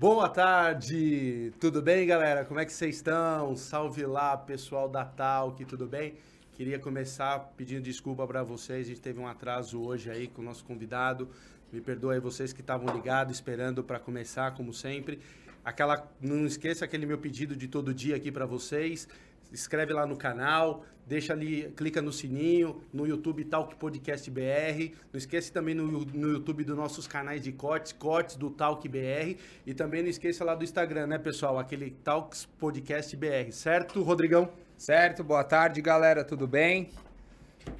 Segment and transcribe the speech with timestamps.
[0.00, 2.42] Boa tarde, tudo bem, galera?
[2.46, 3.54] Como é que vocês estão?
[3.54, 6.14] Salve lá, pessoal da Talk, tudo bem?
[6.54, 10.44] Queria começar pedindo desculpa para vocês, a gente teve um atraso hoje aí com o
[10.46, 11.28] nosso convidado.
[11.70, 15.20] Me perdoe vocês que estavam ligados, esperando para começar, como sempre.
[15.62, 19.06] Aquela, não esqueça aquele meu pedido de todo dia aqui para vocês.
[19.52, 24.94] Inscreve lá no canal, deixa ali, clica no sininho, no YouTube Talk Podcast BR.
[25.12, 29.36] Não esqueça também no, no YouTube dos nossos canais de cortes, cortes do Talk BR.
[29.66, 31.58] E também não esqueça lá do Instagram, né, pessoal?
[31.58, 34.48] Aquele Talks Podcast BR, certo, Rodrigão?
[34.78, 36.90] Certo, boa tarde, galera, tudo bem?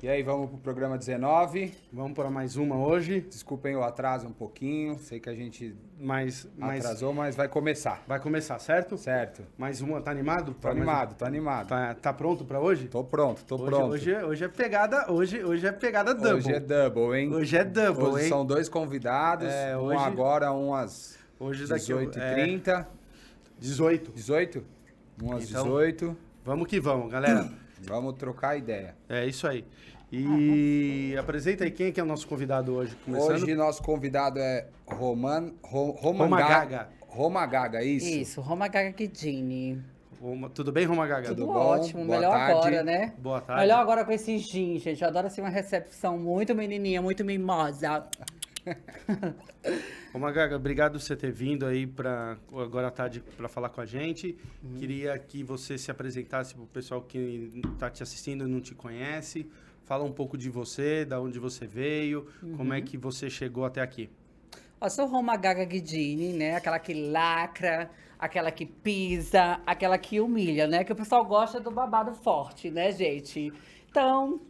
[0.02, 1.72] E aí, vamos pro programa 19.
[1.92, 3.20] Vamos para mais uma hoje.
[3.20, 8.02] Desculpem o atraso um pouquinho, sei que a gente mas atrasou, mas vai começar.
[8.06, 8.96] vai começar, certo?
[8.96, 9.42] Certo.
[9.58, 10.54] Mais uma, tá animado?
[10.54, 11.68] Tô animado, tô animado.
[11.68, 12.88] Tá, tá pronto para hoje?
[12.88, 13.92] Tô pronto, tô hoje, pronto.
[13.92, 16.32] Hoje, é- hoje é pegada, hoje, hoje é pegada double.
[16.38, 17.32] Hoje é double, hein?
[17.34, 18.28] Hoje é double, Hoje hein?
[18.30, 22.70] são dois convidados, É, um hoje- agora, um às Hoje daqui 18h30.
[22.80, 22.86] É,
[23.58, 24.12] 18.
[24.12, 24.64] 18?
[25.22, 26.16] Um às Então- 18.
[26.44, 27.50] Vamos que vamos, galera.
[27.82, 28.94] Vamos trocar ideia.
[29.08, 29.64] É isso aí.
[30.12, 33.30] E apresenta aí quem é que é o nosso convidado hoje, começando.
[33.42, 36.54] Hoje nosso convidado é Roman, Ro, Roman Roma Gaga.
[36.54, 36.88] Gaga.
[37.06, 38.08] Roma Gaga, isso?
[38.08, 39.80] Isso, Roma Gaga Guidini.
[40.20, 41.28] Roma- Tudo bem, Roma Gaga?
[41.28, 41.52] Tudo bom?
[41.54, 42.52] ótimo, Boa melhor tarde.
[42.52, 43.14] agora, né?
[43.18, 43.62] Boa tarde.
[43.62, 45.00] Melhor agora com esse gin, gente.
[45.00, 48.04] Eu adoro assim uma recepção muito menininha, muito mimosa.
[50.12, 53.80] Roma Gaga, obrigado por você ter vindo aí para agora à tarde para falar com
[53.80, 54.36] a gente.
[54.62, 54.78] Uhum.
[54.78, 58.74] Queria que você se apresentasse para o pessoal que está te assistindo e não te
[58.74, 59.48] conhece.
[59.84, 62.74] Fala um pouco de você, da onde você veio, como Uhum.
[62.74, 64.08] é que você chegou até aqui.
[64.80, 66.54] Ó, sou Roma Gaga Guidini, né?
[66.56, 70.84] Aquela que lacra, aquela que pisa, aquela que humilha, né?
[70.84, 73.52] Que o pessoal gosta do babado forte, né, gente?
[73.90, 74.40] Então,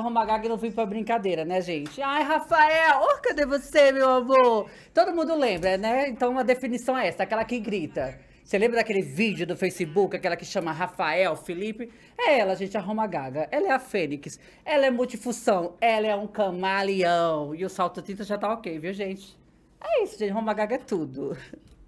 [0.00, 2.00] Gaga e não vim pra brincadeira, né, gente?
[2.00, 4.70] Ai, Rafael, oh, cadê você, meu amor?
[4.94, 6.08] Todo mundo lembra, né?
[6.08, 8.18] Então, a definição é essa, aquela que grita.
[8.44, 11.90] Você lembra daquele vídeo do Facebook, aquela que chama Rafael Felipe?
[12.18, 13.48] É ela, gente, a Roma Gaga.
[13.50, 14.38] Ela é a Fênix.
[14.64, 15.74] Ela é multifunção.
[15.80, 17.54] Ela é um camaleão.
[17.54, 19.38] E o salto tinta já tá ok, viu, gente?
[19.80, 20.30] É isso, gente.
[20.32, 21.36] Roma Gaga é tudo.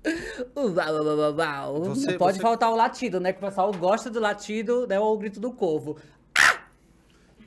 [0.57, 1.85] Uau, uau, uau, uau.
[1.87, 3.33] Você- Não pode você- faltar o latido, né?
[3.33, 4.99] Que o pessoal gosta do latido, né?
[5.01, 5.97] Ou o grito do corvo.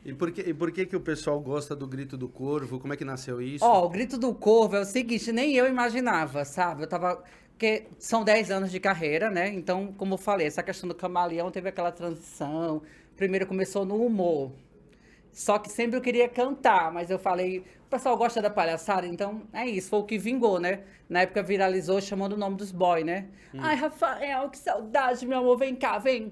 [0.08, 2.80] E por que, e por que, que o pessoal gosta do grito do corvo?
[2.80, 3.66] Como é que nasceu isso?
[3.66, 6.84] Ó, o grito do corvo é o seguinte, nem eu imaginava, sabe?
[6.84, 7.22] Eu tava.
[7.52, 9.50] Porque são 10 anos de carreira, né?
[9.50, 12.82] Então, como eu falei, essa questão do camaleão teve aquela transição.
[13.18, 14.54] Primeiro começou no humor.
[15.34, 19.44] Só que sempre eu queria cantar, mas eu falei, o pessoal gosta da palhaçada, então
[19.52, 20.84] é isso, foi o que vingou, né?
[21.10, 23.28] Na época viralizou chamando o nome dos boys, né?
[23.60, 26.30] Ai, Rafael, que saudade, meu amor, vem cá, vem.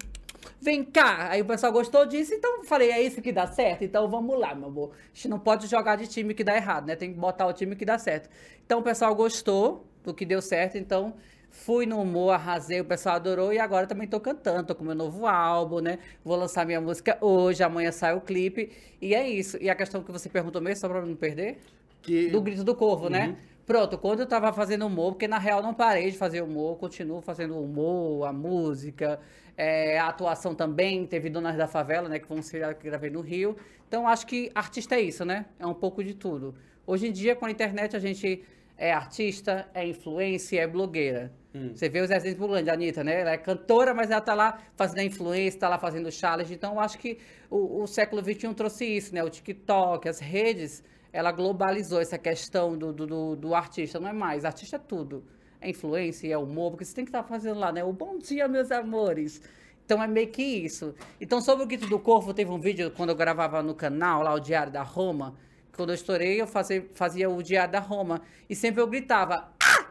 [0.62, 1.30] Vem cá.
[1.32, 3.84] Aí o pessoal gostou disso, então falei, é isso que dá certo?
[3.84, 4.92] Então vamos lá, meu amor.
[4.94, 6.96] A gente não pode jogar de time que dá errado, né?
[6.96, 8.30] Tem que botar o time que dá certo.
[8.66, 11.14] Então o pessoal gostou do que deu certo, então
[11.50, 14.94] fui no humor, arrasei, o pessoal adorou e agora também tô cantando, tô com meu
[14.96, 16.00] novo álbum, né?
[16.24, 18.72] Vou lançar minha música hoje, amanhã sai o clipe.
[19.02, 19.58] E é isso.
[19.62, 21.58] E a questão que você perguntou mesmo, só pra não perder?
[22.02, 23.38] Que- Do grito do corvo, né?
[23.66, 27.20] Pronto, quando eu tava fazendo humor, porque na real não parei de fazer humor, continuo
[27.20, 29.20] fazendo humor, a música,
[29.58, 33.22] é, a atuação também, teve Donas da Favela, né, que um seriado que gravei no
[33.22, 33.56] Rio.
[33.88, 35.46] Então acho que artista é isso, né?
[35.60, 36.56] É um pouco de tudo.
[36.86, 38.44] Hoje em dia, com a internet, a gente
[38.78, 41.32] é artista, é influência, é blogueira.
[41.74, 43.22] Você vê os exemplos do a Anitta, né?
[43.22, 46.54] Ela é cantora, mas ela tá lá fazendo a influência, tá lá fazendo challenge.
[46.54, 47.18] Então, acho que
[47.50, 49.24] o, o século XXI trouxe isso, né?
[49.24, 50.84] O TikTok, as redes,
[51.14, 54.02] ela globalizou essa questão do, do, do, do artista.
[54.02, 55.24] Não é mais, artista é tudo.
[55.66, 57.84] É influência, é humor, porque você tem que estar fazendo lá, né?
[57.84, 59.42] O bom dia, meus amores.
[59.84, 60.94] Então é meio que isso.
[61.20, 64.32] Então, sobre o grito do corvo, teve um vídeo quando eu gravava no canal, lá
[64.32, 65.36] o Diário da Roma.
[65.76, 68.22] Quando eu estourei, eu fazia, fazia o Diário da Roma.
[68.48, 69.88] E sempre eu gritava: Ah!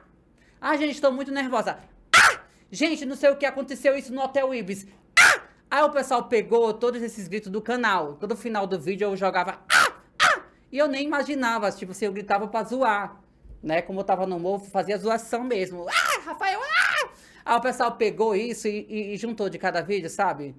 [0.61, 1.81] Ah, gente, estou muito nervosa.
[2.15, 2.39] Ah!
[2.71, 4.87] Gente, não sei o que aconteceu isso no Hotel Ibis.
[5.19, 5.41] Ah!
[5.69, 8.15] Aí o pessoal pegou todos esses gritos do canal.
[8.15, 9.93] Todo final do vídeo eu jogava ah!
[10.23, 10.41] Ah!
[10.71, 13.24] E eu nem imaginava, tipo, se eu gritava pra zoar.
[13.65, 13.81] Né?
[13.81, 15.87] Como eu tava no morro, fazia zoação mesmo.
[15.89, 17.09] Ah, Rafael, ah!
[17.47, 20.55] Aí o pessoal pegou isso e, e- e juntou de cada vídeo, sabe?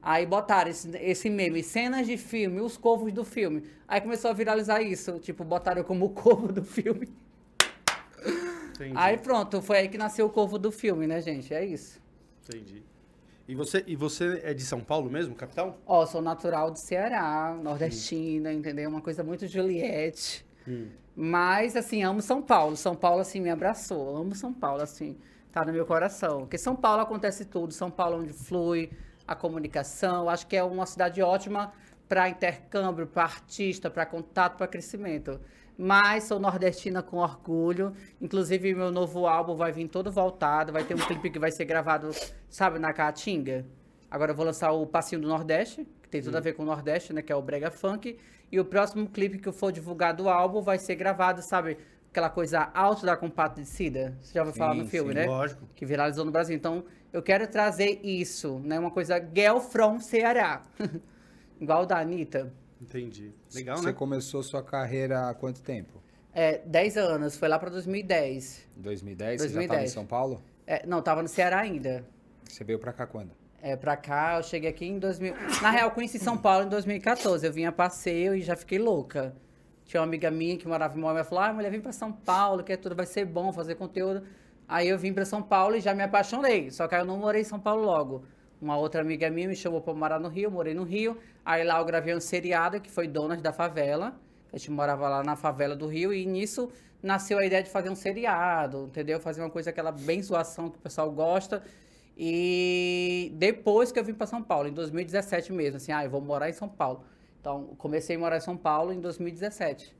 [0.00, 3.64] Aí botaram esse, esse meme, cenas de filme, os corvos do filme.
[3.88, 5.18] Aí começou a viralizar isso.
[5.18, 7.08] Tipo, botaram como o corvo do filme.
[8.74, 8.92] Entendi.
[8.96, 11.52] Aí pronto, foi aí que nasceu o corvo do filme, né, gente?
[11.54, 12.00] É isso.
[12.48, 12.82] Entendi.
[13.46, 15.78] E você, e você é de São Paulo mesmo, capital?
[15.86, 18.88] Ó, sou natural do Ceará, nordestina, entendeu?
[18.90, 20.44] Uma coisa muito Juliette.
[21.16, 22.76] Mas, assim, amo São Paulo.
[22.76, 24.16] São Paulo, assim, me abraçou.
[24.16, 25.16] Amo São Paulo, assim,
[25.52, 26.40] tá no meu coração.
[26.40, 27.72] Porque São Paulo acontece tudo.
[27.72, 28.90] São Paulo onde flui
[29.26, 30.28] a comunicação.
[30.28, 31.72] Acho que é uma cidade ótima
[32.08, 35.40] para intercâmbio, para artista, para contato, para crescimento.
[35.76, 37.92] Mas sou nordestina com orgulho.
[38.20, 40.72] Inclusive, meu novo álbum vai vir todo voltado.
[40.72, 42.10] Vai ter um clipe que vai ser gravado,
[42.48, 43.64] sabe, na Caatinga.
[44.10, 45.84] Agora eu vou lançar o Passinho do Nordeste,
[46.14, 47.22] tem tudo a ver com o Nordeste, né?
[47.22, 48.16] Que é o Brega Funk.
[48.52, 51.76] E o próximo clipe que for divulgado do álbum vai ser gravado, sabe?
[52.08, 54.16] Aquela coisa alto da compadecida.
[54.20, 55.26] Você já ouviu falar no filme, sim, né?
[55.26, 55.68] lógico.
[55.74, 56.54] Que viralizou no Brasil.
[56.54, 58.78] Então, eu quero trazer isso, né?
[58.78, 60.62] Uma coisa girl from Ceará.
[61.60, 62.52] Igual o da Anitta.
[62.80, 63.32] Entendi.
[63.52, 63.92] Legal, Você né?
[63.92, 66.00] começou sua carreira há quanto tempo?
[66.32, 68.68] É, 10 anos, foi lá pra 2010.
[68.76, 69.40] Em 2010?
[69.40, 69.64] Você já 2010.
[69.64, 70.40] estava em São Paulo?
[70.64, 72.04] É, não, tava no Ceará ainda.
[72.48, 73.32] Você veio pra cá quando?
[73.66, 75.34] É, pra cá, eu cheguei aqui em 2000.
[75.62, 77.46] Na real, conheci São Paulo em 2014.
[77.46, 79.34] Eu vim a passeio e já fiquei louca.
[79.86, 82.12] Tinha uma amiga minha que morava em Moema e falou: Ah, mulher, vem pra São
[82.12, 84.22] Paulo, que é tudo vai ser bom fazer conteúdo.
[84.68, 86.70] Aí eu vim pra São Paulo e já me apaixonei.
[86.70, 88.26] Só que aí eu não morei em São Paulo logo.
[88.60, 91.16] Uma outra amiga minha me chamou pra morar no Rio, morei no Rio.
[91.42, 94.14] Aí lá eu gravei um seriado que foi Donas da Favela.
[94.52, 96.70] A gente morava lá na favela do Rio e nisso
[97.02, 99.18] nasceu a ideia de fazer um seriado, entendeu?
[99.18, 101.62] Fazer uma coisa aquela bem zoação que o pessoal gosta.
[102.16, 106.20] E depois que eu vim para São Paulo, em 2017 mesmo, assim, ah, eu vou
[106.20, 107.04] morar em São Paulo.
[107.40, 109.94] Então, comecei a morar em São Paulo em 2017.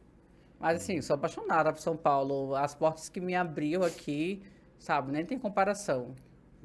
[0.61, 2.55] Mas assim, sou apaixonada por São Paulo.
[2.55, 4.43] As portas que me abriu aqui,
[4.79, 6.15] sabe, nem tem comparação.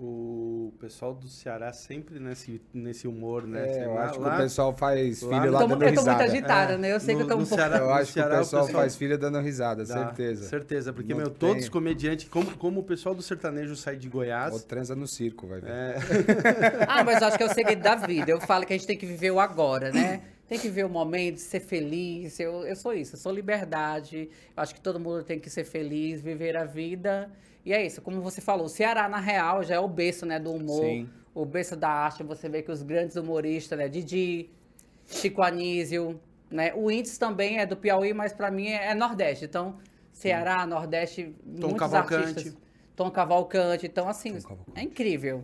[0.01, 3.67] O pessoal do Ceará sempre nesse, nesse humor, né?
[3.69, 5.73] É, eu lá- acho que lá- o pessoal faz lá- filho lá Eu tô, dando
[5.73, 6.23] eu tô muito risada.
[6.23, 6.93] agitada, né?
[6.93, 7.55] Eu sei que eu tô no um pouco.
[7.61, 9.93] Ceará- Eu no acho que o Ceará o pessoal pessoal- faz filha dando risada, Dá,
[9.93, 10.47] certeza.
[10.47, 14.07] Certeza, porque, Não meu, todos os comediantes, como, como o pessoal do sertanejo sai de
[14.07, 15.69] Goiás, Ou transa no circo, vai ver.
[15.69, 15.95] é,
[16.87, 18.31] Ah, mas eu acho que é o segredo da vida.
[18.31, 20.21] Eu falo que a gente tem que viver o agora, né?
[20.47, 22.39] Tem que viver o momento, ser feliz.
[22.39, 24.29] Eu, eu sou isso, eu sou liberdade.
[24.55, 27.29] Eu acho que todo mundo tem que ser feliz, viver a vida.
[27.65, 30.39] E é isso, como você falou, o Ceará, na real, já é o berço né,
[30.39, 31.09] do humor, Sim.
[31.35, 32.23] o berço da arte.
[32.23, 33.87] Você vê que os grandes humoristas, né?
[33.87, 34.49] Didi,
[35.05, 36.19] Chico Anísio,
[36.49, 36.73] né?
[36.73, 39.45] O índice também é do Piauí, mas pra mim é, é Nordeste.
[39.45, 39.77] Então,
[40.11, 42.27] Ceará, Nordeste, muitos Cavalcante.
[42.27, 42.57] artistas.
[42.95, 43.85] Tom Cavalcante.
[43.85, 44.79] Então, assim, Tom Cavalcante.
[44.79, 45.43] é incrível.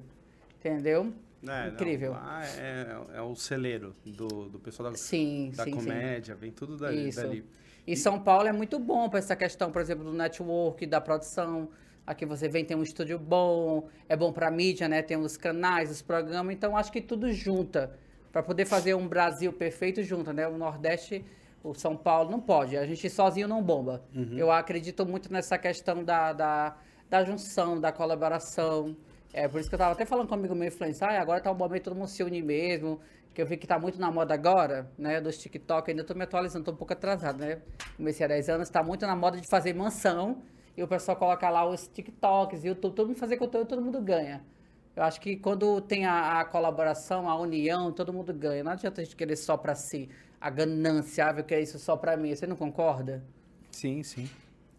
[0.59, 1.13] Entendeu?
[1.47, 2.11] É, não, Incrível.
[2.13, 5.77] lá é, é o celeiro do, do pessoal da, Sim, da sim, sim.
[5.77, 7.09] comédia, vem tudo dali.
[7.09, 7.21] Isso.
[7.21, 7.45] dali.
[7.85, 11.69] E São Paulo é muito bom para essa questão, por exemplo, do network, da produção.
[12.05, 15.01] Aqui você vem, tem um estúdio bom, é bom para mídia, né?
[15.01, 16.53] Tem os canais, os programas.
[16.53, 17.97] Então, acho que tudo junta.
[18.31, 20.47] Para poder fazer um Brasil perfeito, junta, né?
[20.47, 21.25] O Nordeste,
[21.63, 22.77] o São Paulo, não pode.
[22.77, 24.03] A gente sozinho não bomba.
[24.37, 26.77] Eu acredito muito nessa questão da, da,
[27.09, 28.95] da junção, da colaboração.
[29.33, 31.55] É por isso que eu tava até falando comigo meu influencer, ah, agora tá o
[31.55, 33.01] momento todo mundo se unir mesmo,
[33.33, 36.23] que eu vi que tá muito na moda agora, né, dos TikTok, ainda tô me
[36.23, 37.61] atualizando, tô um pouco atrasado, né,
[37.97, 40.41] comecei há 10 anos, tá muito na moda de fazer mansão,
[40.77, 44.43] e o pessoal coloca lá os TikToks, YouTube, todo mundo fazer conteúdo, todo mundo ganha.
[44.95, 48.63] Eu acho que quando tem a, a colaboração, a união, todo mundo ganha.
[48.63, 51.97] Não adianta a gente querer só pra si, a ganância, ah, eu quero isso só
[51.97, 53.23] pra mim, você não concorda?
[53.71, 54.29] Sim, sim.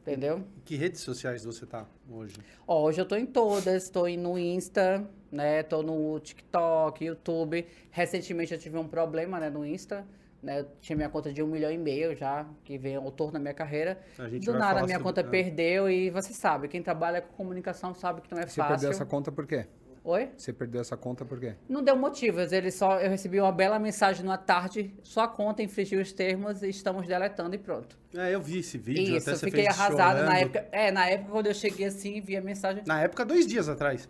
[0.03, 0.45] Entendeu?
[0.65, 2.37] Que redes sociais você tá hoje?
[2.67, 5.65] Ó, hoje eu tô em todas, tô em- no Insta, né?
[5.65, 7.67] Tô no TikTok, YouTube.
[7.91, 10.07] Recentemente eu tive um problema, né, no Insta.
[10.47, 13.39] Né, eu tinha minha conta de um milhão e meio já, que veio autor na
[13.41, 13.99] minha carreira.
[14.17, 15.25] A gente Do nada a minha conta ah.
[15.25, 18.75] perdeu e você sabe, quem trabalha com comunicação sabe que não é Você fácil.
[18.75, 19.67] perdeu essa conta por quê?
[20.05, 20.31] Oi?
[20.37, 21.57] Você perdeu essa conta por quê?
[21.69, 26.01] Não deu motivos, ele só eu recebi uma bela mensagem numa tarde, sua conta infringiu
[26.01, 27.99] os termos e estamos deletando e pronto.
[28.15, 30.43] É, eu vi esse vídeo, Isso, até eu você fiquei fez arrasada na chorando.
[30.43, 30.69] época.
[30.71, 32.85] É, na época quando eu cheguei assim, vi a mensagem.
[32.87, 34.09] Na época, dois dias atrás,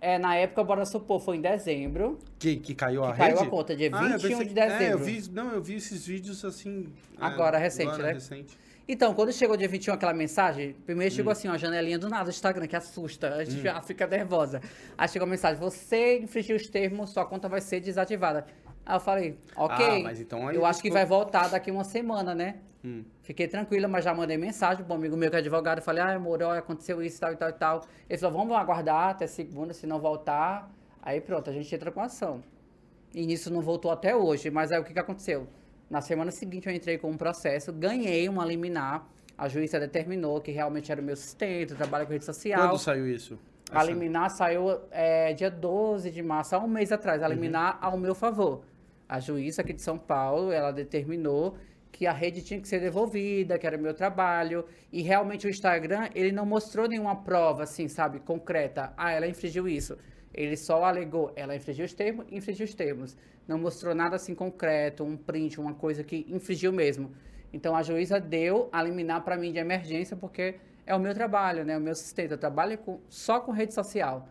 [0.00, 2.18] É, na época, bora supor, foi em dezembro.
[2.38, 3.48] que, que caiu a Que caiu rede.
[3.48, 4.84] a conta, dia Ah, eu 21 pensei- de dezembro.
[4.84, 6.86] É, eu vi, não, eu vi esses vídeos assim...
[7.20, 8.12] é, Agora, recente, agora, né?
[8.14, 8.56] recente.
[8.88, 11.16] Então, quando chegou dia 21 aquela mensagem, primeiro Hum.
[11.16, 14.60] chegou assim, uma janelinha do nada Instagram, que assusta, a gente já fica nervosa.
[14.98, 18.44] Aí chegou a mensagem, você infringiu os termos, sua conta vai ser desativada.
[18.84, 22.34] Aí eu falei, ok, Ah, mas então eu acho que vai voltar daqui uma semana,
[22.34, 22.56] né?
[22.84, 23.04] Hum.
[23.22, 26.42] Fiquei tranquila, mas já mandei mensagem pro amigo meu que é advogado, falei, ah, amor,
[26.42, 27.84] olha, aconteceu isso, tal e tal e tal.
[28.10, 30.68] Ele falou, vamos aguardar até segunda, se não voltar,
[31.00, 32.42] aí pronto, a gente entra com ação.
[33.14, 35.46] E nisso não voltou até hoje, mas aí o que, que aconteceu?
[35.88, 39.06] Na semana seguinte eu entrei com um processo, ganhei uma liminar,
[39.38, 42.68] a juíza determinou que realmente era o meu sustento, trabalho com rede social.
[42.68, 43.38] Quando saiu isso?
[43.70, 47.22] A liminar saiu é, dia 12 de março, há um mês atrás.
[47.22, 47.32] A Uhum.
[47.34, 48.62] liminar ao meu favor.
[49.12, 51.58] A juíza aqui de São Paulo, ela determinou
[51.90, 54.64] que a rede tinha que ser devolvida, que era meu trabalho.
[54.90, 58.94] E realmente o Instagram, ele não mostrou nenhuma prova, assim, sabe, concreta.
[58.96, 59.98] Ah, ela infringiu isso.
[60.32, 63.14] Ele só alegou, ela infringiu os termos, infringiu os termos.
[63.46, 67.10] Não mostrou nada assim concreto, um print, uma coisa que infringiu mesmo.
[67.52, 70.54] Então a juíza deu a liminar para mim de emergência, porque
[70.86, 71.76] é o meu trabalho, né?
[71.76, 72.30] O meu sustento.
[72.30, 74.26] Eu trabalho com- só com rede social.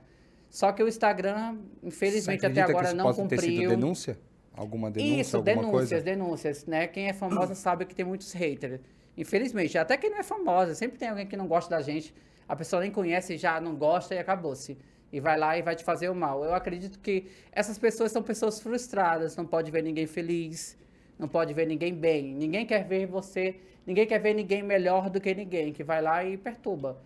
[0.50, 3.70] Só que o Instagram, infelizmente, até agora que isso não possa ter sido cumpriu.
[3.70, 4.18] denúncia?
[4.54, 6.04] Alguma denúncia, Isso, alguma denúncias, coisa?
[6.04, 6.88] denúncias, né?
[6.88, 8.82] Quem é famosa sabe que tem muitos haters.
[9.18, 12.14] Infelizmente, até quem não é famosa, sempre tem alguém que não gosta da gente,
[12.48, 14.78] a pessoa nem conhece, já não gosta e acabou-se.
[15.12, 16.44] E vai lá e vai te fazer o mal.
[16.44, 20.78] Eu acredito que essas pessoas são pessoas frustradas, não pode ver ninguém feliz,
[21.20, 22.34] não pode ver ninguém bem.
[22.34, 23.56] Ninguém quer ver você,
[23.86, 26.98] ninguém quer ver ninguém melhor do que ninguém, que vai lá e perturba.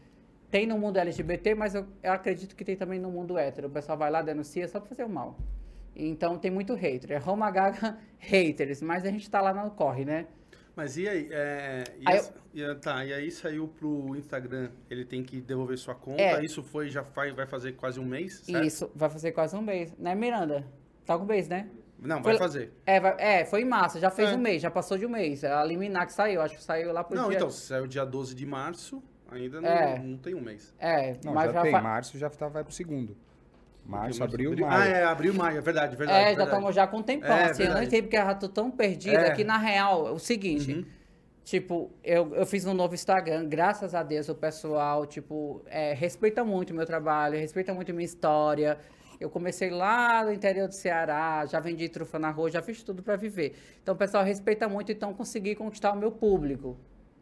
[0.52, 3.68] Tem no mundo LGBT, mas eu, eu acredito que tem também no mundo hétero.
[3.68, 5.36] O pessoal vai lá, denuncia só pra fazer o mal.
[5.96, 7.12] Então tem muito hater.
[7.12, 10.28] É Roma Gaga haters, mas a gente tá lá no corre, né?
[10.76, 11.30] Mas e aí?
[11.32, 15.78] É, e, Aí essa- e- tá, e aí saiu pro Instagram, ele tem que devolver
[15.78, 16.22] sua conta.
[16.22, 16.44] É.
[16.44, 18.66] Isso foi, já faz, vai fazer quase um mês, certo?
[18.66, 19.96] Isso, vai fazer quase um mês.
[19.98, 20.66] Né, Miranda?
[21.06, 21.70] Tá com um mês, né?
[21.98, 22.74] Não, vai Foi- fazer.
[22.86, 24.36] É, vai- é, foi em março, já fez É.
[24.36, 25.46] um mês, já passou de um mês.
[25.46, 27.38] É a liminar que saiu, acho que saiu lá pro Não, dia...
[27.38, 29.98] então, saiu dia 12 de março, ainda não, É.
[30.00, 30.74] não tem um mês.
[30.78, 31.72] É, Não, mas já, tem.
[31.72, 33.16] fa- Março já tá, vai pro segundo.
[33.86, 34.82] Março, abril, abril- maio.
[34.82, 36.18] Ah, é, abril, maio, é verdade, verdade.
[36.20, 36.50] É, já verdade.
[36.50, 37.90] estamos já com um tempão, É, assim, eu nem verdade.
[37.92, 39.32] sei porque eu já tô tão perdida É.
[39.36, 40.86] que, na real, é o seguinte, Uhum.
[41.44, 46.44] tipo, eu, eu fiz um novo Instagram, graças a Deus o pessoal, tipo, é, respeita
[46.44, 48.78] muito o meu trabalho, respeita muito a minha história.
[49.20, 53.02] Eu comecei lá no interior do Ceará, já vendi trufa na rua, já fiz tudo
[53.02, 53.56] para viver.
[53.82, 56.76] Então o pessoal respeita muito, então consegui conquistar o meu público,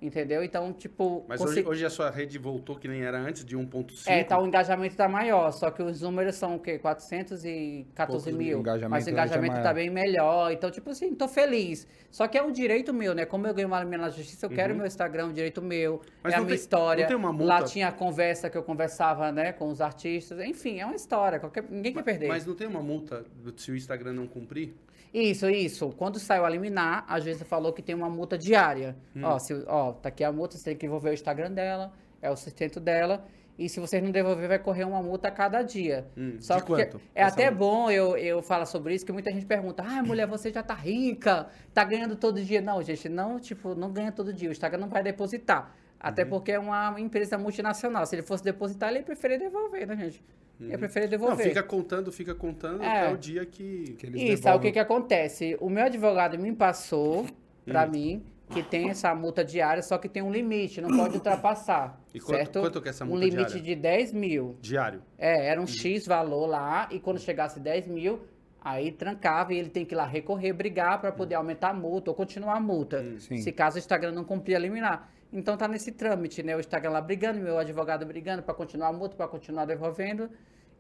[0.06, 0.44] entendeu?
[0.44, 1.26] Então, tipo...
[1.28, 4.04] Mas consegui- hoje, hoje a sua rede voltou que nem era antes, de 1.5.
[4.08, 6.78] É, tá, o engajamento tá maior, só que os números são o quê?
[6.78, 8.64] 414 Poucos mil.
[8.90, 9.64] mas o é engajamento maior.
[9.64, 10.52] tá bem melhor.
[10.52, 11.88] Então, tipo assim, tô feliz.
[12.12, 13.26] Só que é um direito meu, né?
[13.26, 15.94] Como eu ganhei uma alimentação na justiça, eu quero meu Instagram, um direito meu.
[15.94, 16.00] Uhum.
[16.24, 17.02] Mas é a minha tem- história.
[17.02, 17.46] não tem uma multa?
[17.46, 20.40] Lá tinha a conversa que eu conversava, né, com os artistas.
[20.40, 21.40] Enfim, é uma história.
[21.40, 21.64] Qualquer...
[21.70, 22.28] Ninguém quer perder.
[22.28, 24.74] Mas não tem uma multa se o Instagram não cumprir?
[25.14, 25.90] Isso, isso.
[25.96, 28.96] Quando saiu a liminar, a juíza falou que tem uma multa diária.
[29.16, 29.22] Hum.
[29.24, 32.32] Ó, se, ó, tá aqui a multa, você tem que devolver o Instagram dela, é
[32.32, 33.24] o sustento dela.
[33.58, 36.08] E se vocês não devolver, vai correr uma multa a cada dia.
[36.18, 37.00] Hum, Só de que quanto?
[37.14, 37.58] é Essa até multa?
[37.60, 40.74] bom eu, eu falar sobre isso, que muita gente pergunta, ah, mulher, você já tá
[40.74, 42.62] rica, tá ganhando todo dia.
[42.62, 44.50] Não, gente, não, tipo, não ganha todo dia.
[44.50, 45.66] O Instagram não vai depositar.
[45.66, 45.70] Uhum.
[46.00, 48.06] Até porque é uma empresa multinacional.
[48.08, 50.24] Se ele fosse depositar, ele ia preferir devolver, né, gente?
[50.70, 51.48] Ia preferir Não, devolver.
[51.48, 52.88] fica contando, fica contando É.
[53.06, 53.96] até o dia que...
[53.98, 55.58] Que eles Isso, aí o que que acontece?
[55.60, 57.26] O meu advogado me passou
[57.66, 57.92] pra Hum.
[57.92, 62.00] mim que tem essa multa diária, só que tem um limite, não pode ultrapassar.
[62.14, 62.60] E quanto- certo?
[62.60, 63.62] quanto que é essa Um multa limite diária?
[63.64, 64.58] de 10 mil.
[64.62, 65.02] Diário.
[65.18, 68.22] É, era um X valor lá, e quando chegasse 10 mil,
[68.62, 72.12] aí trancava e ele tem que ir lá recorrer, brigar para poder aumentar a multa
[72.12, 73.04] ou continuar a multa.
[73.20, 73.38] Sim.
[73.38, 75.10] Se caso o Instagram não cumprir a liminar.
[75.32, 76.56] Então tá nesse trâmite, né?
[76.56, 80.30] O Instagram lá brigando, meu advogado brigando para continuar a multa, para continuar devolvendo.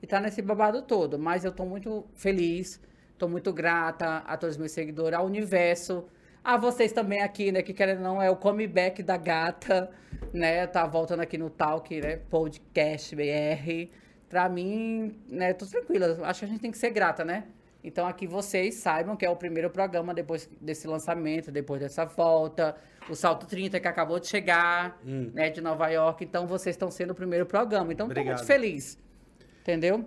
[0.04, 1.18] E tá nesse babado todo.
[1.18, 2.78] Mas eu tô muito feliz,
[3.18, 6.04] tô muito grata a todos os meus seguidores, ao universo.
[6.44, 7.62] A vocês também aqui, né?
[7.62, 9.90] Que querendo ou não, é o comeback da gata,
[10.34, 10.68] né?
[10.68, 12.18] Tá voltando aqui no Talk, né?
[12.30, 13.90] Podcast BR.
[14.28, 15.54] Pra mim, né?
[15.54, 16.18] Tô tranquila.
[16.28, 17.46] Acho que a gente tem que ser grata, né?
[17.82, 22.76] Então aqui vocês saibam que é o primeiro programa depois desse lançamento, depois dessa volta.
[23.10, 25.32] O Salto 30 que acabou de chegar, Hum.
[25.34, 25.50] né?
[25.50, 26.26] De Nova York.
[26.26, 27.94] Então vocês estão sendo o primeiro programa.
[27.94, 28.36] Então tô Obrigado.
[28.36, 28.98] muito feliz.
[29.64, 30.06] Entendeu?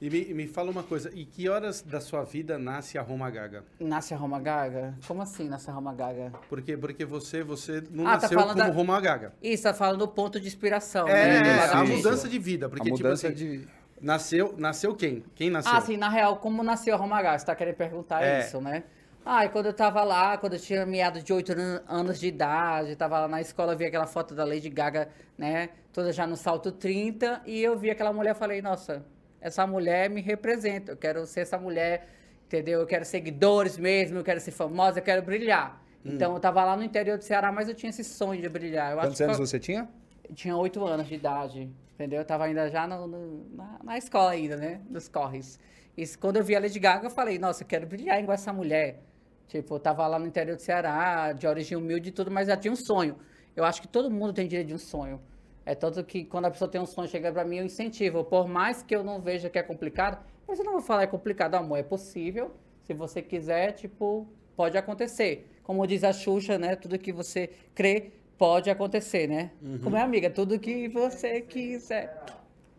[0.00, 3.28] E me, me fala uma coisa, e que horas da sua vida nasce a Roma
[3.30, 3.64] Gaga?
[3.78, 4.94] Nasce a Roma Gaga?
[5.06, 6.32] Como assim nasce a Roma Gaga?
[6.48, 9.34] Porque, porque você, você não Ah, tá nasceu falando como da- Roma Gaga.
[9.42, 11.48] Isso, tá falando do ponto de inspiração, É, né?
[11.48, 12.66] é, a mudança de vida.
[12.68, 13.68] Porque, a mudança tipo assim, de...
[14.00, 15.22] nasceu, nasceu quem?
[15.34, 15.72] Quem nasceu?
[15.74, 17.38] Ah, sim, na real, como nasceu a Roma Gaga?
[17.38, 18.40] Você tá querendo perguntar É.
[18.40, 18.84] isso, né?
[19.24, 22.26] Ah, e quando eu tava lá, quando eu tinha meado de 8 an- anos de
[22.26, 25.68] idade, tava lá na escola, eu vi aquela foto da Lady Gaga, né?
[25.92, 29.04] Toda já no salto 30, e eu vi aquela mulher e falei, nossa,
[29.40, 32.06] essa mulher me representa, eu quero ser essa mulher,
[32.46, 32.80] entendeu?
[32.80, 35.82] Eu quero seguidores mesmo, eu quero ser famosa, eu quero brilhar.
[36.04, 36.12] Hum.
[36.14, 38.92] Então, eu tava lá no interior do Ceará, mas eu tinha esse sonho de brilhar.
[38.92, 39.88] Eu Quantos anos você tinha?
[40.28, 42.20] eu tinha 8 anos de idade, entendeu?
[42.20, 44.80] Eu tava ainda já no- no- na, na escola ainda, né?
[44.88, 45.58] Dos corres.
[45.96, 48.52] E quando eu vi a Lady Gaga, eu falei, nossa, eu quero brilhar igual essa
[48.52, 49.02] mulher.
[49.48, 52.56] Tipo, eu tava lá no interior do Ceará, de origem humilde e tudo, mas já
[52.56, 53.16] tinha um sonho.
[53.56, 55.20] Eu acho que todo mundo tem direito de um sonho.
[55.64, 58.24] É tanto que quando a pessoa tem um sonho, chega pra mim, eu incentivo.
[58.24, 61.06] Por mais que eu não veja que é complicado, mas eu não vou falar é
[61.06, 62.50] complicado, amor, é possível.
[62.82, 64.26] Se você quiser, tipo,
[64.56, 65.48] pode acontecer.
[65.62, 66.74] Como diz a Xuxa, né?
[66.74, 69.50] Tudo que você crê pode acontecer, né?
[69.82, 70.30] Como é, amiga?
[70.30, 72.24] Tudo que você quiser.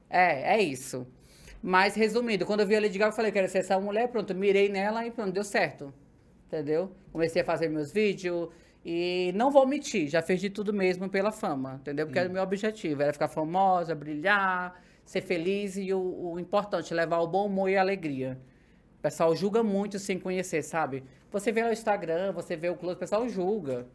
[0.09, 1.07] É, é isso.
[1.63, 4.33] Mas, resumindo, quando eu vi a Lady Gaga, eu falei, quero ser essa mulher, pronto,
[4.33, 5.93] mirei nela e pronto, deu certo.
[6.47, 6.91] Entendeu?
[7.11, 8.49] Comecei a fazer meus vídeos
[8.83, 12.07] e não vou mentir, já fiz de tudo mesmo pela fama, entendeu?
[12.07, 16.93] Porque era o meu objetivo, era ficar famosa, brilhar, ser feliz e o, o importante,
[16.93, 18.39] levar o bom humor e a alegria.
[18.97, 21.03] O pessoal julga muito sem conhecer, sabe?
[21.31, 23.87] Você vê no Instagram, você vê o close, o pessoal julga.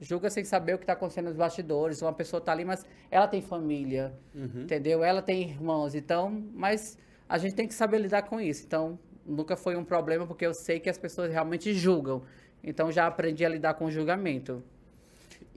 [0.00, 2.02] Julga sem saber o que está acontecendo nos bastidores.
[2.02, 4.12] Uma pessoa tá ali, mas ela tem família,
[4.62, 5.02] entendeu?
[5.02, 6.98] Ela tem irmãos, então, mas
[7.28, 8.64] a gente tem que saber lidar com isso.
[8.66, 12.22] Então, nunca foi um problema, porque eu sei que as pessoas realmente julgam.
[12.64, 14.62] Então, já aprendi a lidar com o julgamento.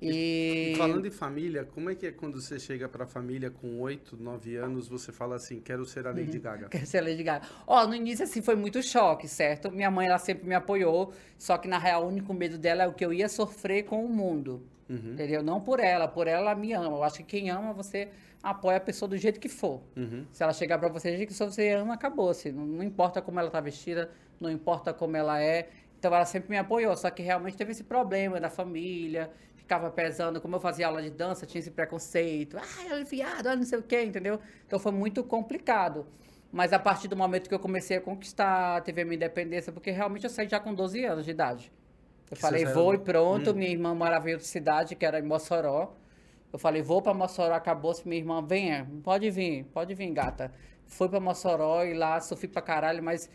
[0.01, 0.73] E...
[0.73, 4.15] E falando em família, como é que é quando você chega pra família com 8,
[4.15, 6.67] 9 anos, você fala assim, quero ser a Lady Gaga?
[6.69, 7.47] Quero ser a Lady Gaga.
[7.65, 9.71] Ó, no início, assim, foi muito choque, certo?
[9.71, 12.87] Minha mãe, ela sempre me apoiou, só que, na real, o único medo dela é
[12.87, 14.61] o que eu ia sofrer com o mundo.
[14.89, 15.13] Uhum.
[15.13, 15.43] Entendeu?
[15.43, 16.97] Não por ela, por ela, ela me ama.
[16.97, 18.09] Eu acho que quem ama, você
[18.41, 19.81] apoia a pessoa do jeito que for.
[19.95, 20.25] Uhum.
[20.31, 22.51] Se ela chegar pra você do jeito que você ama, acabou-se.
[22.51, 24.09] Não, não importa como ela tá vestida,
[24.39, 25.69] não importa como ela é.
[25.97, 30.39] Então, ela sempre me apoiou, só que realmente teve esse problema da família, ficava pesando,
[30.39, 32.57] como eu fazia aula de dança, tinha esse preconceito.
[32.57, 34.39] Ah, ela é viado, não sei o quê, entendeu?
[34.65, 36.05] Então, foi muito complicado.
[36.51, 39.91] Mas a partir do momento que eu comecei a conquistar, teve a minha independência, porque
[39.91, 41.71] realmente eu saí já com 12 anos de idade.
[42.29, 43.51] Eu Você falei, vou e pronto.
[43.51, 43.53] Hum.
[43.53, 45.95] Minha irmã morava em outra cidade, que era em Mossoró.
[46.51, 48.07] Eu falei, vou pra Mossoró, acabou-se.
[48.07, 50.53] Minha irmã, venha, pode vir, pode vir, gata.
[50.85, 53.29] Fui pra Mossoró e lá sofri pra caralho, mas,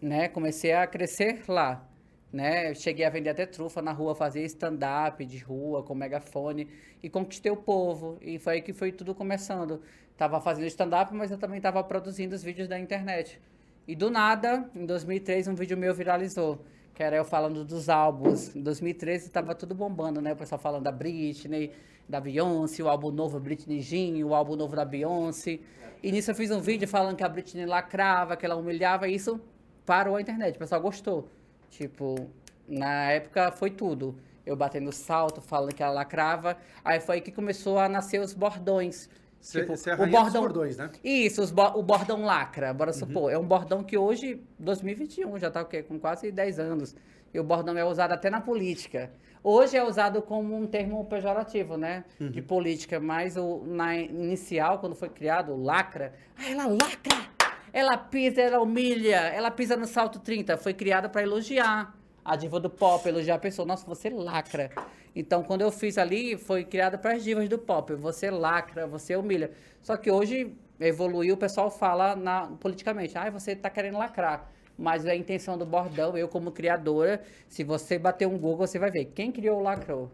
[0.00, 1.86] né, comecei a crescer lá.
[2.32, 2.74] Né?
[2.74, 6.68] Cheguei a vender até trufa na rua, fazia stand-up de rua com megafone
[7.02, 8.18] e conquistei o povo.
[8.20, 9.80] E foi aí que foi tudo começando.
[10.16, 13.40] Tava fazendo stand-up, mas eu também tava produzindo os vídeos da internet.
[13.86, 16.64] E do nada, em 2003, um vídeo meu viralizou.
[16.92, 18.56] Que era eu falando dos álbuns.
[18.56, 20.32] Em 2013 tava tudo bombando, né?
[20.32, 21.70] O pessoal falando da Britney,
[22.08, 25.60] da Beyoncé, o álbum novo Britney Jean, o álbum novo da Beyoncé.
[26.02, 29.14] E nisso eu fiz um vídeo falando que a Britney lacrava, que ela humilhava, e
[29.14, 29.40] isso
[29.84, 30.56] parou a internet.
[30.56, 31.28] O pessoal gostou.
[31.70, 32.28] Tipo,
[32.68, 34.16] na época foi tudo.
[34.44, 36.56] Eu batendo salto, falando que ela lacrava.
[36.84, 39.08] Aí foi aí que começou a nascer os bordões.
[39.40, 40.90] Você Tipo, você é o bordão, bordões, né?
[41.04, 42.96] isso, bo- o bordão lacra, bora Uhum.
[42.98, 43.32] supor.
[43.32, 45.82] É um bordão que hoje, 2021, já tá o quê?
[45.82, 46.96] Com quase 10 anos.
[47.34, 49.10] E o bordão é usado até na política.
[49.44, 52.04] Hoje é usado como um termo pejorativo, né?
[52.20, 52.30] Uhum.
[52.30, 57.35] De política, mas o, na inicial, quando foi criado, o lacra, ah, ela lacra!
[57.76, 60.56] Ela pisa, ela humilha, ela pisa no salto 30.
[60.56, 63.68] Foi criada para elogiar a diva do pop, elogiar a pessoa.
[63.68, 64.70] Nossa, você lacra.
[65.14, 67.94] Então, quando eu fiz ali, foi criada para as divas do pop.
[67.96, 69.50] Você lacra, você humilha.
[69.82, 73.18] Só que hoje evoluiu, o pessoal fala na, politicamente.
[73.18, 74.50] Ah, você está querendo lacrar.
[74.78, 78.90] Mas a intenção do bordão, eu como criadora, se você bater um Google, você vai
[78.90, 79.04] ver.
[79.14, 80.10] Quem criou o lacrou?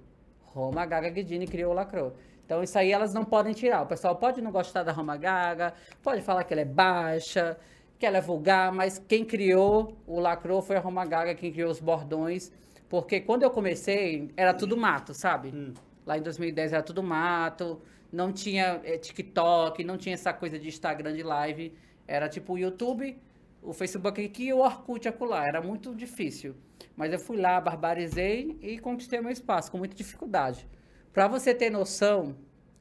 [0.46, 2.16] Roma Gaga Guidini criou o lacrou.
[2.44, 3.82] Então isso aí elas não podem tirar.
[3.82, 7.56] O pessoal pode não gostar da Roma Gaga, pode falar que ela é baixa,
[7.98, 11.70] que ela é vulgar, mas quem criou o lacrou foi a Roma Gaga, quem criou
[11.70, 12.50] os bordões.
[12.88, 15.72] Porque quando eu comecei, era tudo mato, sabe?
[16.04, 17.80] Lá em 2010 era tudo mato,
[18.12, 21.72] não tinha eh, TikTok, não tinha essa coisa de Instagram de live.
[22.06, 23.16] Era tipo o YouTube,
[23.62, 25.46] o Facebook aqui e o Orkut acolá.
[25.46, 26.54] Era muito difícil.
[26.94, 30.68] Mas eu fui lá, barbarizei e conquistei meu espaço com muita dificuldade.
[31.12, 32.34] Para você ter noção,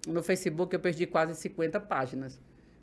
[0.08, 2.40] no Facebook eu perdi quase 50 páginas.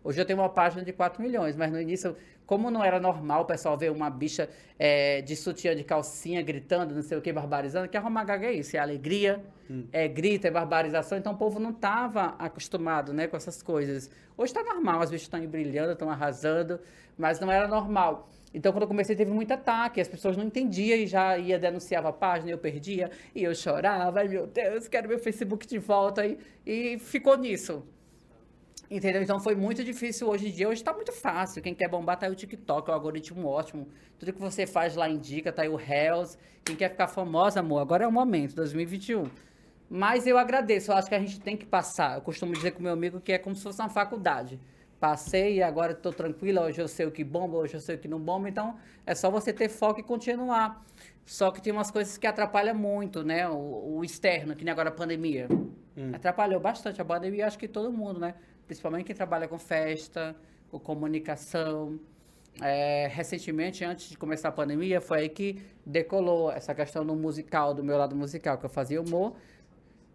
[0.08, 2.16] Hoje eu tenho uma página de 4 milhões, mas no início,
[2.46, 6.94] como não era normal o pessoal ver uma bicha eh, de sutiã de calcinha gritando,
[6.94, 9.44] não sei o que, barbarizando, que a Roma Gaga é isso, é alegria,
[9.92, 14.10] é grito, é barbarização, então o povo não estava acostumado né, com essas coisas.
[14.34, 16.80] Hoje está normal, as bichas estão brilhando, estão arrasando,
[17.18, 18.30] mas não era normal.
[18.54, 22.08] Então, quando eu comecei, teve muito ataque, as pessoas não entendiam e já ia denunciava
[22.08, 26.24] a página, eu perdia, e eu chorava, ai meu Deus, quero meu Facebook de volta,
[26.24, 27.84] e, e ficou nisso.
[28.90, 29.22] Entendeu?
[29.22, 30.68] Então foi muito difícil hoje em dia.
[30.68, 31.62] Hoje tá muito fácil.
[31.62, 33.87] Quem quer bombar tá aí o TikTok, é o algoritmo ótimo.
[34.18, 36.38] Tudo que você faz lá indica, tá aí o Reels.
[36.64, 39.24] Quem quer ficar famosa, amor, agora é o momento, 2021.
[39.90, 42.16] Mas eu agradeço, eu acho que a gente tem que passar.
[42.16, 44.59] Eu costumo dizer com meu amigo que é como se fosse uma faculdade.
[44.98, 47.98] Passei e agora estou tranquila, hoje eu sei o que bomba, hoje eu sei o
[47.98, 50.85] que não bomba, então é só você ter foco e continuar.
[51.24, 53.48] Só que tem umas coisas que atrapalham muito, né?
[53.48, 55.46] O, o externo, que nem agora a pandemia.
[56.14, 58.35] Atrapalhou bastante a pandemia, acho que todo mundo, né?
[58.68, 60.37] Principalmente quem trabalha com festa,
[60.70, 61.98] com comunicação.
[62.61, 67.72] É, recentemente, antes de começar a pandemia, foi aí que decolou essa questão do musical,
[67.72, 69.35] do meu lado musical, que eu fazia humor,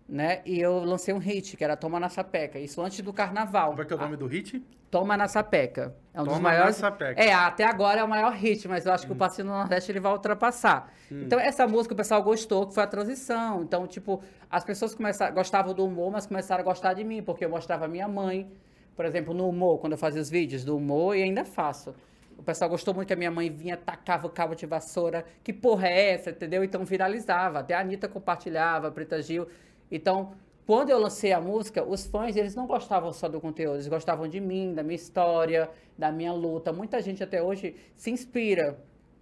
[0.07, 0.41] né?
[0.45, 2.59] E eu lancei um hit, que era Toma na Sapeca.
[2.59, 3.69] Isso antes do carnaval.
[3.71, 4.63] Como é que é o nome do hit?
[4.91, 5.95] Toma na Sapeca.
[6.13, 6.75] É um dos Toma na maiores.
[6.75, 7.19] Sapeca.
[7.21, 9.15] É, até agora é o maior hit, mas eu acho que Hum.
[9.15, 10.91] o Passinho no Nordeste ele vai ultrapassar.
[11.09, 13.63] Então, essa música o pessoal gostou, que foi a transição.
[13.63, 17.43] Então, tipo, as pessoas começaram, gostavam do humor, mas começaram a gostar de mim, porque
[17.45, 18.51] eu mostrava a minha mãe,
[18.95, 21.95] por exemplo, no humor, quando eu fazia os vídeos do humor, e ainda faço.
[22.37, 25.23] O pessoal gostou muito que a minha mãe vinha, tacava o cabo de vassoura.
[25.43, 26.63] Que porra é essa, entendeu?
[26.63, 27.59] Então viralizava.
[27.59, 29.47] Até a Anitta compartilhava, a Preta Gil.
[29.93, 30.33] Então,
[30.65, 34.27] quando eu lancei a música, os fãs, eles não gostavam só do conteúdo, eles gostavam
[34.27, 36.73] de mim, da minha história, da minha luta.
[36.73, 38.79] Muita gente até hoje se inspira.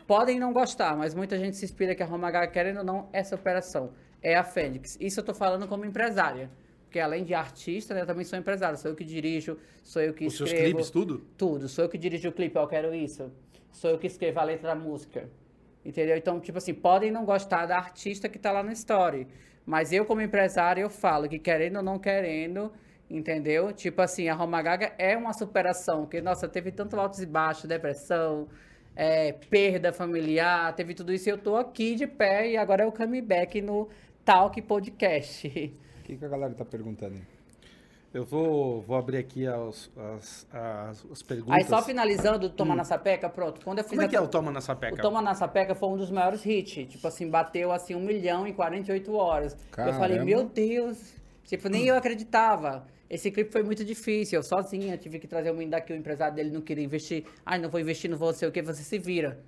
[0.08, 3.10] Podem não gostar, mas muita gente se inspira que a Roma Gaga, querendo ou não,
[3.12, 4.98] essa operação é a Fênix.
[5.00, 6.50] Isso eu tô falando como empresária.
[6.86, 8.78] Porque além de artista, né, eu também sou empresário.
[8.78, 10.72] Sou eu que dirijo, sou eu que Os seus escrevo.
[10.76, 11.26] clipes, tudo?
[11.38, 11.68] Tudo.
[11.68, 13.30] Sou eu que dirijo o clipe, eu quero isso.
[13.72, 15.30] Sou eu que escrevo a letra da música.
[15.84, 16.16] Entendeu?
[16.16, 19.28] Então, tipo assim, podem não gostar da artista que tá lá no story.
[19.66, 22.72] Mas eu, como empresário, eu falo que querendo ou não querendo,
[23.10, 23.72] entendeu?
[23.72, 27.66] Tipo assim, a Roma Gaga é uma superação, porque, nossa, teve tanto altos e baixos,
[27.66, 28.48] depressão,
[28.96, 32.86] é, perda familiar, teve tudo isso e eu tô aqui de pé e agora é
[32.86, 33.88] o comeback no
[34.26, 35.48] Talk Podcast.
[36.00, 37.41] O que, que a galera tá perguntando aí?
[38.14, 41.56] Eu vou, vou abrir aqui as, as, as, as perguntas.
[41.56, 43.62] Aí só finalizando, Toma na Sapeca, pronto.
[43.64, 44.94] Quando eu fiz Como é a- que é o Toma na Sapeca?
[44.96, 46.92] O Toma na Sapeca foi um dos maiores hits.
[46.92, 49.54] Tipo assim, bateu assim um milhão em 48 horas.
[49.54, 50.26] Eu falei, Caramba.
[50.26, 51.14] meu Deus.
[51.46, 52.86] Tipo, nem eu acreditava.
[53.10, 54.40] Esse clipe foi muito difícil.
[54.40, 57.26] Eu sozinha tive que trazer o menino daqui, o empresário dele não queria investir.
[57.46, 59.40] Ai, não vou investir, não vou sei o que, você se vira.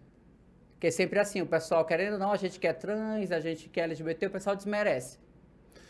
[0.74, 4.28] Porque sempre assim, o pessoal querendo, não, a gente quer trans, a gente quer LGBT,
[4.28, 5.18] o pessoal desmerece.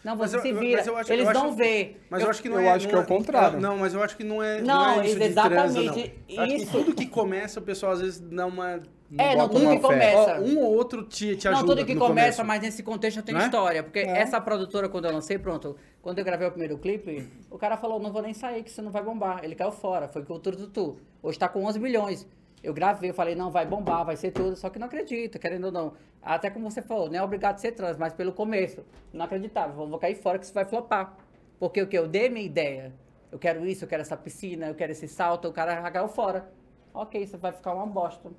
[0.04, 0.84] Não, Mas você eu- se mas vira.
[0.86, 1.96] eu acho- Eles eu não acho- vê.
[2.10, 2.72] Mas eu, acho que não eu é.
[2.72, 3.60] acho que é não o contrário.
[3.60, 4.62] Não, mas eu acho que não é.
[4.62, 5.84] Não, é isso de exatamente, transa, não.
[5.86, 6.72] Eu Acho que isso.
[6.72, 8.82] tudo que começa, o pessoal às vezes dá uma.
[9.16, 9.80] É, não tudo que fé.
[9.80, 10.42] começa.
[10.42, 11.62] Um ou outro te, te ajuda.
[11.62, 12.46] Não, tudo que no começa, começo.
[12.46, 13.48] mas nesse contexto eu tenho Não é?
[13.48, 13.84] história.
[13.84, 14.18] Porque É.
[14.18, 18.00] essa produtora, quando eu lancei, pronto, quando eu gravei o primeiro clipe, o cara falou,
[18.00, 19.42] não vou nem sair, que você não vai bombar.
[19.44, 20.98] Ele caiu fora, foi com o Tudo Tutu.
[21.22, 22.28] Hoje tá com 11 milhões.
[22.64, 25.66] Eu gravei, eu falei, não, vai bombar, vai ser tudo, só que não acredito, querendo
[25.66, 25.94] ou não.
[26.22, 28.86] Até como você falou, não é obrigado a ser trans, mas pelo começo.
[29.12, 31.18] Não acreditava, vou, vou cair fora que isso vai flopar.
[31.60, 31.98] Porque o que?
[31.98, 32.94] Eu dei minha ideia.
[33.30, 36.50] Eu quero isso, eu quero essa piscina, eu quero esse salto, o cara caiu fora.
[36.94, 38.32] Ok, isso vai ficar uma bosta.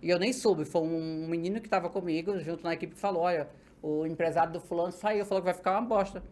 [0.00, 3.22] E eu nem soube, foi um menino que estava comigo, junto na equipe, que falou,
[3.22, 3.48] olha,
[3.82, 6.22] o empresário do fulano saiu, falou que vai ficar uma bosta.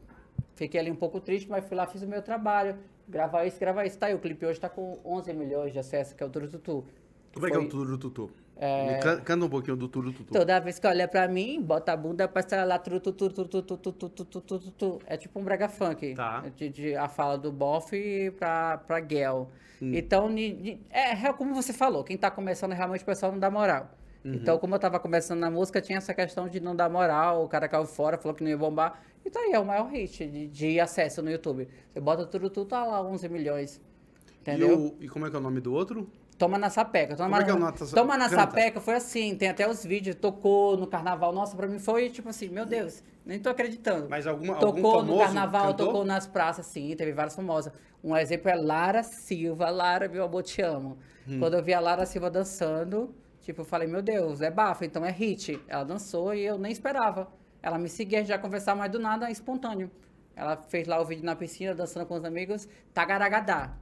[0.54, 2.78] Fiquei ali um pouco triste, mas fui lá, fiz o meu trabalho.
[3.08, 3.98] Gravar isso, gravar isso.
[3.98, 6.84] Tá aí, o clipe hoje tá com 11 milhões de acessos, que é o Turututu.
[7.34, 8.30] Como é que é o Turututu?
[8.60, 10.32] Me can- Canta um pouquinho do Turututu.
[10.32, 14.40] Toda vez que olha pra mim, bota a bunda pra estar lá, turututu, turututu, turututu,
[14.40, 14.98] turututu.
[15.06, 16.14] É tipo um brega funk.
[16.14, 16.40] Tá.
[16.56, 17.92] De, de- a fala do Boff
[18.36, 19.48] pra, pra Gel.
[19.80, 23.38] Então, ni- ni- é, é como você falou, quem tá começando realmente o pessoal não
[23.38, 23.90] dá moral.
[24.24, 27.48] Então, como eu tava começando na música, tinha essa questão de não dar moral, o
[27.48, 29.00] cara caiu fora, falou que não ia bombar.
[29.24, 31.68] E tá aí, é o maior hit de, de acesso no YouTube.
[31.92, 33.80] Você bota tudo, tá lá, 11 milhões.
[34.26, 34.78] E, Entendeu?
[34.78, 36.10] o- e como é que é o nome do outro?
[36.38, 37.16] Toma na sapeca.
[37.16, 38.40] Toma, Como é que é o na, nota- toma na canta.
[38.42, 41.32] sapeca foi assim, tem até os vídeos, tocou no carnaval.
[41.32, 44.08] Nossa, pra mim foi tipo assim, meu Deus, nem tô acreditando.
[44.08, 45.86] Mas alguma, algum Tocou no famoso carnaval, cantou?
[45.88, 47.72] tocou nas praças, sim, teve várias famosas.
[48.04, 49.68] Um exemplo é Lara Silva.
[49.68, 50.96] Lara, meu amor, te amo.
[51.28, 51.40] Hum.
[51.40, 55.04] Quando eu vi a Lara Silva dançando, tipo, eu falei, meu Deus, é bafo, então
[55.04, 55.60] é hit.
[55.66, 57.26] Ela dançou e eu nem esperava.
[57.60, 59.90] Ela me seguia, a gente já conversava, mas do nada, é espontâneo.
[60.36, 63.72] Ela fez lá o vídeo na piscina, dançando com os amigos, Tagaragadá,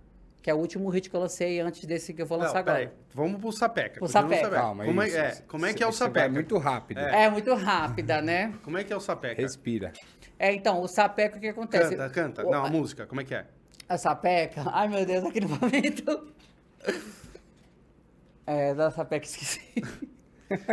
[0.46, 2.62] que é o último hit que eu lancei antes desse que eu vou Não, lançar
[2.62, 2.84] peraí.
[2.84, 2.96] agora.
[3.12, 3.94] Vamos pro Sapeca.
[3.98, 4.50] Pro continua no Sapeca.
[4.50, 5.16] Calma, como, é, isso.
[5.18, 6.28] é, como é que é o Sapeca?
[6.28, 7.00] muito rápido.
[7.00, 8.54] É muito rápida, né?
[8.62, 9.42] Como é que é o Sapeca?
[9.42, 9.92] Respira.
[10.38, 11.96] É, então, o sapeca, o que acontece?
[11.96, 12.46] Canta, canta.
[12.46, 13.44] O- Não, a música, como é que é?
[13.88, 14.62] A sapeca?
[14.72, 16.28] Ai, meu Deus, aqui no momento...
[18.46, 19.82] É, da sapeca, esqueci.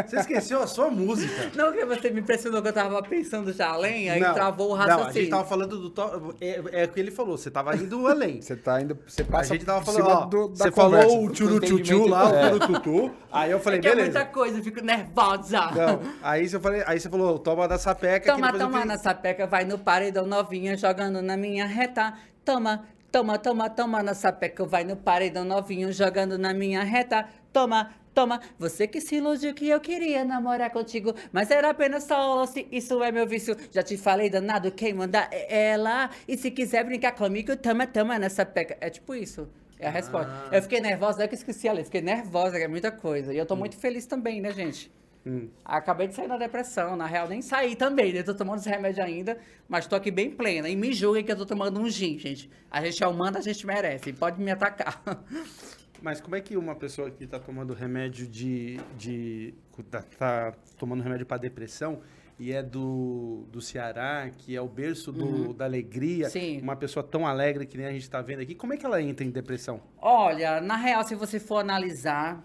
[0.06, 1.52] Você esqueceu a sua música.
[1.56, 4.76] Não, que você me impressionou que eu tava pensando já além, aí não, travou o
[4.78, 5.30] Não, a gente raciocínio.
[5.32, 5.90] tava falando do...
[5.90, 6.36] To...
[6.40, 8.42] É, é o que ele falou, você tava indo além.
[8.42, 8.98] Você tá indo.
[9.08, 12.30] Você A passa gente tava falando, ó, do- da você conversa, falou o tchuru-tchu-tchu lá,
[12.36, 12.54] É.
[12.54, 13.12] o turu-tutu.
[13.32, 14.12] Aí eu falei, É que é beleza.
[14.20, 15.60] muita coisa, eu fico nervosa.
[15.72, 18.32] Não, aí você, falei, aí você falou, toma da sapeca.
[18.34, 22.14] Toma, toma na sapeca, vai no paredão novinha, jogando na minha reta.
[22.46, 27.26] Toma, toma, toma, toma na sapeca, vai no paredão novinho, jogando na minha reta.
[27.52, 32.36] Toma, toma, você que se iludiu que eu queria namorar contigo, mas era apenas só
[32.36, 33.56] lance, isso é meu vício.
[33.72, 36.10] Já te falei, danado, quem manda é ela.
[36.28, 38.78] E se quiser brincar comigo, toma, toma na sapeca.
[38.80, 39.48] É tipo isso.
[39.80, 40.32] É a resposta.
[40.32, 40.56] Ah.
[40.56, 42.92] Eu fiquei nervosa, não é que eu esqueci a letra, fiquei nervosa, que é muita
[42.92, 43.34] coisa.
[43.34, 44.92] E eu tô muito feliz também, né, gente?
[45.26, 45.50] Hum.
[45.64, 48.24] Acabei de sair da depressão, na real nem saí também, né?
[48.24, 49.38] Tô tomando esse remédio ainda,
[49.70, 50.68] mas tô aqui bem plena.
[50.70, 52.50] E me julguem que eu tô tomando um gin, gente.
[52.70, 54.12] A gente é humano, a gente merece.
[54.14, 55.02] Pode me atacar.
[56.04, 58.78] Mas como é que uma pessoa que tá tomando remédio de.
[58.98, 59.54] de
[59.90, 62.02] tá, tá tomando remédio para depressão
[62.38, 66.32] e é do, do Ceará, que é o berço do, da alegria, Uhum.
[66.32, 66.60] Sim.
[66.62, 69.02] uma pessoa tão alegre que nem a gente tá vendo aqui, como é que ela
[69.02, 69.80] entra em depressão?
[69.98, 72.44] Olha, na real, se você for analisar,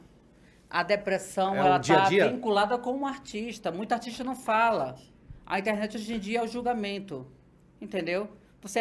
[0.71, 2.29] a depressão, É ela tá dia?
[2.31, 3.73] vinculada com um artista.
[3.73, 4.95] Muito artista não fala.
[5.45, 7.27] A internet hoje em dia é o julgamento.
[7.81, 8.29] Entendeu?
[8.61, 8.79] Você,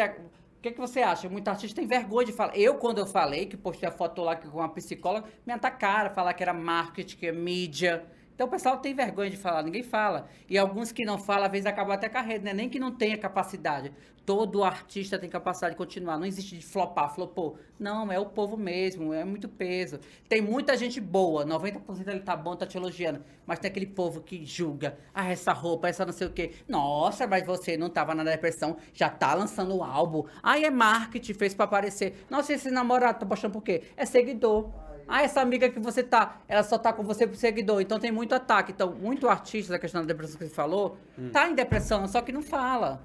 [0.58, 1.28] o que, que você acha?
[1.28, 2.56] Muito artista tem vergonha de falar.
[2.56, 6.34] Eu, quando eu falei, que postei a foto lá com uma psicóloga, me atacaram, falar
[6.34, 8.04] que era marketing, que é mídia.
[8.38, 10.28] Então o pessoal tem vergonha de falar, ninguém fala.
[10.48, 12.52] E alguns que não falam, às vezes acabam até carreira, né?
[12.52, 13.92] Nem que não tenha capacidade.
[14.24, 16.16] Todo artista tem capacidade de continuar.
[16.18, 17.58] Não existe de flopar, flopou.
[17.80, 19.98] Não, é o povo mesmo, é muito peso.
[20.28, 23.24] Tem muita gente boa, 90% ele tá bom, tá te elogiando.
[23.44, 24.96] Mas tem aquele povo que julga.
[25.12, 26.52] Ah, essa roupa, essa não sei o quê.
[26.68, 30.22] Nossa, mas você não tava na depressão, já tá lançando o álbum.
[30.44, 32.24] Aí é marketing, fez pra aparecer.
[32.30, 33.82] Nossa, esse namorado tá postando por quê?
[33.96, 34.87] É seguidor.
[35.08, 37.80] Ah, essa amiga que você tá, ela só tá com você pro seguidor.
[37.80, 38.72] Então tem muito ataque.
[38.72, 40.98] Então, muito artista da questão da depressão que você falou,
[41.32, 43.02] tá em depressão, só que não fala.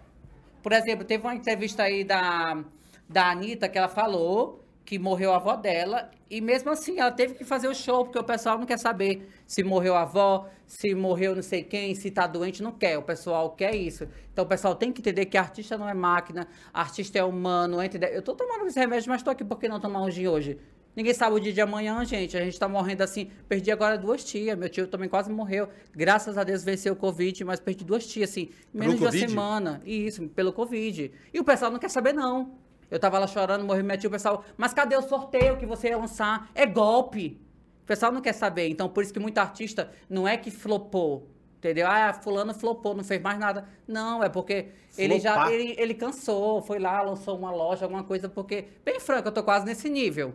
[0.61, 2.63] Por exemplo, teve uma entrevista aí da,
[3.07, 7.35] da Anitta que ela falou que morreu a avó dela e mesmo assim ela teve
[7.35, 10.93] que fazer o show porque o pessoal não quer saber se morreu a avó, se
[10.93, 12.97] morreu não sei quem, se tá doente, não quer.
[12.97, 14.07] O pessoal quer isso.
[14.31, 17.81] Então o pessoal tem que entender que artista não é máquina, artista é humano.
[17.81, 18.09] Entendeu?
[18.09, 20.59] Eu tô tomando esse remédio, mas tô aqui por que não tomar um gin hoje?
[20.95, 22.37] Ninguém sabe o dia de amanhã, gente.
[22.37, 23.31] A gente tá morrendo assim.
[23.47, 24.57] Perdi agora duas tias.
[24.57, 25.67] Meu tio também quase morreu.
[25.91, 29.81] Graças a Deus venceu o Covid, mas perdi duas tias, assim, menos de uma semana.
[29.85, 31.11] Isso, pelo Covid.
[31.33, 32.55] E o pessoal não quer saber, não.
[32.91, 35.89] Eu tava lá chorando, morri minha tia, o pessoal, mas cadê o sorteio que você
[35.89, 36.51] ia lançar?
[36.53, 37.41] É golpe.
[37.81, 38.67] O pessoal não quer saber.
[38.69, 41.27] Então, por isso que muito artista não é que flopou.
[41.57, 41.87] Entendeu?
[41.87, 43.65] Ah, fulano flopou, não fez mais nada.
[43.87, 45.51] Não, é porque ele já Flopar.
[45.53, 49.41] ele, ele cansou, foi lá, lançou uma loja, alguma coisa, porque, bem franco, eu tô
[49.41, 50.33] quase nesse nível.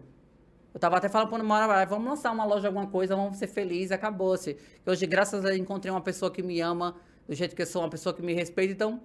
[0.78, 3.48] Eu tava até falando pra uma hora, vamos lançar uma loja, alguma coisa, vamos ser
[3.48, 4.56] felizes, acabou-se.
[4.86, 6.94] Hoje, graças a Deus, encontrei uma pessoa que me ama,
[7.26, 9.00] do jeito que eu sou, uma pessoa que me respeita, então.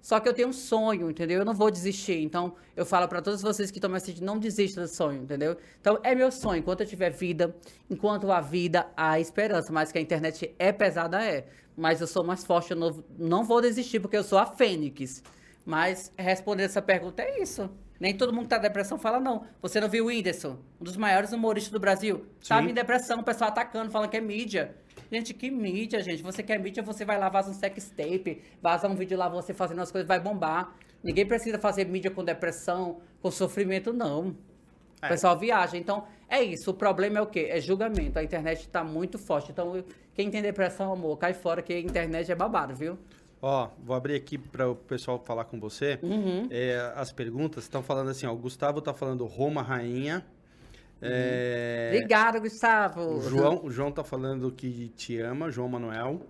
[0.00, 1.38] Só que eu tenho um sonho, entendeu?
[1.38, 2.20] Eu não vou desistir.
[2.20, 5.56] Então, eu falo pra todos vocês que estão me assistindo, não desista do sonho, entendeu?
[5.80, 6.58] Então, é meu sonho.
[6.58, 7.54] Enquanto eu tiver vida,
[7.88, 9.72] enquanto há vida, há esperança.
[9.72, 11.46] Mas que a internet é pesada, é.
[11.76, 15.22] Mas eu sou mais forte, eu não, não vou desistir, porque eu sou a Fênix.
[15.64, 17.70] Mas, respondendo essa pergunta, é isso.
[18.02, 19.46] Nem todo mundo que tá em depressão fala, não.
[19.60, 22.26] Você não viu o Whindersson, um dos maiores humoristas do Brasil?
[22.48, 22.70] Tava Sim.
[22.70, 24.74] em depressão, o pessoal atacando, falando que é mídia.
[25.08, 26.20] Gente, que mídia, gente?
[26.20, 29.54] Você quer mídia, você vai lá, vaza um sex tape, vaza um vídeo lá, você
[29.54, 30.74] fazendo as coisas, vai bombar.
[31.00, 34.36] Ninguém precisa fazer mídia com depressão, com sofrimento, não.
[35.00, 35.06] É.
[35.06, 35.76] O pessoal viaja.
[35.76, 36.72] Então, é isso.
[36.72, 37.46] O problema é o quê?
[37.50, 38.18] É julgamento.
[38.18, 39.52] A internet tá muito forte.
[39.52, 42.98] Então, quem tem depressão, amor, cai fora, que a internet é babado, viu?
[43.44, 45.98] Ó, vou abrir aqui para o pessoal falar com você.
[46.00, 46.46] Uhum.
[46.48, 48.32] É, as perguntas estão falando assim, ó.
[48.32, 50.24] O Gustavo tá falando Roma Rainha.
[51.00, 53.16] É, Obrigada, Gustavo.
[53.16, 56.20] o, João, o João tá falando que te ama, João Manuel.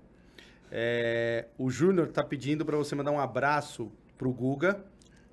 [0.71, 4.83] É, o Júnior tá pedindo para você mandar um abraço pro Guga,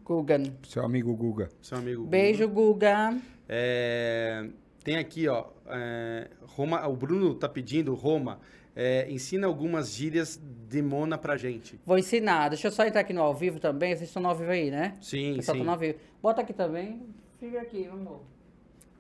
[0.03, 0.43] Gugan.
[0.67, 1.47] Seu amigo Guga.
[1.61, 2.01] seu amigo.
[2.01, 2.11] Guga.
[2.11, 3.17] Beijo, Guga.
[3.47, 4.49] É,
[4.83, 5.45] tem aqui, ó.
[5.67, 8.39] é, Roma, o Bruno tá pedindo, Roma,
[8.75, 11.79] é, ensina algumas gírias de Mona pra gente.
[11.85, 12.49] Vou ensinar.
[12.49, 13.95] Deixa eu só entrar aqui no ao vivo também.
[13.95, 14.95] Vocês estão no ao vivo aí, né?
[15.01, 15.61] Sim, Pessoal sim.
[15.61, 15.97] tá no ao vivo.
[16.21, 17.01] Bota aqui também.
[17.39, 18.21] Fica aqui, amor.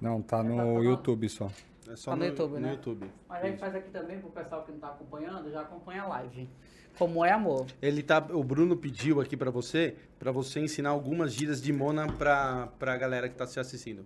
[0.01, 1.49] Não, tá tá no no- YouTube só.
[1.89, 2.71] É só Tá no no, YouTube, no né?
[2.71, 3.11] YouTube.
[3.27, 6.07] Mas a gente faz aqui também pro pessoal que não tá acompanhando, já acompanha a
[6.07, 6.49] live.
[6.97, 7.65] Como é amor?
[7.81, 12.11] Ele tá, o Bruno pediu aqui pra você, pra você ensinar algumas gírias de Mona
[12.11, 14.05] pra, pra galera que tá se assistindo.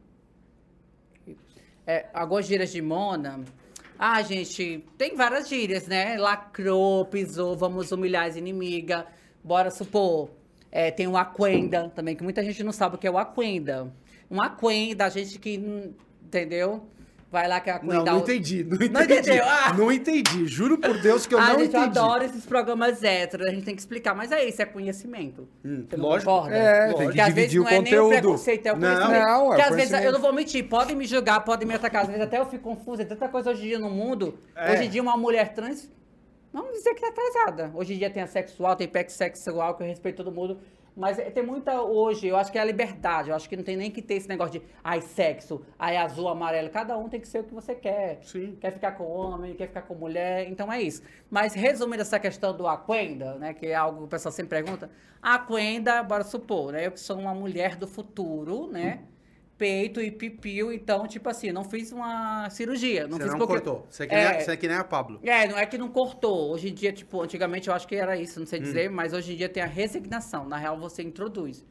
[1.85, 3.41] É, algumas gírias de Mona.
[3.97, 6.17] Ah, gente, tem várias gírias, né?
[6.17, 9.05] Lacrou, pisou, vamos humilhar as inimigas.
[9.43, 10.29] Bora supor.
[10.71, 13.93] É, tem o Aquenda também, que muita gente não sabe o que é o Aquenda.
[14.29, 15.57] Um Aquenda, gente que.
[15.57, 15.93] hum,
[16.25, 16.87] Entendeu?
[17.33, 17.95] Vai lá que é Aquenda.
[17.95, 19.13] Não, não entendi, não entendi.
[19.13, 19.43] entendeu?
[19.43, 19.73] Ah!
[19.73, 21.97] Não entendi, juro por Deus que eu ah, não gente, eu entendi.
[21.97, 24.13] adoro esses programas héteros, a gente tem que explicar.
[24.13, 25.49] Mas é isso, é conhecimento.
[25.65, 26.29] Hum, não lógico.
[26.29, 26.55] concorda?
[26.55, 26.97] É, Lógico.
[26.99, 28.09] tem Porque que às vezes não é nem o conteúdo.
[28.09, 28.87] preconceito, é o Não.
[28.87, 29.25] conhecimento.
[29.25, 32.03] Não, é Porque às vezes eu não vou mentir, podem me julgar, podem me atacar.
[32.03, 34.37] Às vezes até eu fico confusa, tem tanta coisa hoje em dia no mundo.
[34.55, 34.71] É.
[34.71, 35.89] Hoje em dia uma mulher trans,
[36.53, 37.71] vamos dizer que tá atrasada.
[37.73, 40.59] Hoje em dia tem a sexual, tem sexual, que eu respeito todo mundo.
[40.95, 43.29] Mas é- tem muita hoje, eu acho que é a liberdade.
[43.29, 46.27] Eu acho que não tem nem que ter esse negócio de ai, sexo, ai, azul,
[46.27, 46.69] amarelo.
[46.69, 48.19] Cada um tem que ser o que você quer.
[48.21, 48.55] Sim.
[48.61, 51.01] Quer ficar com homem, quer ficar com mulher, então é isso.
[51.29, 54.89] Mas resumindo essa questão do Aquenda, né, que é algo que o pessoal sempre pergunta,
[55.21, 58.99] Aquenda, bora supor, né, eu que sou uma mulher do futuro, né,
[59.63, 63.07] peito e pipiu, então, tipo assim, não fiz uma cirurgia.
[63.07, 63.87] Não Você fiz não porque- cortou.
[63.89, 64.39] Você é, que nem, a- É.
[64.41, 65.19] você é que nem a Pablo.
[65.23, 66.51] É, não é que não cortou.
[66.51, 68.47] Hoje em dia, tipo, antigamente eu acho que era isso, não Hum.
[68.47, 70.45] sei dizer, mas hoje em dia tem a resignação.
[70.49, 71.65] Na real, você introduz.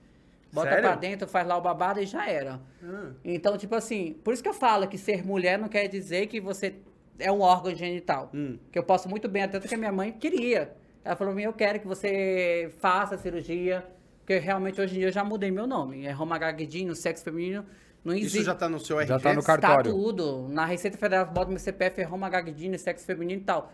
[0.50, 0.84] Bota Sério?
[0.84, 2.60] pra dentro, faz lá o babado e já era.
[2.82, 3.10] Ah.
[3.22, 6.40] Então, tipo assim, por isso que eu falo que ser mulher não quer dizer que
[6.40, 6.74] você
[7.18, 8.30] é um órgão genital.
[8.32, 8.58] Hum.
[8.70, 10.72] Que eu posso muito bem, até que a minha mãe queria.
[11.04, 13.84] Ela falou, eu quero que você faça a cirurgia,
[14.32, 16.06] porque realmente hoje em dia eu já mudei meu nome.
[16.06, 17.64] É Roma Gagdinho, sexo feminino,
[18.02, 18.38] não existe.
[18.38, 19.08] Isso já tá no seu RG?
[19.08, 19.92] Já tá no Tá cartório.
[19.92, 20.48] tudo.
[20.48, 22.30] Na Receita Federal, bota meu CPF, é Roma
[22.78, 23.70] sexo feminino e tal.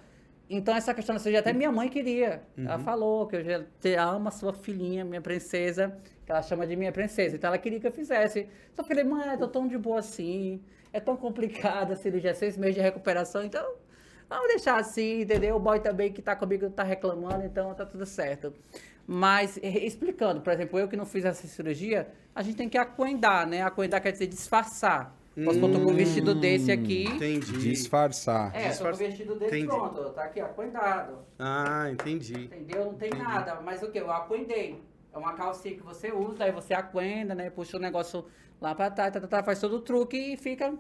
[0.51, 2.43] Então, essa questão da cirurgia, até minha mãe queria.
[2.57, 5.95] Ela falou que eu já te amo a sua filhinha, minha princesa,
[6.25, 7.37] que ela chama de minha princesa.
[7.37, 8.49] Então, ela queria que eu fizesse.
[8.75, 10.61] Só falei, mãe, eu tô tão de boa assim.
[10.91, 13.45] É tão complicada a cirurgia, seis meses de recuperação.
[13.45, 13.75] Então,
[14.29, 15.55] vamos deixar assim, entendeu?
[15.57, 18.53] O boy também que tá comigo tá reclamando, então tá tudo certo.
[19.11, 23.47] Mas, explicando, por exemplo, eu que não fiz essa cirurgia, a gente tem que acuendar,
[23.47, 23.63] né?
[23.63, 25.17] Acuendar quer dizer disfarçar.
[25.45, 27.05] Posso botar um vestido desse aqui.
[27.05, 27.53] Entendi.
[27.59, 28.49] Disfarçar.
[28.49, 29.67] É, tô com o Disfarça- vestido desse Entendi.
[29.67, 30.11] pronto.
[30.11, 31.21] Tá aqui, acuendado.
[31.39, 32.35] Ah, entendi.
[32.45, 32.85] Entendeu?
[32.87, 33.59] Não tem nada.
[33.65, 33.99] Mas o que?
[33.99, 34.83] Eu acuendei.
[35.11, 37.49] É uma calcinha que você usa, aí você acuenda, né?
[37.49, 38.27] Puxa o negócio
[38.61, 40.75] lá pra trás, tá, tá, tá, faz todo o truque e fica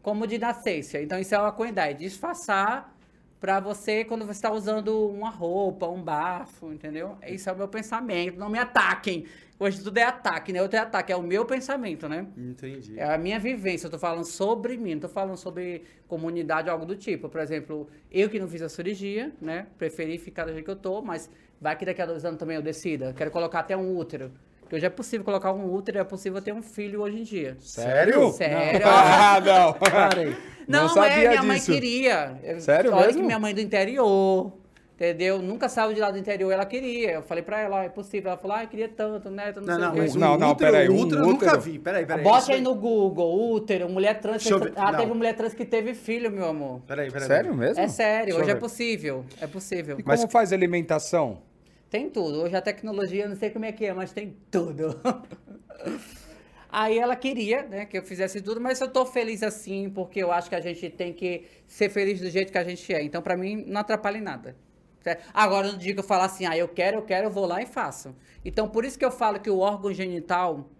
[0.00, 0.98] como de nascença.
[1.02, 2.96] Então isso é uma coisa, disfarçar
[3.42, 7.18] para você quando você está usando uma roupa, um bafo, entendeu?
[7.26, 8.38] Isso é o meu pensamento.
[8.38, 9.26] Não me ataquem.
[9.58, 10.62] Hoje tudo é ataque, né?
[10.62, 12.24] Outro é ataque, é o meu pensamento, né?
[12.36, 12.96] Entendi.
[12.96, 13.88] É a minha vivência.
[13.88, 17.28] Eu tô falando sobre mim, não tô falando sobre comunidade ou algo do tipo.
[17.28, 19.66] Por exemplo, eu que não fiz a cirurgia, né?
[19.76, 21.28] Preferi ficar do jeito que eu tô, mas
[21.60, 23.12] vai que daqui a dois anos também eu decida.
[23.12, 24.30] Quero colocar até um útero.
[24.72, 27.56] Hoje é possível colocar um útero, é possível ter um filho hoje em dia.
[27.60, 28.30] Sério?
[28.32, 28.80] Sério.
[28.86, 29.72] Ah, não.
[29.78, 30.34] Parei.
[30.66, 31.72] Não, Não sabia é, minha mãe disso.
[31.72, 32.38] queria.
[32.42, 33.20] Eu- Sério Olha mesmo?
[33.20, 34.52] que minha mãe é do interior,
[34.94, 35.40] entendeu?
[35.42, 37.10] Nunca saiu de lá do interior, ela queria.
[37.14, 38.30] Eu falei pra ela, ó, é possível.
[38.30, 39.52] Ela falou, ah, eu queria tanto, né?
[39.56, 41.60] Não, Não, não, mas um Não, não, útero, peraí, um útero eu nunca útero?
[41.60, 41.78] vi.
[41.78, 42.24] Peraí, peraí.
[42.38, 44.42] Isso aí no Google, útero, mulher trans.
[44.44, 44.72] Ver.
[44.76, 45.00] Ah, Não.
[45.00, 46.80] teve mulher trans que teve filho, meu amor.
[46.86, 47.26] Peraí, peraí.
[47.28, 47.82] Sério mesmo?
[47.82, 49.24] É sério, Deixa hoje é possível.
[49.40, 49.98] É possível.
[49.98, 51.38] E como faz alimentação?
[51.92, 52.40] Tem tudo.
[52.40, 54.98] Hoje a tecnologia, eu não sei como é que é, mas tem tudo.
[56.72, 60.32] Aí ela queria, né, que eu fizesse tudo, mas eu tô feliz assim, porque eu
[60.32, 63.02] acho que a gente tem que ser feliz do jeito que a gente é.
[63.02, 64.56] Então, pra mim, não atrapalha em nada.
[65.02, 65.22] Certo?
[65.34, 67.60] Agora, no dia que eu falar assim, ah, eu quero, eu quero, eu vou lá
[67.60, 68.16] e faço.
[68.42, 70.70] Então, por isso que eu falo que o órgão genital,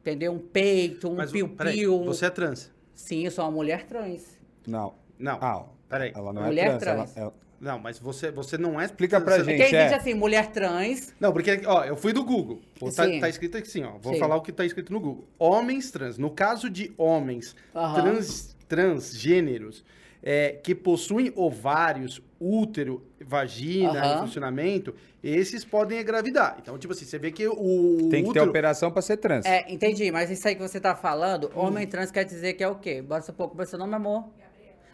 [0.00, 0.32] entendeu?
[0.32, 2.02] Um peito, um piu-piu.
[2.06, 2.72] você é trans.
[2.92, 4.36] Sim, eu sou uma mulher trans.
[4.66, 4.94] Não.
[5.16, 5.38] Não.
[5.40, 6.10] Ah, Peraí.
[6.12, 6.82] ela não Mulher é trans.
[6.82, 7.16] trans.
[7.16, 8.86] Ela, ela- Não, mas você, você não é...
[8.86, 9.58] Explica pra você- gente.
[9.58, 9.96] Porque existe é.
[9.96, 11.12] assim, mulher trans.
[11.20, 12.60] Não, porque, ó, eu fui do Google.
[12.78, 13.98] Pô, Tá, tá escrito aqui assim, ó.
[13.98, 14.18] Vou Sim.
[14.18, 15.28] falar o que tá escrito no Google.
[15.38, 16.16] Homens trans.
[16.16, 18.00] No caso de homens Aham.
[18.02, 19.84] trans, transgêneros
[20.22, 24.20] é, que possuem ovários, útero, vagina Aham.
[24.26, 26.56] funcionamento, esses podem engravidar.
[26.62, 29.44] Então, tipo assim, você vê que o Tem que ter operação pra ser trans.
[29.46, 31.60] É, entendi, mas isso aí que você tá falando, Hum.
[31.60, 33.00] homem trans quer dizer que é o quê?
[33.02, 34.24] Bora supor, como é seu nome, amor?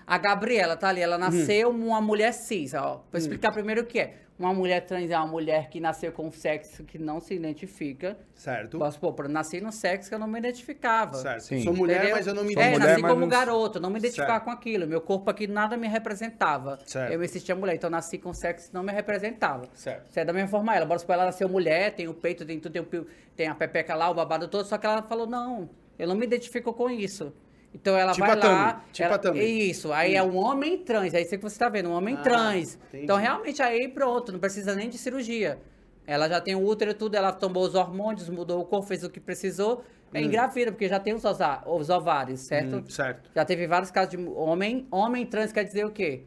[0.06, 1.20] A Gabriela tá ali, ela Hum.
[1.20, 3.02] nasceu uma mulher cis, ó.
[3.10, 4.14] Vou explicar primeiro o que é.
[4.38, 8.18] Uma mulher trans é uma mulher que nasceu com um sexo que não se identifica.
[8.34, 8.78] Certo.
[8.78, 11.14] Posso supor, eu nasci no sexo que eu não me identificava.
[11.14, 11.40] Certo.
[11.40, 11.62] Sim.
[11.62, 12.16] Sou mulher, Entendeu?
[12.16, 14.44] mas eu não me É, mulher, nasci mas como não- garoto, não me identificava Certo.
[14.44, 14.86] com aquilo.
[14.86, 16.78] Meu corpo aqui nada me representava.
[16.84, 17.12] Certo.
[17.12, 19.64] Eu me sentia mulher, então nasci com sexo que não me representava.
[19.72, 20.10] Certo.
[20.12, 20.84] Você é da mesma forma ela.
[20.84, 23.94] Bora supor, ela nasceu mulher, tem o peito, tem tudo, tem, o tem a pepeca
[23.94, 27.32] lá, o babado todo, só que ela falou, não, eu não me identifico com isso.
[27.78, 28.84] Então ela Tipo vai lá.
[28.92, 29.36] tipo ela-.
[29.42, 32.22] Isso, aí é um homem trans, é isso que você tá vendo, um homem Ah,
[32.22, 32.74] trans.
[32.88, 33.04] entendi.
[33.04, 35.58] Então realmente aí pronto, não precisa nem de cirurgia.
[36.06, 39.04] Ela já tem o útero e tudo, ela tomou os hormônios, mudou o corpo, fez
[39.04, 39.84] o que precisou.
[40.14, 41.22] É engravida, porque já tem os,
[41.66, 42.76] os ovários, certo?
[42.76, 43.28] Hum, certo.
[43.34, 44.86] Já teve vários casos de homem.
[44.90, 46.22] Homem trans quer dizer o quê?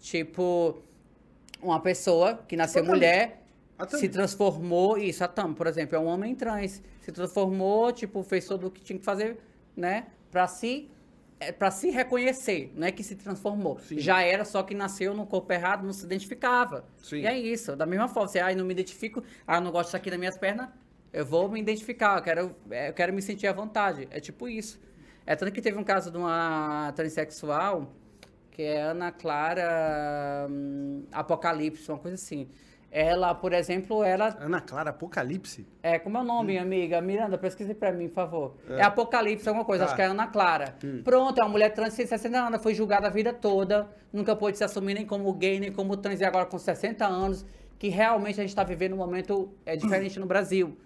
[0.00, 0.82] Tipo,
[1.62, 3.42] uma pessoa que nasceu mulher,
[3.88, 4.96] se transformou.
[4.96, 6.82] Isso, a Tam, por exemplo, é um homem trans.
[7.02, 9.38] Se transformou, tipo, fez tudo o que tinha que fazer,
[9.76, 10.06] né?
[10.30, 10.90] Pra se.
[11.38, 13.78] É, pra se reconhecer, não é que se transformou.
[13.78, 13.98] Sim.
[13.98, 16.84] Já era, só que nasceu no corpo errado, não se identificava.
[17.02, 17.20] Sim.
[17.20, 17.74] E é isso.
[17.74, 20.36] Da mesma forma, você, ai, não me identifico, ah, não gosto disso aqui nas minhas
[20.36, 20.68] pernas,
[21.10, 24.06] eu vou me identificar, eu quero, é, eu quero me sentir à vontade.
[24.10, 24.78] É tipo isso.
[25.24, 27.90] É tanto que teve um caso de uma transexual,
[28.50, 32.48] que é Ana Clara hum, Apocalipse, uma coisa assim.
[32.92, 34.36] Ela, por exemplo, ela.
[34.40, 35.64] Ana Clara Apocalipse?
[35.82, 37.00] É, como é o nome, amiga?
[37.00, 38.56] Miranda, pesquise pra mim, por favor.
[38.68, 39.86] É, Apocalipse, alguma coisa, Tá.
[39.88, 40.74] acho que é Ana Clara.
[41.04, 44.58] Pronto, é uma mulher trans de 60 anos, foi julgada a vida toda, nunca pôde
[44.58, 47.46] se assumir nem como gay, nem como trans, e agora com 60 anos,
[47.78, 50.76] que realmente a gente tá vivendo um momento é, diferente no Brasil.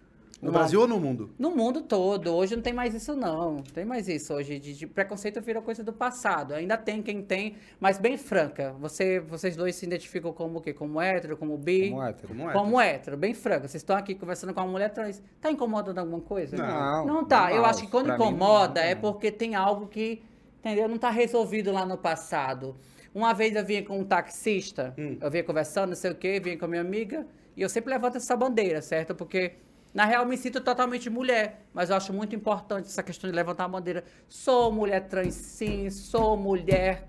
[0.42, 1.30] No Uma- Brasil ou no mundo?
[1.38, 2.34] no mundo todo.
[2.34, 3.54] Hoje não tem mais isso, não.
[3.56, 4.58] Não tem mais isso hoje.
[4.58, 6.52] De, de preconceito virou coisa do passado.
[6.54, 8.72] Ainda tem quem tem, mas bem franca.
[8.80, 10.72] Você, vocês dois se identificam como o quê?
[10.74, 11.90] Como hétero, como bi?
[11.90, 12.28] Como hétero.
[12.28, 12.52] Como é?
[12.52, 13.68] Como hétero, bem franca.
[13.68, 15.22] Vocês estão aqui conversando com uma mulher trans.
[15.40, 16.56] Tá incomodando alguma coisa?
[16.56, 17.52] Não, Não tá.
[17.52, 18.88] Eu acho que quando Pra mim, incomoda não.
[18.88, 20.22] é porque tem algo que,
[20.60, 20.88] entendeu?
[20.88, 22.76] Não tá resolvido lá no passado.
[23.14, 25.16] Uma vez eu vinha com um taxista, Hum.
[25.20, 27.24] eu vinha conversando, não sei o quê, vinha com a minha amiga,
[27.56, 29.14] e eu sempre levanto essa bandeira, certo?
[29.14, 29.52] Porque,
[29.94, 33.66] na real, me sinto totalmente mulher, mas eu acho muito importante essa questão de levantar
[33.66, 34.02] a bandeira.
[34.28, 37.08] Sou mulher trans, sim, sou mulher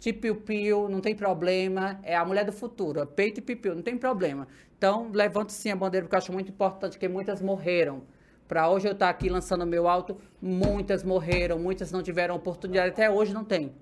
[0.00, 2.00] de piu-piu, não tem problema.
[2.02, 4.48] É a mulher do futuro, peito e piu-piu, não tem problema.
[4.76, 8.02] Então, levanto sim a bandeira, porque eu acho muito importante, porque muitas morreram.
[8.48, 13.08] Para hoje eu estar aqui lançando meu alto, muitas morreram, muitas não tiveram oportunidade, até
[13.08, 13.72] hoje não tem.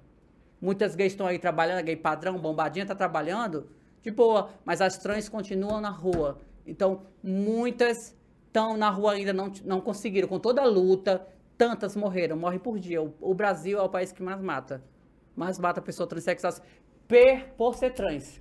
[0.61, 3.67] Muitas gays estão aí trabalhando, gay padrão, bombadinha tá trabalhando,
[4.03, 6.39] de boa, mas as trans continuam na rua.
[6.67, 11.27] Então, muitas estão na rua ainda, não, não conseguiram, com toda a luta,
[11.59, 13.03] tantas morreram, morrem por dia.
[13.03, 14.83] O, o Brasil é o país que mais mata.
[15.35, 16.53] Mais mata a pessoa transexual
[17.09, 18.41] per, por ser trans.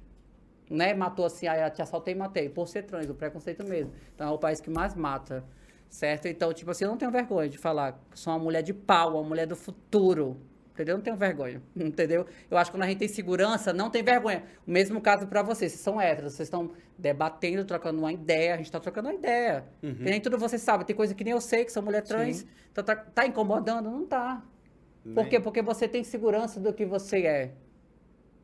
[0.69, 0.93] Né?
[0.93, 3.91] Matou assim, aí te assaltei e matei, por ser trans, o preconceito mesmo.
[4.13, 5.43] Então é o país que mais mata,
[5.89, 6.27] certo?
[6.27, 9.23] Então, tipo assim, eu não tenho vergonha de falar sou uma mulher de pau, uma
[9.23, 10.37] mulher do futuro.
[10.73, 10.97] Entendeu?
[10.97, 12.25] Não tenho vergonha, entendeu?
[12.49, 14.43] Eu acho que quando a gente tem segurança, não tem vergonha.
[14.65, 18.57] O mesmo caso pra vocês, vocês são héteros, vocês estão debatendo, trocando uma ideia, a
[18.57, 19.65] gente tá trocando uma ideia.
[19.81, 22.45] Que nem tudo você sabe, tem coisa que nem eu sei, que sou mulher trans,
[22.71, 23.89] então tá, tá incomodando?
[23.89, 24.43] Não tá.
[25.13, 25.39] Por quê?
[25.39, 27.51] Porque você tem segurança do que você é.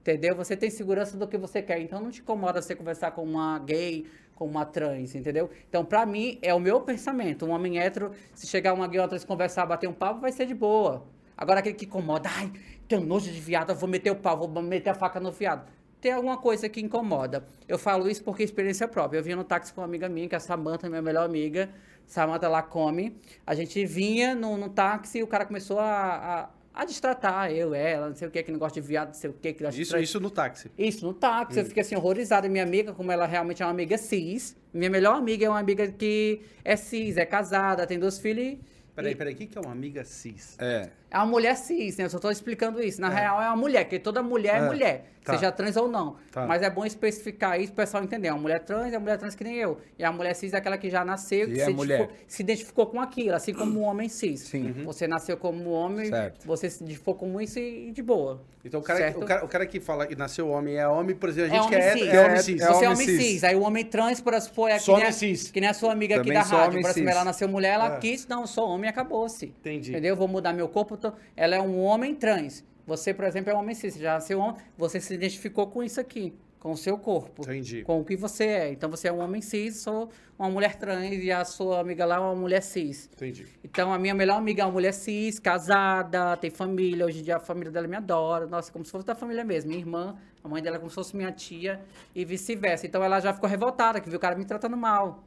[0.02, 0.36] Entendeu?
[0.36, 1.80] Você tem segurança do que você quer.
[1.82, 4.06] Então não te incomoda você conversar com uma gay,
[4.36, 5.50] com uma trans, entendeu?
[5.68, 7.46] Então, pra mim, é o meu pensamento.
[7.46, 10.32] Um homem hétero, se chegar uma gay ou uma trans conversar, bater um papo, vai
[10.32, 11.06] ser de boa.
[11.40, 12.52] Agora aquele que incomoda, ai,
[12.86, 15.66] tenho nojo de viado, vou meter o pau, vou meter a faca no viado.
[16.02, 17.46] Tem alguma coisa que incomoda.
[17.66, 19.20] Eu falo isso porque é experiência própria.
[19.20, 21.70] Eu vinha no táxi com uma amiga minha, que é a Samanta, minha melhor amiga.
[22.06, 23.16] Samanta Lacome.
[23.48, 27.74] A gente vinha no, no táxi e o cara começou a, a a destratar eu,
[27.74, 29.52] ela, não sei o que, que não gosta de viado, não sei o que.
[29.52, 30.72] que isso, isso no táxi?
[30.78, 31.60] Isso, no táxi.
[31.60, 31.64] Hum.
[31.64, 32.48] Eu fiquei assim, horrorizada.
[32.48, 35.88] Minha amiga, como ela realmente é uma amiga cis, minha melhor amiga é uma amiga
[35.92, 38.58] que é cis, é casada, tem dois filhos.
[39.00, 40.58] Peraí, peraí, o que, que é uma amiga cis?
[40.60, 40.90] É.
[41.10, 42.04] É uma mulher cis, né?
[42.04, 43.00] Eu só tô explicando isso.
[43.00, 43.22] Na é.
[43.22, 45.38] real, é uma mulher, porque toda mulher é, é mulher, tá.
[45.38, 46.16] seja trans ou não.
[46.32, 46.46] Tá.
[46.46, 48.28] Mas é bom especificar isso para o pessoal entender.
[48.28, 49.80] É uma mulher trans é uma mulher trans que nem eu.
[49.98, 52.02] E a mulher cis é aquela que já nasceu, que é se, mulher.
[52.02, 54.42] Identificou, se identificou com aquilo, assim como o um homem cis.
[54.42, 54.74] Sim.
[54.78, 54.86] Uhum.
[54.86, 56.46] Você nasceu como homem, certo.
[56.46, 58.42] você se identificou como isso e de boa.
[58.64, 61.30] Então o cara, o cara, o cara que fala que nasceu homem é homem, por
[61.30, 62.08] exemplo, a gente é quer cis.
[62.08, 62.62] é, é, homem cis.
[62.62, 63.22] Você é homem cis.
[63.22, 63.44] cis.
[63.44, 65.52] Aí o homem trans, por supor, é que, nem a, cis.
[65.52, 66.82] que nem a sua amiga Também aqui da rádio.
[66.82, 68.00] Por exemplo, ela nasceu mulher, ela É.
[68.00, 69.46] quis, não, sou homem, acabou-se.
[69.46, 69.92] Entendi.
[69.92, 70.16] Entendeu?
[70.16, 70.98] Vou mudar meu corpo.
[70.98, 72.64] tô- Ela é um homem trans.
[72.90, 73.94] Você, por exemplo, é um homem cis.
[73.94, 77.44] Você já nasceu homem, você se identificou com isso aqui, com o seu corpo.
[77.44, 77.84] Entendi.
[77.84, 78.72] Com o que você é.
[78.72, 82.16] Então você é um homem cis, sou uma mulher trans e a sua amiga lá
[82.16, 83.08] é uma mulher cis.
[83.14, 83.46] Entendi.
[83.64, 87.06] Então, a minha melhor amiga é uma mulher cis, casada, tem família.
[87.06, 88.48] Hoje em dia a família dela me adora.
[88.48, 89.70] Nossa, como se fosse da família mesmo.
[89.70, 91.80] Minha irmã, a mãe dela é como se fosse minha tia
[92.16, 92.88] e vice-versa.
[92.88, 95.24] Então, ela já ficou revoltada, que viu o cara me tratando mal.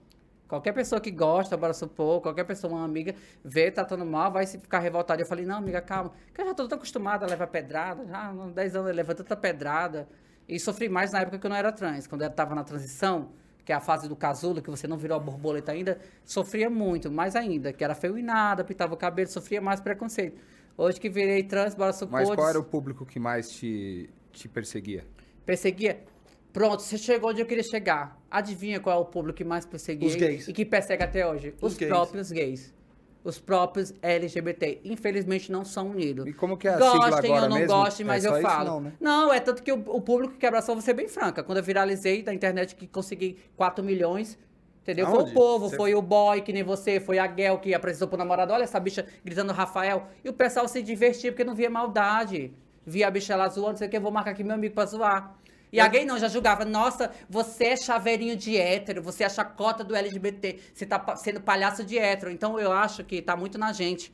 [0.52, 4.58] Qualquer pessoa que gosta, bora supor, qualquer pessoa, uma amiga, vê tratando mal, vai se
[4.58, 5.22] ficar revoltada.
[5.22, 6.12] Eu falei, não, amiga, calma.
[6.26, 8.04] Porque eu já tô tão acostumada a levar pedrada.
[8.04, 10.06] Já há 10 anos eu levo tanta pedrada.
[10.46, 12.06] E sofri mais na época que eu não era trans.
[12.06, 13.30] Quando eu tava na transição,
[13.64, 17.10] que é a fase do casulo, que você não virou a borboleta ainda, sofria muito,
[17.10, 20.38] mais ainda, que era feio e nada, pintava o cabelo, sofria mais preconceito.
[20.76, 22.12] Hoje que virei trans, bora supor.
[22.12, 25.06] Mas qual era o público que mais te, te perseguia?
[25.46, 26.04] Perseguia.
[26.52, 28.20] Pronto, você chegou onde eu queria chegar.
[28.32, 30.48] Adivinha qual é o público que mais perseguia Os gays.
[30.48, 31.54] e que persegue até hoje?
[31.60, 31.90] Os Os, gays.
[31.90, 32.74] próprios gays.
[33.22, 34.80] Os próprios LGBT.
[34.84, 36.26] Infelizmente não são unidos.
[36.26, 37.74] E como que é a sigla Gostem agora ou não mesmo?
[37.76, 38.64] gostem, É mas só eu falo.
[38.68, 38.92] não, né?
[39.00, 41.42] Não, é tanto que o, o público que abraçou, vou ser bem franca.
[41.42, 44.36] Quando eu viralizei da internet que consegui 4 milhões,
[44.82, 45.06] entendeu?
[45.06, 45.30] Foi Aonde?
[45.30, 48.18] o povo, Você- foi o boy, que nem você, foi a Gel que apresentou pro
[48.18, 48.52] namorado.
[48.52, 50.08] Olha essa bicha gritando Rafael.
[50.24, 52.52] E o pessoal se divertia porque não via maldade.
[52.84, 54.74] Via a bicha lá zoando, não sei o que, eu vou marcar aqui meu amigo
[54.74, 55.36] pra zoar.
[55.72, 59.30] E a gay não, já julgava, nossa, você é chaveirinho de hétero, você é a
[59.30, 62.30] chacota do LGBT, você tá sendo palhaço de hétero.
[62.30, 64.12] Então eu acho que tá muito na gente.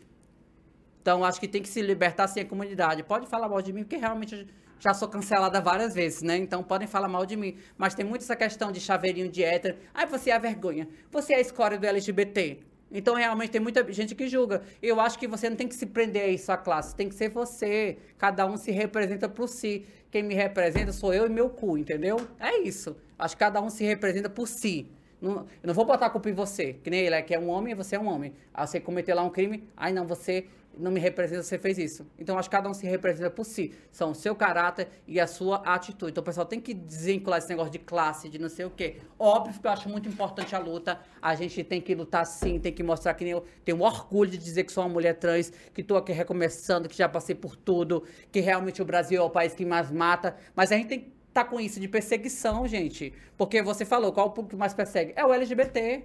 [1.09, 3.03] Então, acho que tem que se libertar sim a comunidade.
[3.03, 4.47] Pode falar mal de mim, porque realmente
[4.79, 6.37] já sou cancelada várias vezes, né?
[6.37, 7.57] Então, podem falar mal de mim.
[7.79, 9.79] Mas tem muito essa questão de chaveirinho de hétero.
[9.95, 10.87] Ai, você é a vergonha.
[11.11, 12.61] Você é a escória do LGBT.
[12.91, 14.63] Então, realmente, tem muita gente que julga.
[14.83, 16.95] Eu acho que você não tem que se prender a isso, a classe.
[16.95, 17.99] Tem que ser você.
[18.17, 19.85] Cada um se representa por si.
[20.11, 22.19] Quem me representa sou eu e meu cu, entendeu?
[22.41, 22.97] É isso.
[23.19, 24.87] Acho que cada um se representa por si.
[25.21, 27.39] Não, eu não vou botar a culpa em você, que nem ele é que é
[27.39, 28.33] um homem e você é um homem.
[28.55, 30.47] Aí você cometeu lá um crime, ai não, você
[30.79, 32.07] não me representa, você fez isso.
[32.19, 33.75] Então acho que cada um se representa por si.
[33.91, 36.13] São o seu caráter e a sua atitude.
[36.13, 38.99] Então o pessoal tem que desvincular esse negócio de classe, de não sei o quê.
[39.19, 41.01] Óbvio que eu acho muito importante a luta.
[41.21, 44.39] A gente tem que lutar sim, tem que mostrar que nem eu tenho orgulho de
[44.39, 48.05] dizer que sou uma mulher trans, que estou aqui recomeçando, que já passei por tudo,
[48.31, 50.37] que realmente o Brasil é o país que mais mata.
[50.55, 53.13] Mas a gente tem que tá com isso de perseguição, gente.
[53.37, 55.13] Porque você falou, qual o público que mais persegue?
[55.15, 56.05] É o LGBT.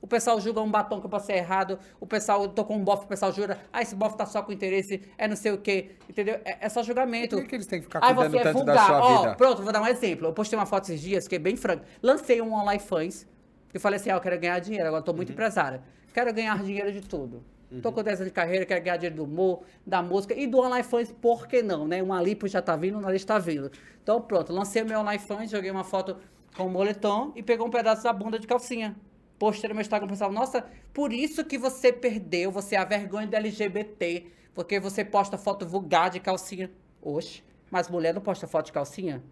[0.00, 3.08] O pessoal julga um batom que eu passei errado, o pessoal tocou um bofe, o
[3.08, 6.38] pessoal jura, ah, esse bofe tá só com interesse, é não sei o quê, entendeu?
[6.44, 7.34] É, é só julgamento.
[7.34, 8.76] Por que, que eles têm que ficar cuidando você é tanto vulgar.
[8.76, 9.34] da sua Ó, vida?
[9.34, 10.28] pronto, vou dar um exemplo.
[10.28, 11.84] Eu postei uma foto esses dias, que é bem franco.
[12.00, 13.26] Lancei um online fãs,
[13.64, 15.16] porque eu falei assim, ah, eu quero ganhar dinheiro, agora eu tô Uhum.
[15.16, 15.82] muito empresária.
[16.14, 17.42] Quero ganhar dinheiro de tudo.
[17.82, 20.58] Tô com 10 anos de carreira, quero ganhar dinheiro do humor, da música e do
[20.58, 22.02] online fãs, por que não, né?
[22.02, 23.70] Uma lipo já tá vindo, uma lista tá vindo.
[24.02, 26.16] Então pronto, lancei meu online fãs, joguei uma foto
[26.56, 28.96] com o moletom e pegou um pedaço da bunda de calcinha.
[29.38, 30.64] Postei no meu Instagram, pessoal, nossa,
[30.94, 35.66] por isso que você perdeu, você é a vergonha do LGBT, porque você posta foto
[35.66, 36.70] vulgar de calcinha.
[37.02, 39.22] Oxe, mas mulher não posta foto de calcinha?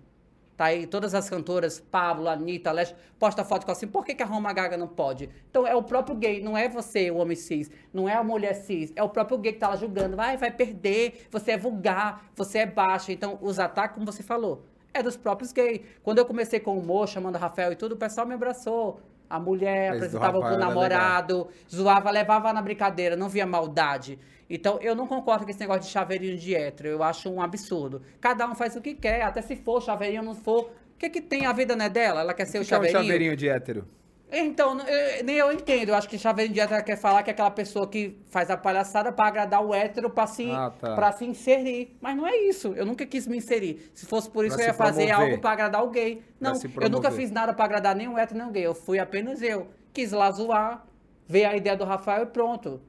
[0.56, 3.90] Tá aí todas as cantoras, Pablo, Anitta, Leste, posta foto de calcinha.
[3.90, 5.28] Por que, que a Roma Gaga não pode?
[5.50, 8.54] Então é o próprio gay, não é você, o homem cis, não é a mulher
[8.54, 10.16] cis, é o próprio gay que tá lá julgando.
[10.16, 13.12] Vai, vai perder, você é vulgar, você é baixa.
[13.12, 15.82] Então os ataques, como você falou, é dos próprios gays.
[16.02, 19.00] Quando eu comecei com o humor, chamando Rafael e tudo, o pessoal me abraçou.
[19.28, 24.18] A mulher apresentava pro era namorado, zoava, levava na brincadeira, não via maldade.
[24.48, 26.88] Então, eu não concordo com esse negócio de chaveirinho de hétero.
[26.88, 28.02] Eu acho um absurdo.
[28.20, 30.70] Cada um faz o que quer, até se for chaveirinho ou não for.
[30.94, 31.46] O que, que tem?
[31.46, 32.20] A vida não é dela?
[32.20, 33.02] Ela quer ser O o que é um chaveirinho?
[33.02, 33.88] chaveirinho de hétero?
[34.30, 35.90] Então, eu- nem eu entendo.
[35.90, 38.56] Eu acho que Chaveirinho de hétero quer falar que é aquela pessoa que faz a
[38.56, 41.12] palhaçada pra agradar o hétero pra se, Ah, tá.
[41.12, 41.96] se inserir.
[42.00, 42.72] Mas não é isso.
[42.74, 43.88] Eu nunca quis me inserir.
[43.94, 45.30] Se fosse por isso, Pra eu ia fazer promover.
[45.30, 46.22] algo pra agradar o gay.
[46.40, 48.66] Não, eu nunca fiz nada pra agradar nem o hétero nem o gay.
[48.66, 49.68] Eu fui apenas eu.
[49.92, 50.84] Quis lá zoar,
[51.26, 52.80] ver a ideia do Rafael e pronto.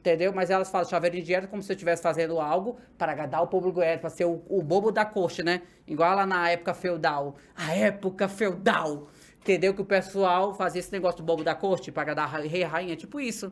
[0.00, 0.32] Entendeu?
[0.32, 3.46] Mas elas falam chaveirinho de hétero como se eu estivesse fazendo algo para agradar o
[3.46, 5.60] público hétero, para ser o, o bobo da corte, né?
[5.86, 7.34] Igual lá na época feudal.
[7.54, 9.08] A época feudal.
[9.48, 9.72] Entendeu?
[9.72, 12.94] Que o pessoal fazia esse negócio do bobo da corte para a rei e rainha.
[12.94, 13.50] Tipo isso.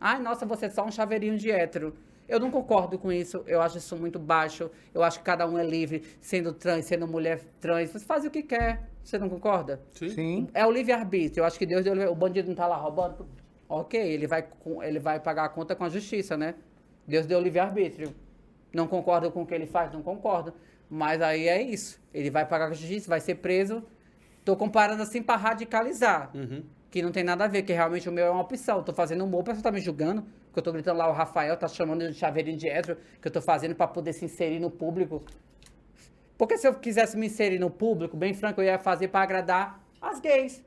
[0.00, 1.94] Ai, nossa, você é só um chaveirinho de hétero.
[2.28, 3.44] Eu não concordo com isso.
[3.46, 4.68] Eu acho isso muito baixo.
[4.92, 7.90] Eu acho que cada um é livre, sendo trans, sendo mulher trans.
[7.90, 8.90] Você faz o que quer.
[9.04, 9.80] Você não concorda?
[9.92, 10.48] Sim.
[10.52, 11.42] É o livre-arbítrio.
[11.42, 12.10] Eu acho que Deus deu.
[12.10, 13.24] O bandido não tá lá roubando.
[13.68, 14.44] Ok, ele vai,
[14.82, 16.56] ele vai pagar a conta com a justiça, né?
[17.06, 18.12] Deus deu livre-arbítrio.
[18.72, 19.92] Não concordo com o que ele faz?
[19.92, 20.52] Não concordo.
[20.90, 22.00] Mas aí é isso.
[22.12, 23.84] Ele vai pagar com a justiça, vai ser preso.
[24.46, 26.30] Tô comparando assim pra radicalizar.
[26.88, 28.80] Que não tem nada a ver, que realmente o meu é uma opção.
[28.80, 30.22] Tô fazendo humor, o pessoal tá me julgando.
[30.52, 33.32] Que eu tô gritando lá, o Rafael tá chamando de chaveirinho de hétero, que eu
[33.32, 35.24] tô fazendo pra poder se inserir no público.
[36.38, 39.84] Porque se eu quisesse me inserir no público, bem franco, eu ia fazer pra agradar
[40.00, 40.64] as gays.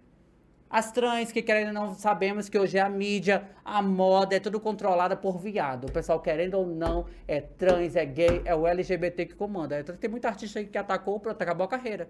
[0.70, 4.42] As trans, que querendo ou não, sabemos que hoje é a mídia, a moda, é
[4.42, 5.86] tudo controlada por viado.
[5.86, 9.80] O pessoal, querendo ou não, é trans, é gay, é o LGBT que comanda.
[9.80, 12.10] Então, tem muita artista aí que atacou, pronto, acabou a carreira.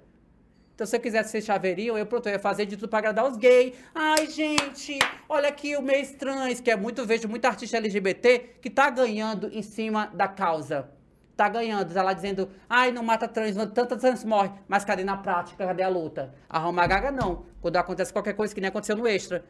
[0.80, 3.30] Então, se eu quisesse ser chaveirinho, eu, pronto, eu ia fazer de tudo pra agradar
[3.30, 3.74] os gays.
[3.94, 8.70] Ai, gente, olha aqui o mês trans, que é muito, vejo muita artista LGBT que
[8.70, 10.90] tá ganhando em cima da causa.
[11.36, 14.52] Tá ganhando, tá lá dizendo, ai, não mata trans, não, tanta trans morre.
[14.70, 16.34] Mas cadê na prática, cadê a luta?
[16.48, 17.44] A Roma Gaga não.
[17.60, 19.44] Quando acontece qualquer coisa que nem aconteceu no Extra.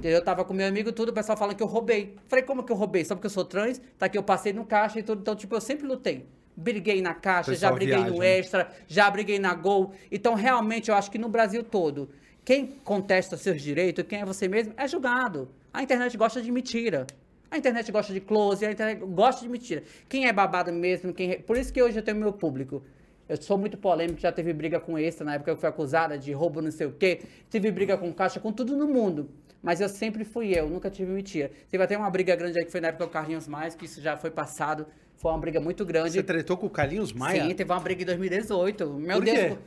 [0.00, 2.16] Eu tava com meu amigo tudo, o pessoal falando que eu roubei.
[2.28, 3.04] Falei, como que eu roubei?
[3.04, 3.82] Só porque eu sou trans?
[3.98, 5.20] Tá aqui, eu passei no caixa e tudo.
[5.20, 6.28] Então, tipo, eu sempre lutei.
[6.60, 8.38] Briguei na caixa, já briguei no viaja, né?
[8.38, 9.94] Extra, já briguei na Gol.
[10.12, 12.10] Então, realmente, eu acho que no Brasil todo,
[12.44, 15.48] quem contesta seus direitos, quem é você mesmo, é julgado.
[15.72, 17.06] A internet gosta de mentira.
[17.50, 19.82] A internet gosta de close, a internet gosta de mentira.
[20.08, 21.40] Quem é babado mesmo, quem...
[21.40, 22.82] Por isso que hoje eu tenho meu público.
[23.28, 26.18] Eu sou muito polêmico, já teve briga com esse na época que eu fui acusada
[26.18, 27.22] de roubo não sei o quê.
[27.48, 29.30] Tive briga com caixa, com tudo no mundo.
[29.62, 31.50] Mas eu sempre fui eu, nunca tive mentira.
[31.70, 34.00] Teve até uma briga grande aí que foi na época do Carlinhos Mais, que isso
[34.00, 34.86] já foi passado.
[35.20, 36.12] Foi uma briga muito grande.
[36.12, 37.44] Você tretou com o Carlinhos Maia?
[37.44, 38.88] Sim, teve uma briga em 2018.
[38.88, 39.38] Meu Por Deus.
[39.38, 39.58] quê?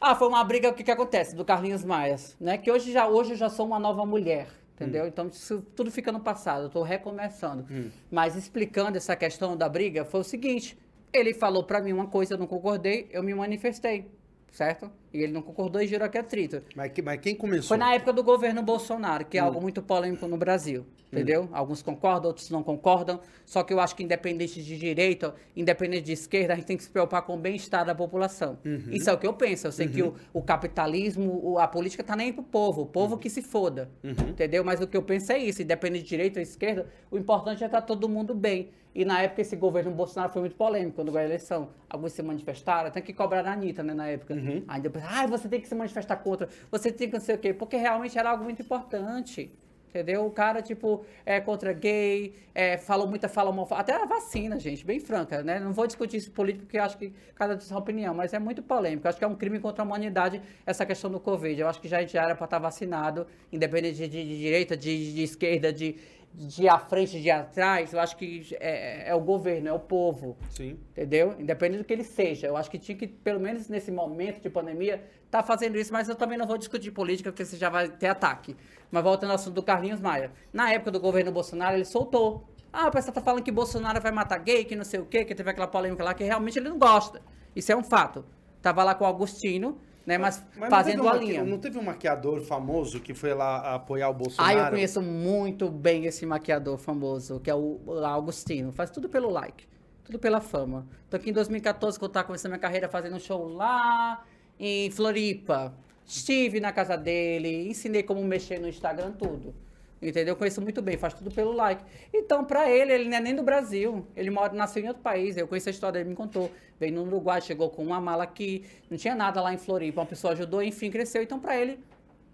[0.00, 1.36] Ah, foi uma briga, o que que acontece?
[1.36, 2.58] Do Carlinhos Maias, né?
[2.58, 5.06] Que hoje já hoje eu já sou uma nova mulher, entendeu?
[5.06, 7.66] Então isso tudo fica no passado, eu tô recomeçando.
[8.10, 10.76] Mas explicando essa questão da briga, foi o seguinte,
[11.12, 14.10] ele falou pra mim uma coisa, eu não concordei, eu me manifestei,
[14.52, 14.90] certo?
[15.12, 16.62] E ele não concordou e gerou aqui atrito.
[16.76, 17.68] Mas, mas quem começou?
[17.68, 21.48] Foi na época do governo Bolsonaro, que é algo muito polêmico no Brasil, entendeu?
[21.52, 23.18] Alguns concordam, outros não concordam.
[23.46, 26.82] Só que eu acho que independente de direita, independente de esquerda, a gente tem que
[26.84, 28.58] se preocupar com o bem-estar da população.
[28.92, 29.66] Isso é o que eu penso.
[29.66, 33.16] Eu sei que o, o capitalismo, o- a política tá nem pro povo, o povo
[33.16, 33.88] que se foda,
[34.28, 34.62] entendeu?
[34.62, 37.66] Mas o que eu penso é isso, independente de direita ou esquerda, o importante é
[37.66, 38.70] estar todo mundo bem.
[38.94, 41.68] E na época esse governo Bolsonaro foi muito polêmico quando ganhou a eleição.
[41.88, 44.34] Alguns se manifestaram, tem que cobrar da Anitta, né, na época.
[44.66, 47.38] Aí depois, ah, você tem que se manifestar contra, você tem que não sei o
[47.38, 49.50] quê, porque realmente era algo muito importante.
[49.90, 50.26] Entendeu?
[50.26, 53.80] O cara, tipo, é contra gay, é, falou muita fala homofóbica.
[53.94, 55.58] Até a vacina, gente, bem franca, né?
[55.58, 58.38] Não vou discutir isso político, porque acho que cada um tem sua opinião, mas é
[58.38, 59.08] muito polêmico.
[59.08, 61.58] Acho que é um crime contra a humanidade essa questão do Covid.
[61.58, 65.14] Eu acho que já, já era para estar vacinado, independente de, de- de direita, de,
[65.14, 65.96] de esquerda, de,
[66.34, 67.92] de à frente, de atrás.
[67.92, 70.36] Eu acho que é, é o governo, é o povo.
[70.50, 70.78] Sim.
[70.90, 71.34] Entendeu?
[71.38, 72.46] Independente do que ele seja.
[72.46, 76.08] Eu acho que tinha que, pelo menos nesse momento de pandemia, tá fazendo isso, mas
[76.08, 78.56] eu também não vou discutir política, porque você já vai ter ataque.
[78.90, 80.32] Mas voltando ao assunto do Carlinhos Maia.
[80.52, 82.48] Na época do governo Bolsonaro, ele soltou.
[82.72, 85.24] Ah, o pessoal tá falando que Bolsonaro vai matar gay, que não sei o quê,
[85.24, 87.20] que teve aquela polêmica lá, que realmente ele não gosta.
[87.56, 88.24] Isso é um fato.
[88.60, 89.78] Tava lá com o Agostino,
[90.08, 90.16] né?
[90.16, 91.44] Mas, Mas fazendo um a linha.
[91.44, 94.58] Não teve um maquiador famoso que foi lá apoiar o Bolsonaro?
[94.58, 98.72] Ah, eu conheço muito bem esse maquiador famoso, que é o Augustino.
[98.72, 99.66] Faz tudo pelo like,
[100.02, 100.86] tudo pela fama.
[101.10, 104.24] Tô aqui em 2014, quando eu tava começando minha carreira, fazendo um show lá
[104.58, 105.74] em Floripa.
[106.06, 109.54] Estive na casa dele, ensinei como mexer no Instagram, tudo.
[110.00, 110.32] Entendeu?
[110.32, 111.82] Eu conheço muito bem, faz tudo pelo like.
[112.14, 114.06] Então, pra ele, ele não é nem do Brasil.
[114.16, 115.36] Ele mora, nasceu em outro país.
[115.36, 116.50] Eu conheço a história, ele me contou.
[116.78, 120.00] Veio no Uruguai, chegou com uma mala aqui, não tinha nada lá em Floripa.
[120.00, 121.22] Uma pessoa ajudou, enfim, cresceu.
[121.22, 121.80] Então, pra ele,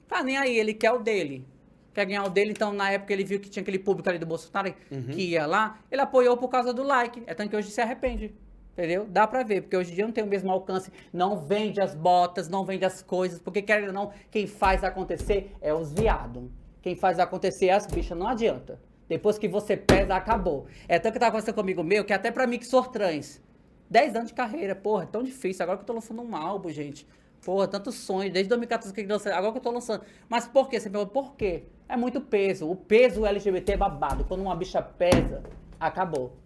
[0.07, 1.47] tá nem aí, ele quer o dele.
[1.95, 4.27] Quer ganhar o dele, então na época ele viu que tinha aquele público ali do
[4.27, 7.23] Bolsonaro que ia lá, ele apoiou por causa do like.
[7.25, 8.35] É tanto que hoje se arrepende.
[8.73, 9.07] Entendeu?
[9.09, 11.95] Dá pra ver, porque hoje em dia não tem o mesmo alcance, não vende as
[11.95, 16.43] botas, não vende as coisas, porque querendo ou não, quem faz acontecer é os viados.
[16.85, 18.79] Quem faz acontecer é as bichas, não adianta.
[19.09, 20.67] Depois que você pesa, acabou.
[20.87, 23.41] É tanto que tava acontecendo comigo meu, que até pra mim que sou trans.
[23.89, 25.63] 10 anos de carreira, porra, é tão difícil.
[25.63, 27.09] Agora que eu tô lançando um álbum, gente.
[27.43, 30.05] Porra, tanto sonho, desde 2014 que eu lancei, agora que eu tô lançando.
[30.29, 30.79] Mas por quê?
[30.79, 31.63] Você pergunta, por quê?
[31.89, 32.71] É muito peso.
[32.71, 34.27] O peso LGBT é babado.
[34.27, 35.43] Quando uma bicha pesa,
[35.81, 36.37] acabou.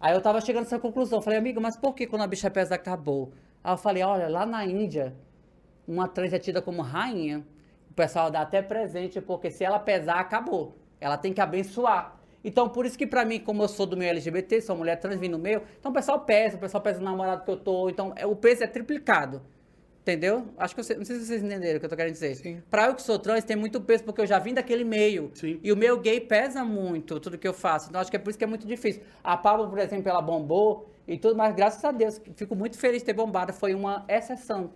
[0.00, 1.20] Aí eu tava chegando nessa conclusão.
[1.20, 3.30] Falei, amigo, mas por que quando a bicha pesa acabou?
[3.62, 5.14] Aí eu falei, olha, lá na Índia,
[5.86, 7.44] uma trans é tida como rainha.
[7.96, 10.76] O pessoal dá até presente, porque se ela pesar, acabou.
[11.00, 12.20] Ela tem que abençoar.
[12.44, 15.18] Então, por isso que pra mim, como eu sou do meio LGBT, sou mulher trans,
[15.18, 17.88] vim no meio, então o pessoal pesa, o pessoal pesa o namorado que eu tô.
[17.88, 19.40] Então, é, o peso é triplicado.
[20.02, 20.46] Entendeu?
[20.58, 22.34] Acho que eu, não sei se vocês entenderam o que eu tô querendo dizer.
[22.36, 22.62] Sim.
[22.70, 25.30] Pra eu que sou trans, tem muito peso, porque eu já vim daquele meio.
[25.32, 25.58] Sim.
[25.62, 27.88] E o meu gay pesa muito, tudo que eu faço.
[27.88, 29.02] Então, acho que é por isso que é muito difícil.
[29.24, 33.00] A Pablo, por exemplo, ela bombou e tudo, mas graças a Deus, fico muito feliz
[33.00, 33.54] de ter bombado.
[33.54, 34.70] Foi uma exceção.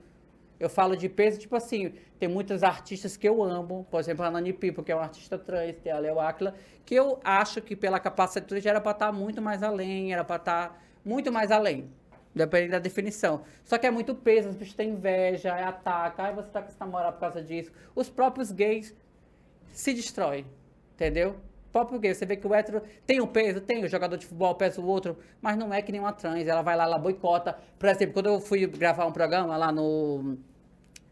[0.60, 4.30] Eu falo de peso, tipo assim, tem muitos artistas que eu amo, por exemplo, a
[4.30, 6.54] Nani Pipo, que é uma artista trans, tem a Leo Aquila,
[6.84, 10.84] que eu acho que pela capacidade era pra estar muito mais além, era pra estar
[11.02, 11.90] muito mais além.
[12.32, 13.42] Dependendo da definição.
[13.64, 16.68] Só que é muito peso, as bichos têm inveja, é ataca, ai, você tá com
[16.68, 17.72] esse namorado por causa disso.
[17.94, 18.94] Os próprios gays
[19.72, 20.46] se destroem,
[20.94, 21.36] entendeu?
[21.72, 24.54] Próprio gay, você vê que o hétero tem um peso, tem, o jogador de futebol
[24.56, 27.56] pesa o outro, mas não é que nem uma trans, ela vai lá, ela boicota.
[27.78, 30.36] Por exemplo, quando eu fui gravar um programa lá no,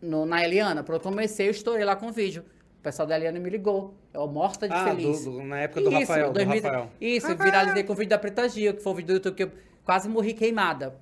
[0.00, 2.44] no na Eliana, pronto, eu comecei, eu estourei lá com o vídeo.
[2.78, 5.24] O pessoal da Eliana me ligou, eu morta de Ah, feliz.
[5.24, 6.90] do- do- na época do Rafael, do 2000 Rafael.
[7.00, 9.34] Isso, eu viralizei com o vídeo da Preta Gil, que foi o vídeo do YouTube
[9.34, 9.50] que eu
[9.84, 10.94] quase morri queimada.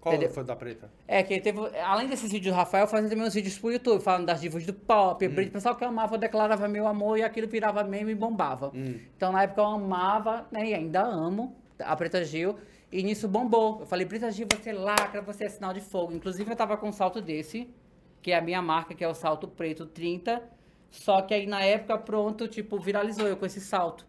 [0.00, 0.32] Qual Entendeu?
[0.32, 0.90] foi da preta?
[1.06, 4.00] É, que teve, além desses vídeos do Rafael, eu fazia também uns vídeos pro YouTube,
[4.02, 5.30] falando das divas do pop, Hum.
[5.30, 8.70] O pessoal que eu amava, eu declarava meu amor e aquilo virava meme e bombava.
[8.74, 8.94] Hum.
[9.14, 12.56] Então, na época, eu amava, né, e ainda amo a Preta Gil,
[12.90, 13.80] e nisso bombou.
[13.80, 16.14] Eu falei, Preta Gil, você lacra, você é sinal de fogo.
[16.14, 17.68] Inclusive, eu tava com um salto desse,
[18.22, 20.42] que é a minha marca, que é o salto preto 30,
[20.90, 24.06] só que aí, na época, pronto, tipo, viralizou eu com esse salto.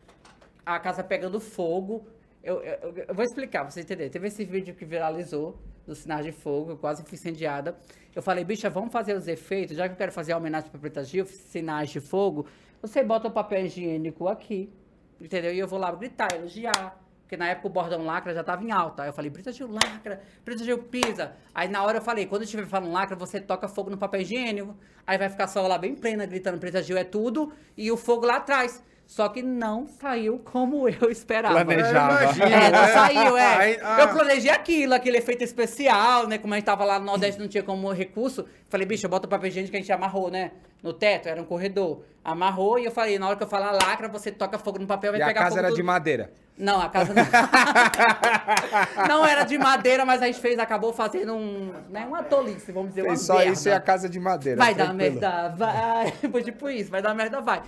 [0.66, 2.06] A casa pegando fogo,
[2.44, 4.10] eu, eu, eu- vou explicar, pra você entender.
[4.10, 7.76] Teve esse vídeo que viralizou, dos sinais de fogo, eu quase fui incendiada.
[8.16, 10.80] Eu falei, bicha, vamos fazer os efeitos, já que eu quero fazer a homenagem pra
[10.80, 12.46] Preta Gil, sinais de fogo,
[12.82, 14.72] você bota o papel higiênico aqui,
[15.20, 15.54] entendeu?
[15.54, 17.00] E eu vou lá gritar, elogiar.
[17.32, 19.04] Porque na época o bordão lacra já tava em alta.
[19.04, 21.32] Aí eu falei, Brita Gil lacra, Brita Gil pisa.
[21.56, 24.20] Aí na hora eu falei, quando eu estiver falando lacra, você toca fogo no papel
[24.20, 24.76] higiênico.
[25.08, 28.26] Aí vai ficar só lá bem plena, gritando Brita Gil é tudo, e o fogo
[28.26, 28.84] lá atrás.
[29.08, 31.64] Só que não saiu como eu esperava.
[31.64, 32.22] Planejava.
[32.24, 32.88] Imagino, É, não é.
[32.94, 33.56] saiu, é.
[33.56, 34.02] Aí, ah.
[34.02, 36.38] Eu planejei aquilo, aquele efeito especial, né?
[36.38, 38.46] Como a gente tava lá no Nordeste, não tinha como recurso.
[38.68, 40.52] Falei, bicho, bota o papel higiênico que a gente amarrou, né?
[40.84, 42.04] No teto, era um corredor.
[42.24, 45.12] Amarrou e eu falei, na hora que eu falar lacra, você toca fogo no papel,
[45.12, 45.78] vai E a pegar casa fogo era tudo.
[45.78, 46.32] de madeira.
[46.62, 47.24] Não, a casa não.
[49.10, 52.90] não era de madeira, mas a gente fez, acabou fazendo um, né, uma tolice, vamos
[52.90, 53.52] dizer, uma Fez só merda.
[53.52, 54.60] isso e a casa de madeira.
[54.60, 56.12] Vai dar merda, vai.
[56.32, 57.64] Foi tipo isso, vai dar merda, vai.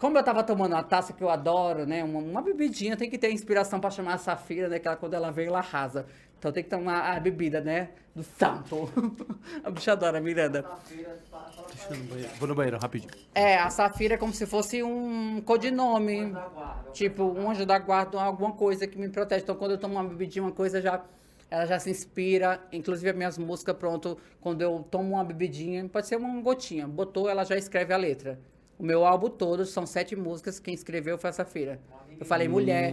[0.00, 2.02] Como eu tava tomando uma taça que eu adoro, né?
[2.02, 4.80] Uma, uma bebidinha, tem que ter inspiração pra chamar a Safira, né?
[4.80, 6.04] Que ela, quando ela veio, ela arrasa.
[6.42, 7.90] Então tem que tomar a bebida, né?
[8.16, 8.90] Do santo.
[9.62, 10.66] a bicha adora, Miranda.
[11.68, 12.30] Deixa eu no banheiro.
[12.40, 13.12] Vou no banheiro, rapidinho.
[13.32, 16.34] É, a Safira é como se fosse um codinome.
[16.92, 19.44] Tipo, um anjo da guarda, alguma coisa que me protege.
[19.44, 21.00] Então, quando eu tomo uma bebidinha, uma coisa já.
[21.48, 22.60] Ela já se inspira.
[22.72, 26.88] Inclusive, as minhas músicas, pronto, quando eu tomo uma bebidinha, pode ser uma gotinha.
[26.88, 28.36] Botou, ela já escreve a letra.
[28.82, 30.58] O meu álbum todo são sete músicas.
[30.58, 31.78] Quem escreveu foi a Safira.
[32.18, 32.92] Eu falei, mulher,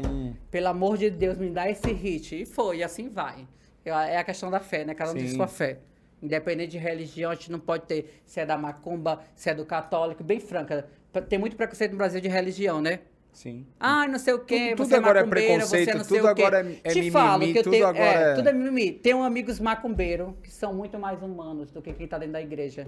[0.51, 2.43] pelo amor de Deus, me dá esse hit.
[2.43, 3.47] E foi, e assim vai.
[3.83, 4.93] Eu- É a questão da fé, né?
[4.93, 5.79] Cada um tem sua fé.
[6.21, 9.65] Independente de religião, a gente não pode ter se é da macumba, se é do
[9.65, 10.85] católico, bem franca.
[11.27, 12.99] Tem muito preconceito no Brasil de religião, né?
[13.31, 13.65] Sim.
[13.79, 16.43] Ai, não sei o quê, Tudo- você tudo agora é preconceito, tudo o quê.
[16.43, 18.53] agora é- é Te mimimi, falo que eu tudo tenho, agora é, é- tudo é
[18.53, 18.91] mimimi.
[18.91, 22.87] Tenho amigos macumbeiros que são muito mais humanos do que quem tá dentro da igreja.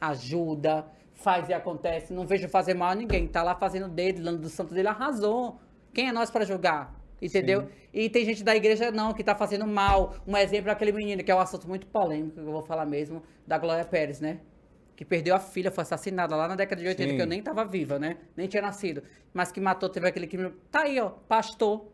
[0.00, 0.84] Ajuda,
[1.16, 2.12] faz e acontece.
[2.12, 3.26] Não vejo fazer mal a ninguém.
[3.26, 5.58] Tá lá fazendo dele, dando do santo dele, arrasou.
[5.92, 6.94] Quem é nós pra julgar?
[7.20, 7.68] Entendeu?
[7.92, 10.14] E tem gente da igreja não, que tá fazendo mal.
[10.26, 12.84] Um exemplo é aquele menino, que é um assunto muito polêmico, que eu vou falar
[12.84, 14.40] mesmo, da Glória Pérez, né?
[14.94, 17.16] Que perdeu a filha, foi assassinada lá na década de 80, Sim.
[17.16, 18.18] que eu nem tava viva, né?
[18.36, 19.02] Nem tinha nascido.
[19.32, 20.52] Mas que matou, teve aquele crime.
[20.70, 21.86] Tá aí, ó, pastor.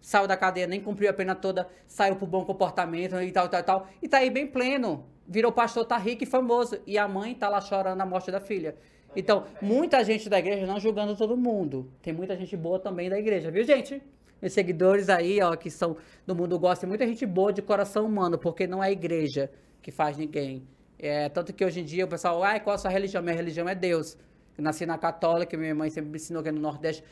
[0.00, 3.62] Saiu da cadeia, nem cumpriu a pena toda, saiu pro bom comportamento e tal, tal,
[3.62, 3.88] tal.
[4.00, 5.04] E tá aí bem pleno.
[5.30, 6.80] Virou pastor, tá rico e famoso.
[6.84, 8.74] E a mãe tá lá chorando a morte da filha.
[9.14, 11.88] Então, muita gente da igreja, não julgando todo mundo.
[12.02, 14.02] Tem muita gente boa também da igreja, viu, gente?
[14.42, 18.38] Meus seguidores aí, ó, que são do mundo gospel, muita gente boa de coração humano,
[18.38, 19.48] porque não é a igreja
[19.80, 20.66] que faz ninguém.
[20.98, 23.22] É, tanto que hoje em dia o pessoal, ai, qual a sua religião?
[23.22, 24.18] Minha religião é Deus.
[24.58, 27.04] Eu nasci na católica, minha mãe sempre me ensinou que é no Nordeste,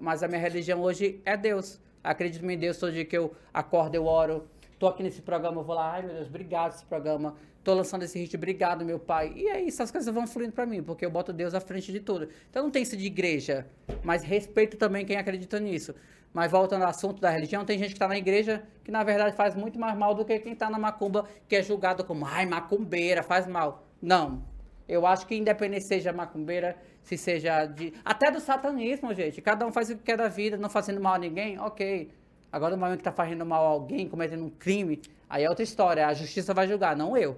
[0.00, 1.80] mas a minha religião hoje é Deus.
[2.02, 4.46] Acredito em Deus dia que eu acordo, eu oro.
[4.84, 7.34] Tô aqui nesse programa, eu vou lá, ai meu Deus, obrigado esse programa.
[7.62, 9.32] Tô lançando esse hit, obrigado, meu pai.
[9.34, 11.90] E é isso, as coisas vão fluindo pra mim, porque eu boto Deus à frente
[11.90, 12.28] de tudo.
[12.50, 13.66] Então não tem isso de igreja,
[14.02, 15.94] mas respeito também quem acredita nisso.
[16.34, 19.34] Mas voltando ao assunto da religião, tem gente que tá na igreja que na verdade
[19.34, 22.44] faz muito mais mal do que quem tá na macumba, que é julgado como, ai,
[22.44, 23.86] macumbeira, faz mal.
[24.02, 24.42] Não.
[24.86, 27.94] Eu acho que independente seja macumbeira, se seja de.
[28.04, 29.40] Até do satanismo, gente.
[29.40, 32.10] Cada um faz o que quer da vida, não fazendo mal a ninguém, ok.
[32.54, 35.64] Agora, no momento que tá fazendo mal a alguém, cometendo um crime, aí é outra
[35.64, 36.06] história.
[36.06, 37.36] A justiça vai julgar, não eu.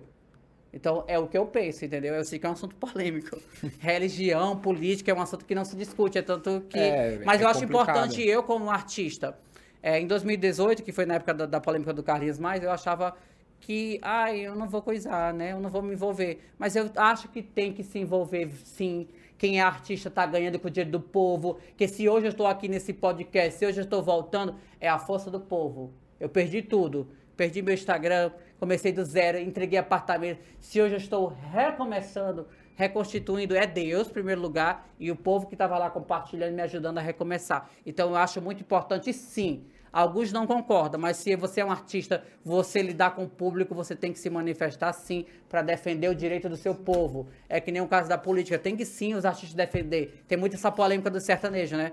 [0.74, 2.14] Então, é o que eu penso, entendeu?
[2.14, 3.40] Eu sei que é um assunto polêmico.
[3.80, 6.18] Religião, política, é um assunto que não se discute.
[6.18, 6.78] É tanto que.
[6.78, 7.96] É, Mas é eu acho complicado.
[7.96, 9.38] importante, eu, como artista,
[9.82, 13.16] é, em 2018, que foi na época da, da polêmica do Carlinhos Mais, eu achava
[13.58, 15.52] que, ai, eu não vou coisar, né?
[15.52, 16.40] Eu não vou me envolver.
[16.58, 19.08] Mas eu acho que tem que se envolver, sim.
[19.38, 21.58] Quem é artista tá ganhando com o dinheiro do povo.
[21.76, 24.98] Que se hoje eu estou aqui nesse podcast, se hoje eu estou voltando, é a
[24.98, 25.92] força do povo.
[26.18, 27.08] Eu perdi tudo.
[27.36, 30.40] Perdi meu Instagram, comecei do zero, entreguei apartamento.
[30.58, 35.54] Se hoje eu estou recomeçando, reconstituindo, é Deus, em primeiro lugar, e o povo que
[35.54, 37.70] estava lá compartilhando, me ajudando a recomeçar.
[37.84, 39.66] Então eu acho muito importante, sim.
[39.92, 43.96] Alguns não concordam, mas se você é um artista, você lidar com o público, você
[43.96, 47.28] tem que se manifestar sim para defender o direito do seu povo.
[47.48, 50.22] É que nem o caso da política, tem que sim os artistas defender.
[50.28, 51.92] Tem muita essa polêmica do sertanejo, né?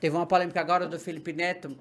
[0.00, 1.76] Teve uma polêmica agora do Felipe Neto,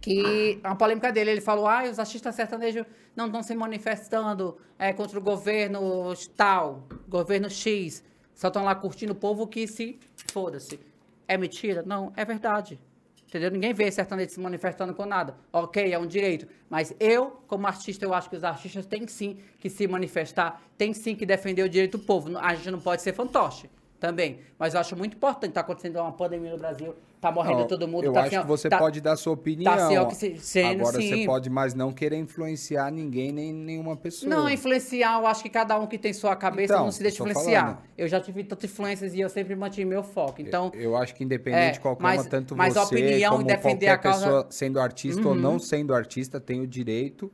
[0.00, 2.84] que a polêmica dele, ele falou, ah, os artistas sertanejos
[3.14, 8.04] não estão se manifestando é, contra o governo tal, governo X,
[8.34, 9.98] só estão lá curtindo o povo que se
[10.30, 10.78] foda-se.
[11.26, 11.82] É mentira?
[11.84, 12.78] Não, é verdade.
[13.26, 13.50] Entendeu?
[13.50, 15.34] Ninguém vê sertanejo se manifestando com nada.
[15.52, 16.46] Ok, é um direito.
[16.70, 20.94] Mas eu, como artista, eu acho que os artistas têm sim que se manifestar, têm
[20.94, 22.38] sim que defender o direito do povo.
[22.38, 23.68] A gente não pode ser fantoche
[23.98, 24.40] também.
[24.58, 25.50] Mas eu acho muito importante.
[25.50, 28.04] Está acontecendo uma pandemia no Brasil, tá morrendo Não, todo mundo.
[28.04, 29.74] Eu tá acho ó, que você tá- pode dar sua opinião.
[29.74, 30.36] Tá Agora sim.
[30.36, 34.28] você pode, mas não querer influenciar ninguém, nem nenhuma pessoa.
[34.28, 37.22] Não, influenciar, eu acho que cada um que tem sua cabeça Então, não se deixa
[37.22, 37.62] influenciar.
[37.62, 37.78] falando.
[37.96, 40.40] Eu já tive tantas influências e eu sempre mantive meu foco.
[40.40, 43.32] Então, eu acho que independente É, de qualquer mas- uma, tanto mas você a opinião
[43.32, 44.32] como defender qualquer a causa- Uhum.
[44.42, 47.30] pessoa sendo artista ou não sendo artista tem o direito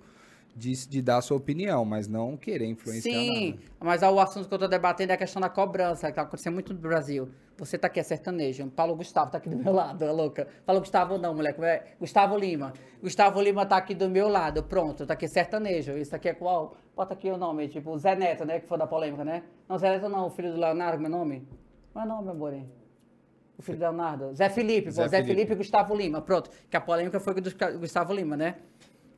[0.55, 3.63] de, de dar a sua opinião, mas não querer influenciar sim, nada.
[3.81, 6.55] mas o assunto que eu tô debatendo é a questão da cobrança, que tá acontecendo
[6.55, 7.29] muito no Brasil.
[7.59, 8.69] Você tá aqui, é sertanejo.
[8.71, 10.49] Paulo Gustavo tá aqui do meu lado, é louca.
[10.65, 11.55] Paulo Gustavo não, mulher.
[11.55, 11.85] como é?
[12.01, 12.73] Gustavo Lima.
[13.01, 14.63] Gustavo Lima tá aqui do meu lado.
[14.63, 15.93] Pronto, tá aqui sertanejo.
[15.97, 16.77] Isso aqui é qual?
[16.97, 18.61] Bota aqui o nome, tipo, Zé Neto, né?
[18.61, 19.43] Que foi da polêmica, né?
[19.69, 21.47] Não, Zé Neto não, o filho do Leonardo, meu nome?
[21.95, 22.55] Meu nome, meu amor.
[23.59, 24.35] O filho do Leonardo.
[24.35, 25.35] Zé Felipe, pô, Zé Zé, Felipe.
[25.35, 25.53] Felipe.
[25.53, 26.21] e Gustavo Lima.
[26.21, 26.51] Pronto.
[26.71, 28.57] Que a polêmica foi do Gustavo Lima, né?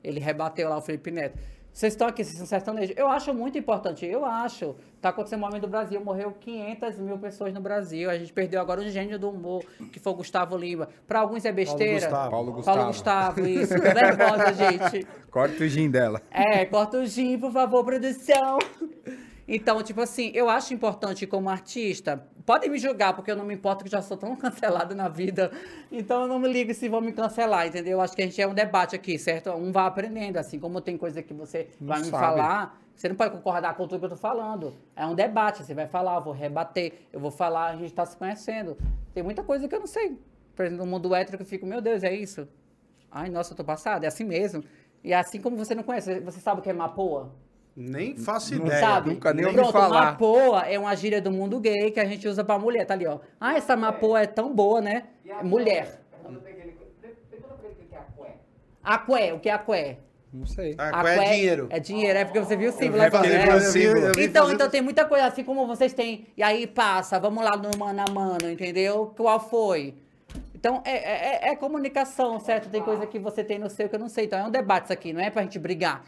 [0.02, 1.38] Ele rebateu lá o Felipe Neto.
[1.74, 2.94] Vocês estão aqui, vocês são sertanejos.
[2.96, 4.76] Eu acho muito importante, eu acho.
[5.00, 8.08] Tá acontecendo um momento do Brasil, morreu 500 mil pessoas no Brasil.
[8.08, 10.88] A gente perdeu agora o gênio do humor, que foi o Gustavo Lima.
[11.04, 12.06] Para alguns é besteira.
[12.06, 12.30] Gustavo.
[12.30, 12.76] Paulo Gustavo.
[12.76, 13.74] Paulo Gustavo, isso.
[13.74, 15.04] Nervosa, gente.
[15.32, 16.22] Corta o gin dela.
[16.30, 18.58] É, corta o gin, por favor, produção.
[19.46, 22.26] Então, tipo assim, eu acho importante como artista.
[22.46, 25.50] Podem me julgar, porque eu não me importo que já sou tão cancelada na vida.
[25.92, 27.92] Então eu não me ligo se vão me cancelar, entendeu?
[27.92, 29.50] Eu acho que a gente é um debate aqui, certo?
[29.50, 32.22] Um vai aprendendo, assim como tem coisa que você vai me sabe.
[32.22, 32.80] falar.
[32.94, 34.72] Você não pode concordar com tudo que eu tô falando.
[34.94, 38.06] É um debate, você vai falar, eu vou rebater, eu vou falar, a gente tá
[38.06, 38.76] se conhecendo.
[39.12, 40.16] Tem muita coisa que eu não sei.
[40.54, 42.46] Por exemplo, no mundo hétero que eu fico, meu Deus, é isso?
[43.10, 44.62] Ai, nossa, eu tô passada, é assim mesmo.
[45.02, 47.32] E assim como você não conhece, você sabe o que é mapoa?
[47.76, 48.80] Nem faço Não ideia.
[48.80, 49.10] sabe?
[49.10, 50.04] nunca nem ouvi Pronto, falar.
[50.12, 53.06] mapoa é uma gíria do mundo gay que a gente usa pra mulher, tá ali,
[53.06, 53.18] ó.
[53.40, 55.04] Ah, essa mapoa é tão boa, né?
[55.28, 56.00] É mulher.
[58.82, 59.98] Aqué, o que é aqué?
[60.32, 60.74] Não sei.
[60.76, 61.66] Ah, qual é dinheiro?
[61.70, 63.46] É dinheiro, é porque você viu o símbolo vi agora, né?
[63.48, 66.26] eu vi- eu vi Então, então tem muita coisa assim como vocês têm.
[66.36, 69.12] E aí passa, vamos lá no mano a mano, entendeu?
[69.16, 69.94] Qual foi?
[70.54, 72.68] Então, é, é- é- é comunicação, certo?
[72.68, 74.24] Tem coisa que você tem no seu que eu não sei.
[74.24, 76.02] Então, é um debate isso aqui, não é pra gente brigar.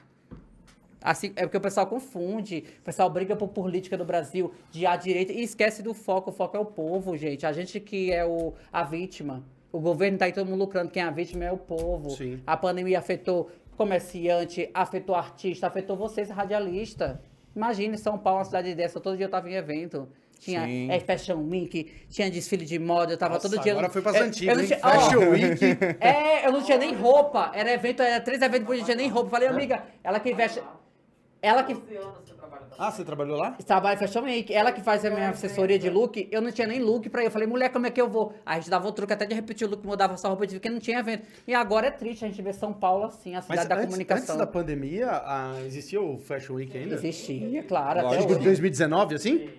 [1.02, 4.96] Assim, é porque o pessoal confunde, o pessoal briga por política do Brasil, de à
[4.96, 6.30] direita, e esquece do foco.
[6.30, 7.46] O foco é o povo, gente.
[7.46, 9.44] A gente que é o, a vítima.
[9.72, 12.10] O governo tá aí todo mundo lucrando, quem é a vítima é o povo.
[12.10, 12.40] Sim.
[12.46, 17.20] A pandemia afetou comerciante, afetou artista, afetou vocês, radialista.
[17.54, 20.08] Imagine São Paulo, uma cidade dessa, todo dia eu tava em evento.
[20.38, 20.90] Tinha Sim.
[20.90, 23.72] é, Fashion Week, tinha desfile de moda, eu tava Nossa, todo dia...
[23.72, 24.66] agora foi pras eu- antigas, eu não hein?
[24.68, 25.64] tinha- Fashion Week.
[25.98, 27.50] é, eu não tinha nem roupa.
[27.54, 29.30] Era evento, era três eventos por dia, não tinha nem roupa.
[29.30, 30.60] Falei, amiga, ela que veste.
[31.42, 31.74] Ela que
[32.78, 33.52] Ah, você trabalhou lá?
[33.52, 36.66] trabalha em Fashion Week, ela que faz a minha assessoria de look, eu não tinha
[36.66, 37.26] nem look pra ir.
[37.26, 38.32] Eu falei, mulher, como é que eu vou?
[38.44, 40.46] Aí a gente dava o truque até de repetir o look, mudava só a roupa
[40.46, 41.26] de porque não tinha evento.
[41.46, 43.86] E agora é triste a gente ver São Paulo assim, a cidade Mas da antes,
[43.86, 44.34] comunicação.
[44.34, 46.94] antes da pandemia, ah, existia o Fashion Week ainda?
[46.94, 48.32] Existia, claro, até Lógico.
[48.34, 48.44] Hoje.
[48.44, 49.50] 2019, assim?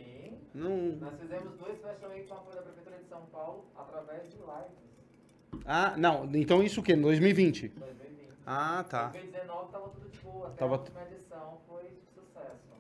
[0.54, 0.70] Não...
[1.00, 5.64] Nós fizemos dois Fashion Week com a da Prefeitura de São Paulo através de lives.
[5.66, 6.28] Ah, não.
[6.34, 6.96] Então isso o quê?
[6.96, 7.70] 2020?
[7.70, 8.18] 2020.
[8.46, 9.10] Ah, tá.
[9.16, 11.58] Em 2019 tava tudo de boa, até Tava a última edição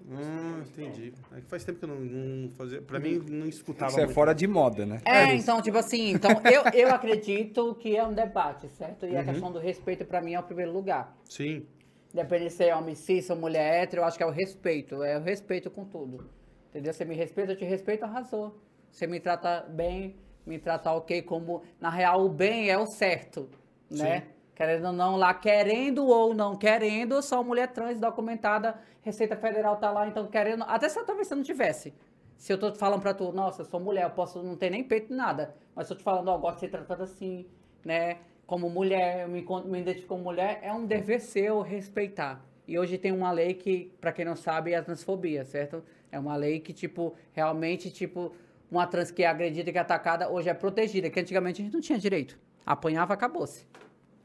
[0.10, 1.14] Hum, entendi.
[1.36, 2.82] É que faz tempo que eu não, não fazia.
[2.82, 3.91] Pra mim, não escutava.
[3.91, 4.16] Isso é muito.
[4.16, 5.01] fora de moda, né?
[5.03, 9.05] É, então, tipo assim, então eu, eu acredito que é um debate, certo?
[9.05, 9.12] Uhum.
[9.12, 11.16] E a questão do respeito pra mim é o primeiro lugar.
[11.26, 11.66] Sim.
[12.14, 15.03] Independente se é homem cis ou mulher hétero, eu acho que é o respeito.
[15.03, 16.30] É o respeito com tudo.
[16.70, 16.93] Entendeu?
[16.93, 18.58] Você me respeita, eu te respeito, arrasou.
[18.89, 23.49] Você me trata bem, me trata ok, como na real o bem é o certo,
[23.91, 24.22] né?
[24.22, 24.37] Sim.
[24.58, 29.91] Querendo ou não, lá querendo ou não querendo, uma mulher trans documentada, Receita Federal tá
[29.91, 31.93] lá, então querendo, até se talvez não tivesse.
[32.36, 35.10] Se eu tô falando pra tu, nossa, sou mulher, eu posso não ter nem peito
[35.10, 37.45] nem nada, mas se eu te falando, ó, eu gosto de ser tratada assim,
[37.86, 38.18] né?
[38.47, 42.43] Como mulher, eu me, me identifico como mulher, é um dever seu respeitar.
[42.68, 45.84] E hoje tem uma lei que, pra quem não sabe, é a transfobia, certo?
[46.12, 48.34] É uma lei que, tipo, realmente, tipo,
[48.72, 51.74] uma trans que é agredida, que é atacada, hoje é protegida, que antigamente a gente
[51.76, 52.39] não tinha direito.
[52.66, 53.68] Apanhava, acabou-se.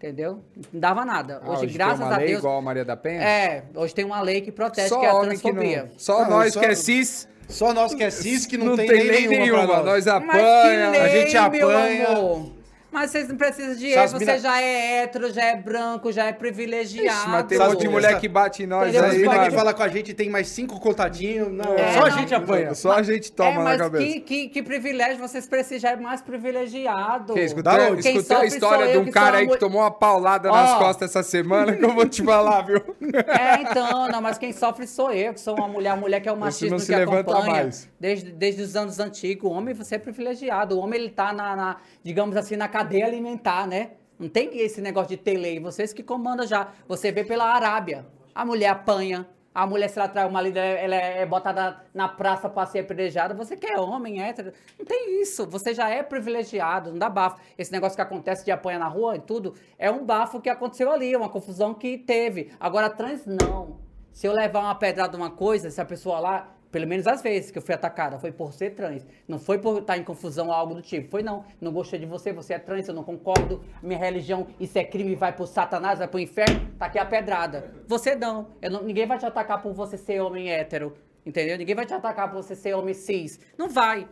[0.03, 0.41] Entendeu?
[0.73, 1.41] Não dava nada.
[1.45, 2.39] Ah, Hoje, hoje tem graças uma a lei Deus.
[2.41, 3.23] igual a Maria da Penha?
[3.23, 5.83] É, hoje tem uma lei que protege, Só que é a transfobia.
[5.85, 5.91] não.
[5.99, 7.29] Só Não, nós só- que é cis.
[7.49, 9.77] Só nós que é cis que não, Não, tem, tem, lei lei nenhuma, nenhuma.
[9.77, 9.85] nós.
[9.85, 10.91] Nós Mas que apanha.
[10.91, 12.53] lei, a gente meu apanha.
[12.93, 16.27] Mas vocês não precisam de lei, você mina- já é hétero, já é branco, já
[16.27, 17.09] é privilegiado.
[17.19, 19.05] Ixi, mas tem um monte de mulher que bate em nós Entendeu?
[19.09, 21.51] As aí, minas que falam com a gente tem mais cinco contatinhos.
[21.51, 22.19] Não, É, só a não.
[22.19, 22.75] gente apanha.
[22.75, 24.05] Só a gente toma é, na mas cabeça.
[24.05, 27.35] que, que, que privilégio, vocês precisam já é mais privilegiado.
[27.35, 28.03] Que, Da escutei onde?
[28.03, 30.71] Quem escutei a história de um que cara a aí que tomou uma paulada nas
[30.73, 30.79] Ó.
[30.79, 32.83] costas essa semana que eu vou te falar, viu?
[33.33, 36.29] É, então, não, mas quem sofre sou eu, que sou uma mulher, a mulher que
[36.29, 37.53] é o machismo não que se levanta acompanha.
[37.65, 37.89] mais.
[37.99, 40.77] Desde, desde os anos antigos, o homem você é privilegiado.
[40.77, 43.93] O homem ele tá na, na, digamos assim, na cadeia alimentar, né?
[44.19, 45.59] Não tem esse negócio de ter lei.
[45.61, 46.73] Vocês que comandam já.
[46.87, 48.07] Você vê pela Arábia.
[48.35, 49.27] A mulher apanha.
[49.55, 53.35] A mulher, se ela trai uma líder, ela é botada na praça para ser apedrejada.
[53.35, 54.53] Você que é homem, hétero.
[54.79, 55.47] Não tem isso.
[55.47, 57.39] Você já é privilegiado, não dá bafo.
[57.59, 60.91] Esse negócio que acontece de apanhar na rua e tudo, é um bafo que aconteceu
[60.91, 62.51] ali, uma confusão que teve.
[62.59, 63.79] Agora, trans, não.
[64.11, 67.51] Se eu levar uma pedrada uma coisa, se a pessoa lá, pelo menos às vezes
[67.51, 69.07] que eu fui atacada, foi por ser trans.
[69.29, 71.11] Não foi por estar em confusão ou algo do tipo.
[71.11, 71.45] Foi não.
[71.61, 73.63] Não gostei de você, você é trans, eu não concordo.
[73.83, 76.73] Minha religião, isso é crime, vai pro satanás, vai pro inferno.
[76.79, 77.71] Tá aqui a pedrada.
[77.87, 78.49] Você não.
[78.71, 80.95] Não- ninguém vai te atacar por você ser homem hétero.
[81.25, 81.57] Entendeu?
[81.59, 83.39] Ninguém vai te atacar por você ser homem cis.
[83.57, 84.09] Não vai.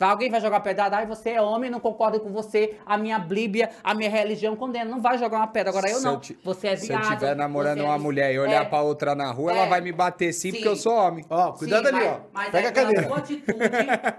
[0.00, 3.70] Alguém vai jogar pedrada, ai, você é homem, não concordo com você, a minha Bíblia,
[3.82, 4.84] a minha religião condena.
[4.88, 5.70] Não vai jogar uma pedra.
[5.70, 6.20] Agora eu Se não.
[6.20, 7.02] ti- você é Se viado.
[7.04, 8.64] eu estiver namorando é uma mulher e olhar É.
[8.64, 9.56] pra outra na rua, É.
[9.58, 10.82] ela vai me bater sim, porque eu Sim.
[10.82, 11.24] sou homem.
[11.28, 12.20] Ó, cuidado Sim, ali, mas- ó.
[12.32, 13.14] Mas Pega é a cadeira.
[13.16, 13.52] atitude,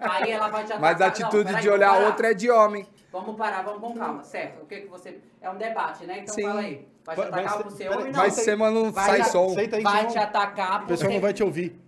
[0.01, 0.82] aí ela vai te atacar.
[0.82, 2.05] Mas a Não, atitude peraí, de olhar parar.
[2.07, 2.86] outra é de homem.
[3.11, 4.61] Vamos parar, vamos com calma, certo?
[4.61, 5.17] O que que você...
[5.41, 6.19] É um debate, né?
[6.19, 6.43] Então Sim.
[6.43, 6.88] fala aí.
[7.05, 8.19] Vai te Vai- atacar vai por ser- ser peraí, homem, não.
[8.19, 9.55] Mas se você não Vai sai te- som.
[9.82, 11.13] Vai te atacar O por pessoal ser...
[11.15, 11.80] não vai te ouvir.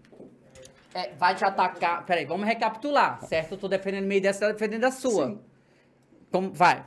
[0.93, 2.05] É, vai te atacar...
[2.05, 3.53] Peraí, vamos recapitular, certo?
[3.53, 5.27] Eu tô defendendo minha ideia, você tá defendendo a sua.
[5.27, 5.39] Sim.
[6.31, 6.51] Como...
[6.53, 6.85] Vai.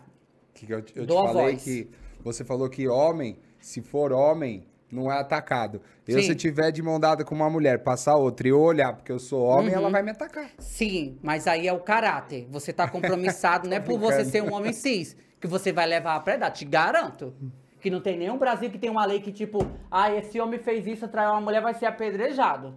[0.52, 1.64] Que eu, eu te falei voz.
[1.64, 1.90] que
[2.22, 5.80] você falou que homem, se for homem, não é atacado.
[6.06, 6.28] Eu, Sim.
[6.28, 9.18] se tiver de mão dada com uma mulher, passar outra e eu olhar porque eu
[9.18, 9.80] sou homem, Uhum.
[9.80, 10.50] ela vai me atacar.
[10.58, 12.46] Sim, mas aí é o caráter.
[12.50, 16.14] Você tá compromissado, não é por você ser um homem cis que você vai levar
[16.14, 16.52] a predar.
[16.52, 17.34] Te garanto.
[17.80, 19.58] Que não tem nenhum Brasil que tem uma lei que, tipo,
[19.90, 22.74] ah, esse homem fez isso, traiu uma mulher, vai ser apedrejado.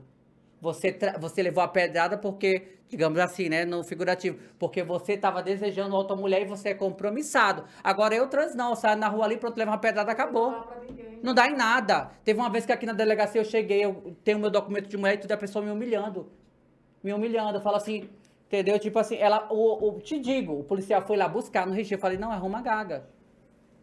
[0.60, 5.96] Você, você levou a pedrada porque, digamos assim, né, no figurativo, porque você tava desejando
[5.96, 7.64] outra mulher e você é compromissado.
[7.84, 10.52] Agora eu trans não, saio na rua ali, pronto, levar uma pedrada, acabou.
[10.52, 11.20] Não dá pra ninguém.
[11.22, 12.12] Não dá em nada.
[12.24, 15.16] Teve uma vez que aqui na delegacia eu cheguei, eu tenho meu documento de mulher
[15.16, 16.28] e tudo, a pessoa me humilhando.
[17.04, 17.58] Me humilhando.
[17.58, 18.10] Eu falo assim,
[18.48, 18.80] entendeu?
[18.80, 21.98] Tipo assim, ela, o, o- te digo, o policial foi lá buscar no registro.
[21.98, 23.06] Eu falei, não, é Roma Gaga.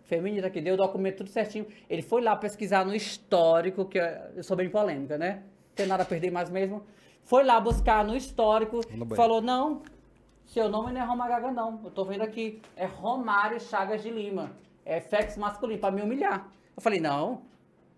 [0.05, 1.67] Feminina, que deu o documento tudo certinho.
[1.89, 4.05] Ele foi lá pesquisar no histórico, que eu
[4.37, 5.43] eu sou bem polêmica, né?
[5.75, 6.85] Não tem nada a perder mais mesmo.
[7.25, 8.81] Foi lá buscar no histórico,
[9.17, 9.83] falou, não,
[10.47, 11.81] seu nome não é Roma Gaga, não.
[11.83, 14.53] Eu tô vendo aqui, é Romário Chagas de Lima.
[14.85, 16.47] É sexo masculino, pra me humilhar.
[16.77, 17.43] Eu falei, não,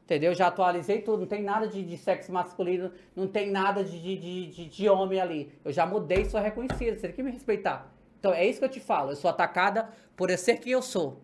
[0.04, 0.32] entendeu?
[0.34, 4.46] Já atualizei tudo, não tem nada de, de sexo masculino, não tem nada de, de,
[4.46, 5.52] de, de- homem ali.
[5.62, 7.92] Eu já mudei, sou reconhecida, você tem que me respeitar.
[8.18, 10.80] Então é isso que eu te falo, eu sou atacada por eu ser quem eu
[10.80, 11.20] sou,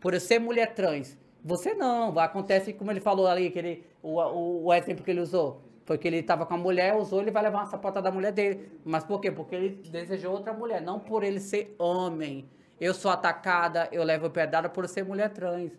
[0.00, 1.18] por eu ser mulher trans.
[1.44, 5.20] Você não, acontece como ele falou ali, que ele, o, o, o exemplo que ele
[5.20, 5.68] usou.
[5.90, 8.30] Foi que ele tava com a mulher, usou, ele vai levar uma sapatada da mulher
[8.30, 8.70] dele.
[8.84, 9.28] Mas por quê?
[9.28, 12.48] Porque ele desejou outra mulher, não por ele ser homem.
[12.80, 15.72] Eu sou atacada, eu levo pedrada por ser mulher trans.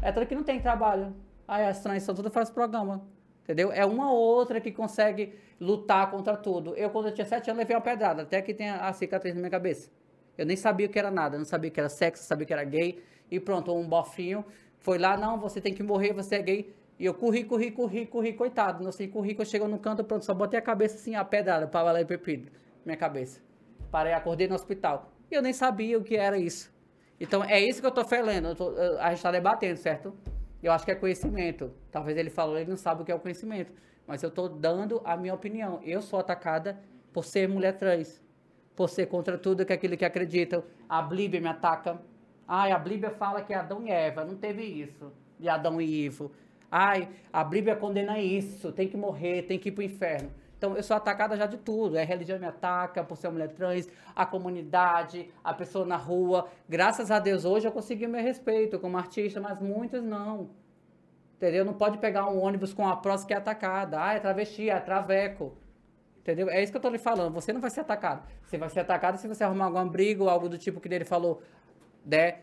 [0.00, 1.12] É trans que não tem trabalho.
[1.48, 3.04] Aí as trans são tudo faz programa.
[3.42, 3.72] Entendeu?
[3.72, 6.72] É uma ou outra que consegue lutar contra tudo.
[6.76, 8.22] Eu, quando eu tinha sete anos, levei uma pedrada.
[8.22, 9.90] Até que tem a, cicatriz na minha cabeça.
[10.38, 11.36] Eu nem sabia o que era nada.
[11.36, 13.02] Não sabia que era sexo, sabia que era gay.
[13.28, 14.44] E pronto, um bofinho
[14.78, 16.74] foi lá, não, você tem que morrer, você é gay.
[16.98, 18.82] E eu corri, corri, corri, corri, coitado.
[18.82, 21.66] Não sei, corri, quando chegou no canto, pronto, só botei a cabeça assim, a pedrada,
[21.66, 22.06] para lá e
[22.84, 23.40] minha cabeça.
[23.90, 25.12] Parei, acordei no hospital.
[25.30, 26.72] E eu nem sabia o que era isso.
[27.20, 28.48] Então, é isso que eu tô falando.
[28.48, 30.14] eu tô- a gente tá debatendo, certo?
[30.62, 31.72] Eu acho que é conhecimento.
[31.90, 33.72] Talvez ele falou, ele não sabe o que é o conhecimento.
[34.06, 35.80] Mas eu tô dando a minha opinião.
[35.82, 36.78] Eu sou atacada
[37.12, 38.22] por ser mulher trans.
[38.74, 40.62] Por ser contra tudo que aquilo que acreditam.
[40.88, 42.00] A Bíblia me ataca.
[42.46, 44.24] Ai, a Bíblia fala que Adão e Eva.
[44.24, 45.12] Não teve isso.
[45.38, 46.30] De Adão e Ivo.
[46.70, 50.30] Ai, a Bíblia condena isso, tem que morrer, tem que ir pro inferno.
[50.58, 51.96] Então, eu sou atacada já de tudo.
[51.96, 56.48] É, a religião me ataca por ser mulher trans, a comunidade, a pessoa na rua.
[56.68, 60.50] Graças a Deus, hoje eu consegui o meu respeito como artista, mas muitos não.
[61.36, 61.64] Entendeu?
[61.64, 64.02] Não pode pegar um ônibus com a próxima que é atacada.
[64.02, 65.54] Ah, é travesti, é traveco.
[66.20, 66.48] Entendeu?
[66.48, 67.34] É isso que eu tô lhe falando.
[67.34, 68.26] Você não vai ser atacado.
[68.42, 71.04] Você vai ser atacado se você arrumar alguma briga ou algo do tipo que ele
[71.04, 71.42] falou,
[72.04, 72.38] né?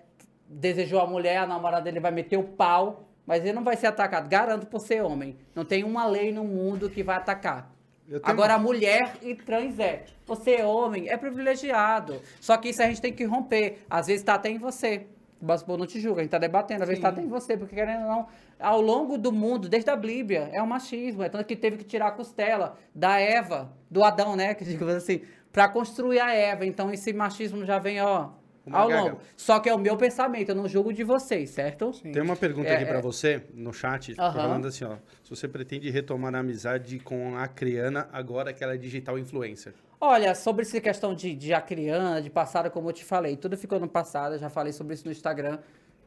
[0.48, 3.88] Desejou a mulher, a namorada dele vai meter o pau, mas ele não vai ser
[3.88, 4.28] atacado.
[4.30, 5.36] Garanto por ser homem.
[5.56, 7.72] Não tem uma lei no mundo que vai atacar.
[8.08, 10.06] Tenho- Agora, mulher e trans é.
[10.26, 12.22] Você é homem, é privilegiado.
[12.40, 13.84] Só que isso a gente tem que romper.
[13.90, 15.08] Às vezes tá até em você.
[15.42, 16.84] O Baspo não te julga, a gente tá debatendo.
[16.84, 18.28] Às vezes tá até em você, porque querendo ou não,
[18.60, 21.22] ao longo do mundo, desde a Bíblia, é o machismo.
[21.24, 24.54] É tanto que teve que tirar a costela da Eva, do Adão, né?
[24.54, 25.22] Que digamos assim,
[25.52, 26.66] pra construir a Eva.
[26.66, 28.30] Então esse machismo já vem, ó,
[28.72, 29.02] ao gaga.
[29.02, 29.18] longo.
[29.36, 31.92] Só que é o meu pensamento, eu não julgo de vocês, certo?
[32.02, 33.02] Tem uma pergunta É, aqui pra é.
[33.02, 34.96] você, no chat, falando assim, ó.
[35.24, 39.74] Se você pretende retomar a amizade com a Criana agora que ela é digital influencer.
[40.00, 43.80] Olha, sobre essa questão de, de acriana, de passado, como eu te falei, tudo ficou
[43.80, 45.60] no passado, eu já falei sobre isso no Instagram.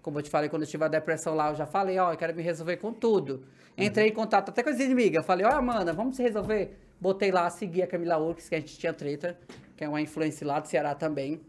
[0.03, 2.17] Como eu te falei, quando eu tive a depressão lá, eu já falei, ó, eu
[2.17, 3.43] quero me resolver com tudo.
[3.77, 6.77] Entrei em contato até com as inimigas, falei, ó, Amanda, vamos se resolver.
[7.01, 9.37] Botei lá, segui a Camila Urques, que a gente tinha treta,
[9.77, 11.41] que é uma influência lá do Ceará também,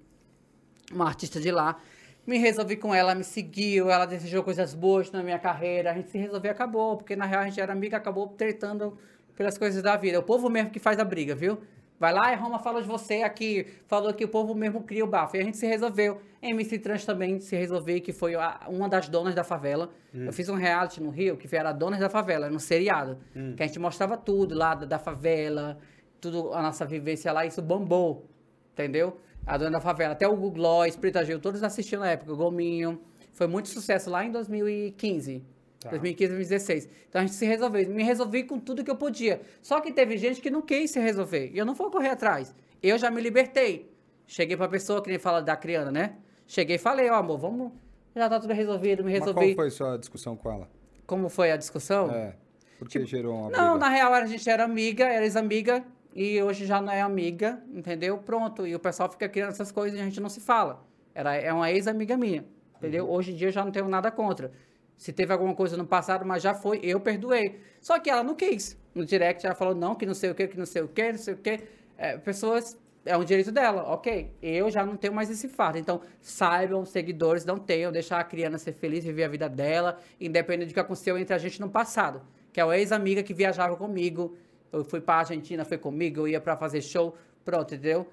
[0.92, 1.80] uma artista de lá.
[2.26, 6.10] Me resolvi com ela, me seguiu, ela desejou coisas boas na minha carreira, a gente
[6.10, 8.98] se resolveu e acabou, porque na real a gente era amiga, acabou tretando
[9.36, 10.18] pelas coisas da vida.
[10.18, 11.58] É o povo mesmo que faz a briga, viu?
[12.00, 15.08] Vai lá e Roma falou de você aqui, falou que o povo mesmo cria o
[15.08, 15.36] bafo.
[15.36, 16.22] E a gente se resolveu.
[16.44, 19.90] MC Trans também se resolveu, que foi a- uma das donas da favela.
[20.14, 23.18] Eu fiz um reality no Rio, que era Donas da Favela, no seriado.
[23.56, 25.80] Que a gente mostrava tudo lá da, da favela,
[26.22, 28.28] tudo, a nossa vivência lá, isso bombou.
[28.74, 29.18] Entendeu?
[29.48, 32.36] A Dona da Favela, até o Google Gloss, Preta Gil, todos assistiam na época, o
[32.36, 33.00] Gominho.
[33.32, 35.43] Foi muito sucesso lá em 2015.
[35.80, 35.89] Tá.
[35.91, 36.89] 2015, 2016.
[37.08, 37.88] Então a gente se resolveu.
[37.89, 39.41] Me resolvi com tudo que eu podia.
[39.62, 41.52] Só que teve gente que não quis se resolver.
[41.54, 42.54] E eu não vou correr atrás.
[42.84, 43.89] Eu já me libertei.
[44.26, 46.16] Cheguei pra pessoa, que nem fala da criança, né?
[46.45, 47.72] Cheguei e falei, ó, amor, vamos.
[48.16, 49.54] Já tá tudo resolvido, me Mas resolvi.
[49.54, 50.68] qual foi sua discussão com ela?
[51.06, 52.10] Como foi a discussão?
[52.12, 52.36] É.
[52.80, 53.86] Porque gerou uma Tipo, Não, briga?
[53.86, 55.86] na real a gente era amiga, era ex-amiga,
[56.18, 58.18] e hoje já não é amiga, entendeu?
[58.18, 58.65] Pronto.
[58.65, 60.84] E o pessoal fica criando essas coisas e a gente não se fala.
[61.13, 62.43] Era, é uma ex-amiga minha,
[62.76, 63.05] entendeu?
[63.05, 63.11] Uhum.
[63.11, 64.51] Hoje em dia eu já não tenho nada contra.
[64.97, 67.59] Se teve alguma coisa no passado, mas já foi, eu perdoei.
[67.80, 68.76] Só que ela não quis.
[68.95, 71.11] No direct ela falou não, que não sei o que, que não sei o que,
[71.11, 71.59] não sei o que.
[71.95, 74.32] É, pessoas, é um direito dela, ok.
[74.41, 75.78] Eu já não tenho mais esse fardo.
[75.78, 80.70] Então, saibam, seguidores, não tenham, deixar a criança ser feliz, viver a vida dela, independente
[80.70, 82.24] do que aconteceu entre a gente no passado.
[82.51, 84.36] Que é uma ex-amiga que viajava comigo.
[84.72, 88.07] Eu fui pra Argentina, foi comigo, eu ia pra fazer show, pronto, entendeu?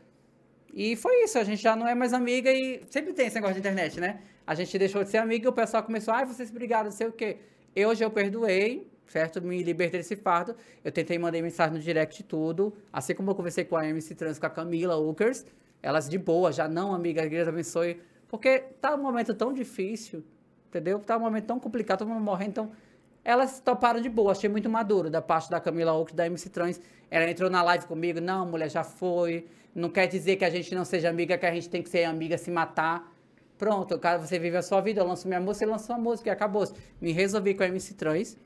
[0.73, 3.55] E foi isso, a gente já não é mais amiga e sempre tem esse negócio
[3.55, 4.21] de internet, né?
[4.47, 7.07] A gente deixou de ser amiga e o pessoal começou, ai, vocês brigaram, não sei
[7.07, 7.39] o quê.
[7.75, 9.41] Eu hoje eu perdoei, certo?
[9.41, 10.57] Me libertei desse fardo.
[10.83, 12.75] Eu tentei mandar mensagem no direct e tudo.
[12.93, 15.47] Assim como eu conversei com a MC Trans, com a Camila Ukers,
[15.83, 18.01] elas de boa, já não, amiga, a igreja abençoe.
[18.29, 20.25] Porque tá um momento tão difícil,
[20.69, 20.99] entendeu?
[20.99, 22.73] Tá um momento tão complicado, todo mundo morrendo, então
[23.25, 26.79] elas toparam de boa, achei muito maduro da parte da Camila Oak, da MC Trans.
[27.11, 29.47] Ela entrou na live comigo, não, mulher, já foi.
[29.75, 32.05] Não quer dizer que a gente não seja amiga, que a gente tem que ser
[32.05, 33.11] amiga, se matar.
[33.57, 36.29] Pronto, cara, você vive a sua vida, eu lanço minha música, você lança sua música
[36.29, 36.65] e acabou.
[37.01, 38.37] Me resolvi com a MC Trans,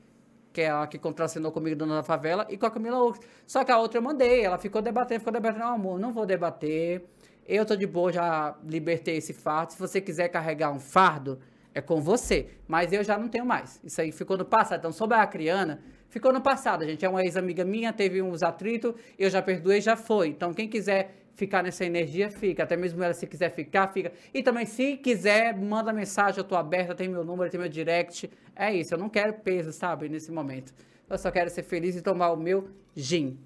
[0.53, 3.19] que é a que contracenou comigo dona da favela, e com a Camila Oak.
[3.45, 6.25] Só que a outra eu mandei, ela ficou debatendo, ficou debatendo, não, amor, não vou
[6.25, 7.03] debater.
[7.45, 9.73] Eu tô de boa, já libertei esse fardo.
[9.73, 11.39] Se você quiser carregar um fardo,
[11.73, 12.47] é com você.
[12.67, 13.79] Mas eu já não tenho mais.
[13.83, 14.79] Isso aí ficou no passado.
[14.79, 16.85] Então, sobre a Acriana, ficou no passado.
[16.85, 20.29] Gente é uma ex-amiga minha, teve uns atritos, eu já perdoei, já foi.
[20.29, 22.63] Então, quem quiser ficar nessa energia, fica.
[22.63, 24.11] Até mesmo ela, se quiser ficar, fica.
[24.33, 28.29] E também, se quiser, manda mensagem, eu tô aberta, tem meu número, tem meu direct.
[28.55, 30.73] É isso, eu não quero peso, sabe, nesse momento.
[31.09, 33.39] Eu só quero ser feliz e tomar o meu gin.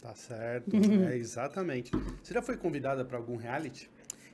[0.00, 0.70] Tá certo.
[1.10, 1.90] é, exatamente.
[2.22, 3.90] Você já foi convidada pra algum reality?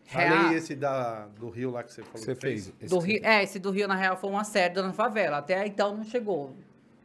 [0.07, 2.73] Real- Além esse da, do Rio lá que você falou Você que fez.
[2.79, 2.91] fez.
[2.91, 5.39] Do Rio, é, esse do Rio, na real, foi uma série da favela.
[5.39, 6.55] Até então não chegou,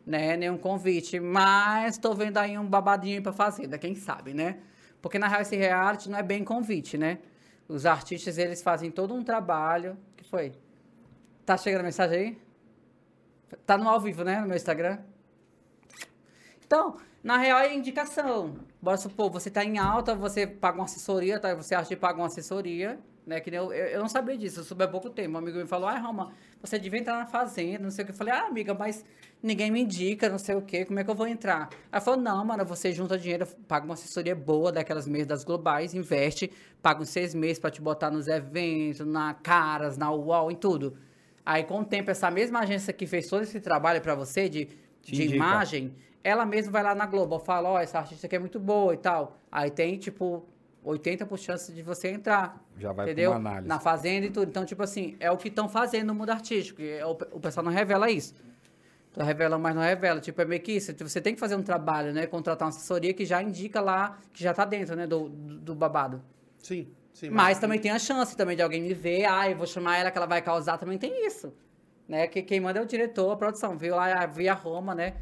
[0.06, 0.36] né?
[0.36, 1.20] Nenhum convite.
[1.20, 4.58] Mas tô vendo aí um babadinho pra fazenda, quem sabe, né?
[5.02, 7.20] Porque na real esse reality não é bem convite, né?
[7.70, 9.94] Os artistas, eles fazem todo um trabalho.
[10.14, 10.52] O que foi?
[11.46, 12.38] Tá chegando a mensagem aí?
[13.66, 14.42] Tá no ao vivo, né?
[14.42, 14.98] No meu Instagram.
[16.66, 18.56] Então, na real é indicação.
[18.82, 21.54] Bora supor, você tá em alta, você paga uma assessoria, tá?
[21.54, 23.42] Você acha que paga uma assessoria, né?
[23.42, 25.36] Que eu, eu, eu não sabia disso, eu soube há pouco tempo.
[25.36, 28.14] Um amigo me falou, ai, Roma, você devia entrar na fazenda, não sei o que.
[28.14, 29.04] Eu falei, ah, amiga, mas
[29.44, 31.70] ninguém me indica, não sei o que, como é que eu vou entrar?
[31.92, 35.94] Ela falou, não, mano, você junta dinheiro, paga uma assessoria boa daquelas mesas das globais,
[35.94, 36.50] investe,
[36.82, 40.98] paga uns seis meses pra te botar nos eventos, na Caras, na UOL, em tudo.
[41.46, 44.66] Aí, com o tempo, essa mesma agência que fez todo esse trabalho pra você de,
[45.02, 45.36] Te de indica.
[45.36, 45.94] imagem,
[46.24, 48.98] ela mesma vai lá na Globo, fala, ó, essa artista aqui é muito boa e
[48.98, 49.38] tal.
[49.52, 50.46] Aí tem, tipo,
[50.86, 52.64] 80% chance de você entrar.
[52.78, 53.32] Já vai pra entendeu?
[53.32, 53.68] uma análise.
[53.68, 54.50] Na fazenda e tudo.
[54.50, 56.82] Então, tipo assim, é o que estão fazendo no mundo artístico.
[56.82, 58.34] e é o, o pessoal não revela isso.
[59.12, 60.20] Então, revela, mas não revela.
[60.20, 60.94] Tipo, é meio que isso.
[61.00, 62.28] Você tem que fazer um trabalho, né?
[62.28, 65.08] Contratar uma assessoria que já indica lá, que já tá dentro, né?
[65.08, 66.22] Do, do, do babado.
[66.60, 67.30] Sim, sim.
[67.30, 70.12] Mas também tem a chance também de alguém me ver, ah, eu vou chamar ela
[70.12, 71.54] que ela vai causar, também tem isso.
[72.08, 72.28] Né?
[72.28, 73.78] Que quem manda é o diretor, a produção.
[73.78, 75.16] Viu lá, via Roma, né?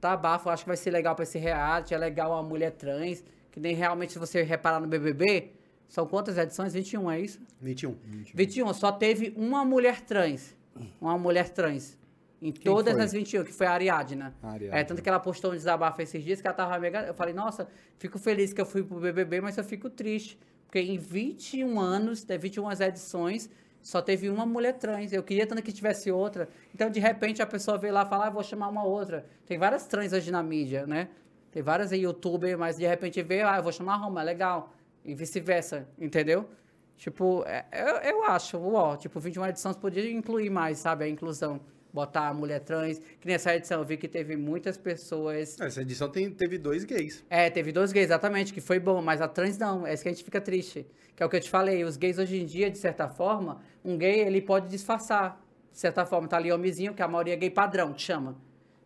[0.00, 3.24] Tá bafo, acho que vai ser legal pra esse reality, é legal a mulher trans,
[3.50, 5.52] que nem realmente se você reparar no BBB,
[5.88, 6.72] são quantas edições?
[6.74, 7.40] 21, é isso?
[7.60, 7.96] 21.
[8.34, 10.56] 21, só teve uma mulher trans.
[11.00, 11.98] Uma mulher trans.
[12.40, 13.02] Em todas foi?
[13.02, 14.34] as 21, que foi a Ariadna.
[14.42, 14.78] A Ariadna.
[14.78, 17.00] É, tanto que ela postou um desabafo esses dias que ela tava mega.
[17.00, 20.38] Eu falei, nossa, fico feliz que eu fui pro BBB, mas eu fico triste.
[20.66, 23.50] Porque em 21 anos, né, 21 edições,
[23.82, 25.12] só teve uma mulher trans.
[25.12, 26.48] Eu queria tanto que tivesse outra.
[26.74, 29.26] Então, de repente, a pessoa veio lá e fala, ah, vou chamar uma outra.
[29.46, 31.08] Tem várias trans hoje na mídia, né?
[31.50, 34.72] Tem várias aí, youtuber, mas de repente veio, ah, vou chamar a Roma, é legal.
[35.04, 36.48] E vice-versa, entendeu?
[36.96, 41.60] Tipo, é- eu, eu acho, ó, tipo, 21 edições podia incluir mais, sabe, a inclusão.
[41.92, 43.00] Botar a mulher trans.
[43.20, 45.58] Que nessa edição eu vi que teve muitas pessoas.
[45.60, 47.24] Essa edição tem, teve dois gays.
[47.30, 50.08] É, teve dois gays, exatamente, que foi bom, mas a trans não, é isso que
[50.08, 50.86] a gente fica triste.
[51.16, 53.60] Que é o que eu te falei, os gays hoje em dia, de certa forma,
[53.84, 55.44] um gay, ele pode disfarçar.
[55.72, 58.36] De certa forma, tá ali homenzinho, que a maioria é gay padrão, que chama.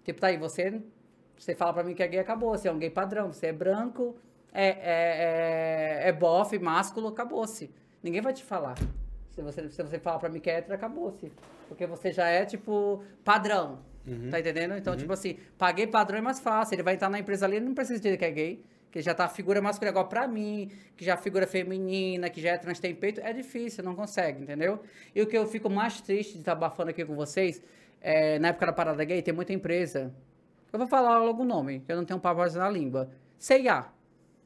[0.04, 0.80] Tipo, tá aí, você,
[1.38, 2.50] você fala pra mim que é gay, acabou.
[2.50, 4.16] Você é um gay padrão, você é branco,
[4.52, 7.70] é, é, é, é bofe, másculo, acabou-se.
[8.02, 8.76] Ninguém vai te falar.
[9.32, 11.32] Se você, se você falar pra mim que é hétero, acabou-se.
[11.68, 13.80] Porque você já é, tipo, padrão.
[14.30, 14.76] Tá entendendo?
[14.76, 16.74] Então, tipo assim, paguei padrão é mais fácil.
[16.74, 18.64] Ele vai entrar na empresa ali, ele não precisa dizer que é gay.
[18.90, 19.90] Que já tá a figura masculina.
[19.90, 23.32] Agora, pra mim, que já é figura feminina, que já é trans, tem peito, é
[23.32, 24.82] difícil, não consegue, entendeu?
[25.14, 27.62] E o que eu fico mais triste de estar abafando aqui com vocês,
[28.02, 30.12] é, na época da parada gay, tem muita empresa.
[30.70, 33.08] Eu vou falar logo o nome, que eu não tenho palavras na língua.
[33.38, 33.86] CIA.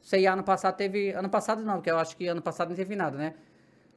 [0.00, 1.10] CIA ano passado teve.
[1.10, 3.34] Ano passado não, porque eu acho que ano passado não teve nada, né?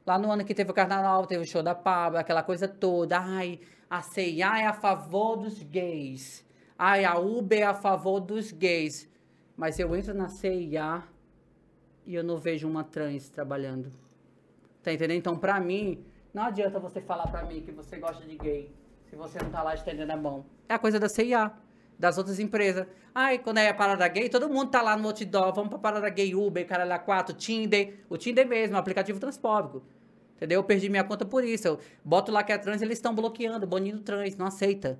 [0.06, 3.18] Lá no ano que teve o carnaval, teve o show da Pablo, aquela coisa toda.
[3.18, 6.44] Ai, a CIA é a favor dos gays.
[6.78, 9.08] Ai, a Uber é a favor dos gays.
[9.56, 11.02] Mas eu entro na CIA
[12.06, 13.92] e eu não vejo uma trans trabalhando.
[14.82, 15.18] Tá entendendo?
[15.18, 18.74] Então, pra mim, não adianta você falar pra mim que você gosta de gay
[19.10, 20.46] se você não tá lá estendendo a mão.
[20.68, 21.52] É a coisa da CIA,
[22.00, 22.86] das outras empresas.
[23.14, 26.08] Ai, quando é a parada gay, todo mundo tá lá no outdoor, vamos pra parada
[26.08, 27.98] gay, Uber, caralho, a 4, Tinder.
[28.08, 29.82] O Tinder mesmo, aplicativo transpóbico.
[30.36, 30.60] Entendeu?
[30.60, 31.68] Eu perdi minha conta por isso.
[31.68, 34.98] Eu boto lá que é trans, eles estão bloqueando, banindo trans, não aceita.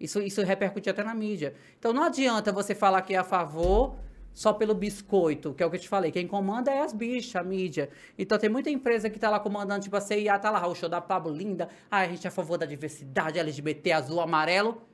[0.00, 1.54] Isso, isso repercute até na mídia.
[1.78, 3.96] Então não adianta você falar que é a favor
[4.34, 6.10] só pelo biscoito, que é o que eu te falei.
[6.10, 7.90] Quem comanda é as bichas, a mídia.
[8.18, 10.88] Então tem muita empresa que tá lá comandando, tipo a CIA, tá lá, o show
[10.88, 11.68] da Pablo Linda.
[11.88, 14.89] Ah, a gente é a favor da diversidade, LGBT, azul, amarelo.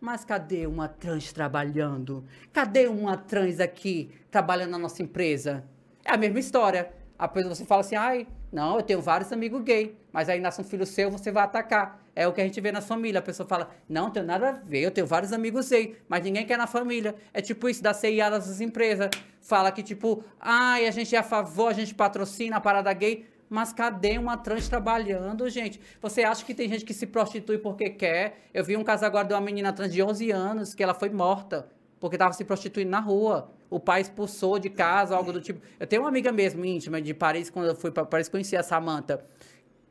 [0.00, 2.24] Mas cadê uma trans trabalhando?
[2.52, 5.64] Cadê uma trans aqui trabalhando na nossa empresa?
[6.04, 6.92] É a mesma história.
[7.18, 10.60] A pessoa você fala assim, ai, não, eu tenho vários amigos gay, mas aí nasce
[10.60, 12.00] um filho seu, você vai atacar.
[12.14, 13.18] É o que a gente vê na família.
[13.18, 16.46] A pessoa fala, não, tenho nada a ver, eu tenho vários amigos gay, mas ninguém
[16.46, 17.16] quer na família.
[17.34, 19.10] É tipo isso da CIA dessas empresas.
[19.40, 23.26] Fala que tipo, ai, a gente é a favor, a gente patrocina a parada gay.
[23.48, 25.80] Mas cadê uma trans trabalhando, gente?
[26.02, 28.48] Você acha que tem gente que se prostitui porque quer?
[28.52, 31.08] Eu vi um caso agora de uma menina trans de 11 anos que ela foi
[31.08, 31.68] morta
[31.98, 33.50] porque estava se prostituindo na rua.
[33.70, 35.60] O pai expulsou de casa, algo do tipo.
[35.78, 38.62] Eu tenho uma amiga mesmo íntima de Paris, quando eu fui para Paris, conheci a
[38.62, 39.24] Samantha,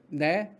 [0.09, 0.51] né?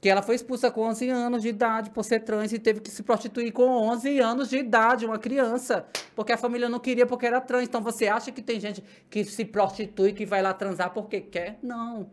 [0.00, 2.90] Que ela foi expulsa com 11 anos de idade por ser trans e teve que
[2.90, 5.86] se prostituir com 11 anos de idade, uma criança.
[6.14, 7.64] Porque a família não queria porque era trans.
[7.64, 11.58] Então você acha que tem gente que se prostitui, que vai lá transar porque quer?
[11.62, 12.08] Não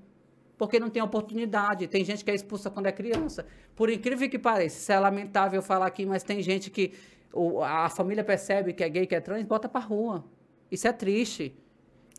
[0.58, 1.88] porque não tem oportunidade.
[1.88, 3.46] Tem gente que é expulsa quando é criança.
[3.76, 6.94] Por incrível que pareça, isso é lamentável falar aqui, mas tem gente que
[7.34, 10.24] o- a família percebe que é gay, que é trans, bota pra rua.
[10.72, 11.56] Isso é triste.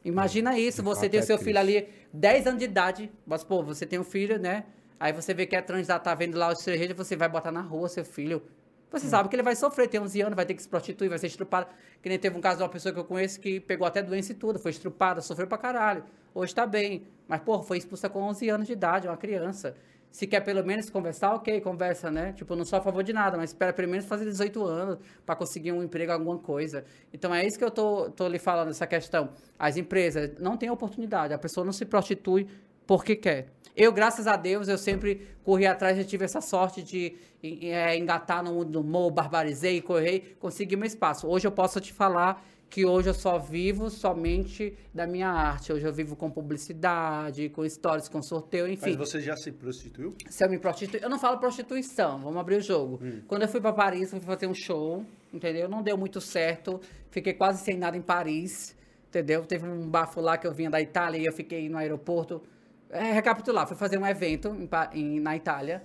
[0.05, 3.43] Imagina isso, de você tem o é seu filho ali, 10 anos de idade, mas,
[3.43, 4.65] pô, você tem um filho, né?
[5.01, 7.51] Aí você vê que é trans, já tá vendo lá o estrangeiro, você vai botar
[7.51, 8.43] na rua seu filho.
[8.91, 11.19] Você sabe que ele vai sofrer, tem 11 anos, vai ter que se prostituir, vai
[11.19, 11.69] ser estrupada.
[12.01, 14.31] Que nem teve um caso de uma pessoa que eu conheço que pegou até doença
[14.33, 16.05] e tudo, foi estrupada, sofreu pra caralho.
[16.37, 17.07] Hoje tá bem.
[17.27, 19.75] Mas, pô, foi expulsa com 11 anos de idade, uma criança.
[20.11, 22.35] Se quer pelo menos conversar, ok, conversa, né?
[22.35, 25.35] Tipo, não sou a favor de nada, mas espera pelo menos fazer 18 anos pra
[25.35, 26.85] conseguir um emprego, alguma coisa.
[27.11, 29.31] Então é isso que eu tô, tô lhe falando, essa questão.
[29.59, 32.47] As empresas não têm oportunidade, a pessoa não se prostitui
[32.87, 33.47] porque quer.
[33.75, 38.45] Eu, graças a Deus, eu sempre corri atrás, eu tive essa sorte de é, engatar
[38.45, 41.27] no mundo do humor, barbarizei, corri, consegui meu espaço.
[41.27, 45.73] Hoje eu posso te falar que hoje eu só vivo somente da minha arte.
[45.73, 48.97] Hoje eu vivo com publicidade, com stories, com sorteio, enfim.
[48.97, 50.15] Mas você já se prostituiu?
[50.29, 53.01] Se eu me prostitui, eu não falo prostituição, vamos abrir o jogo.
[53.03, 53.21] Hum.
[53.27, 55.69] Quando eu fui para Paris, eu fui fazer um show, entendeu?
[55.69, 56.81] Não deu muito certo,
[57.11, 58.77] fiquei quase sem nada em Paris,
[59.09, 59.45] entendeu?
[59.45, 62.43] Teve um bafo lá que eu vinha da Itália e eu fiquei no aeroporto.
[62.91, 64.69] É, recapitular, fui fazer um evento em
[65.01, 65.83] em- na Itália,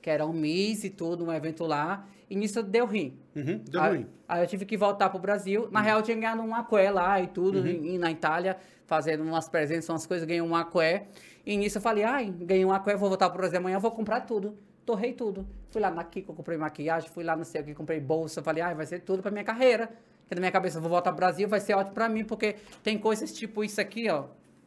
[0.00, 3.18] que era um Miss e tudo, um evento lá, e nisso deu ruim.
[3.36, 4.06] Uhum, deu aí, ruim.
[4.28, 5.68] Aí eu tive que voltar pro Brasil.
[5.70, 7.66] Na real, eu tinha ganhado um aqué lá e tudo, Uhum.
[7.66, 8.56] em- na Itália,
[8.86, 11.06] fazendo umas presenças, umas coisas, ganhei um aqué.
[11.44, 14.20] E nisso eu falei, ai, ganhei um aqué, vou voltar pro Brasil amanhã, vou comprar
[14.22, 14.56] tudo.
[14.86, 15.46] Torrei tudo.
[15.70, 18.42] Fui lá na Kiko, comprei maquiagem, fui lá no sei o que, comprei bolsa.
[18.42, 19.86] Falei, ai, vai ser tudo pra minha carreira.
[20.22, 22.56] Porque na minha cabeça, eu vou voltar pro Brasil, vai ser ótimo pra mim, porque
[22.82, 24.24] tem coisas tipo isso aqui, ó.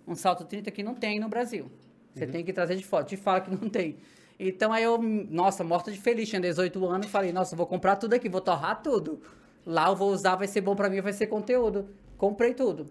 [0.08, 1.70] Um salto 30 que não tem no Brasil.
[2.14, 3.04] Você tem que trazer de fora.
[3.04, 3.98] Te fala que não tem.
[4.40, 8.14] Então aí eu, nossa, morta de feliz, tinha 18 anos, falei, nossa, vou comprar tudo
[8.14, 9.22] aqui, vou torrar tudo.
[9.66, 11.90] Lá eu vou usar, vai ser bom pra mim, vai ser conteúdo.
[12.18, 12.88] Comprei tudo.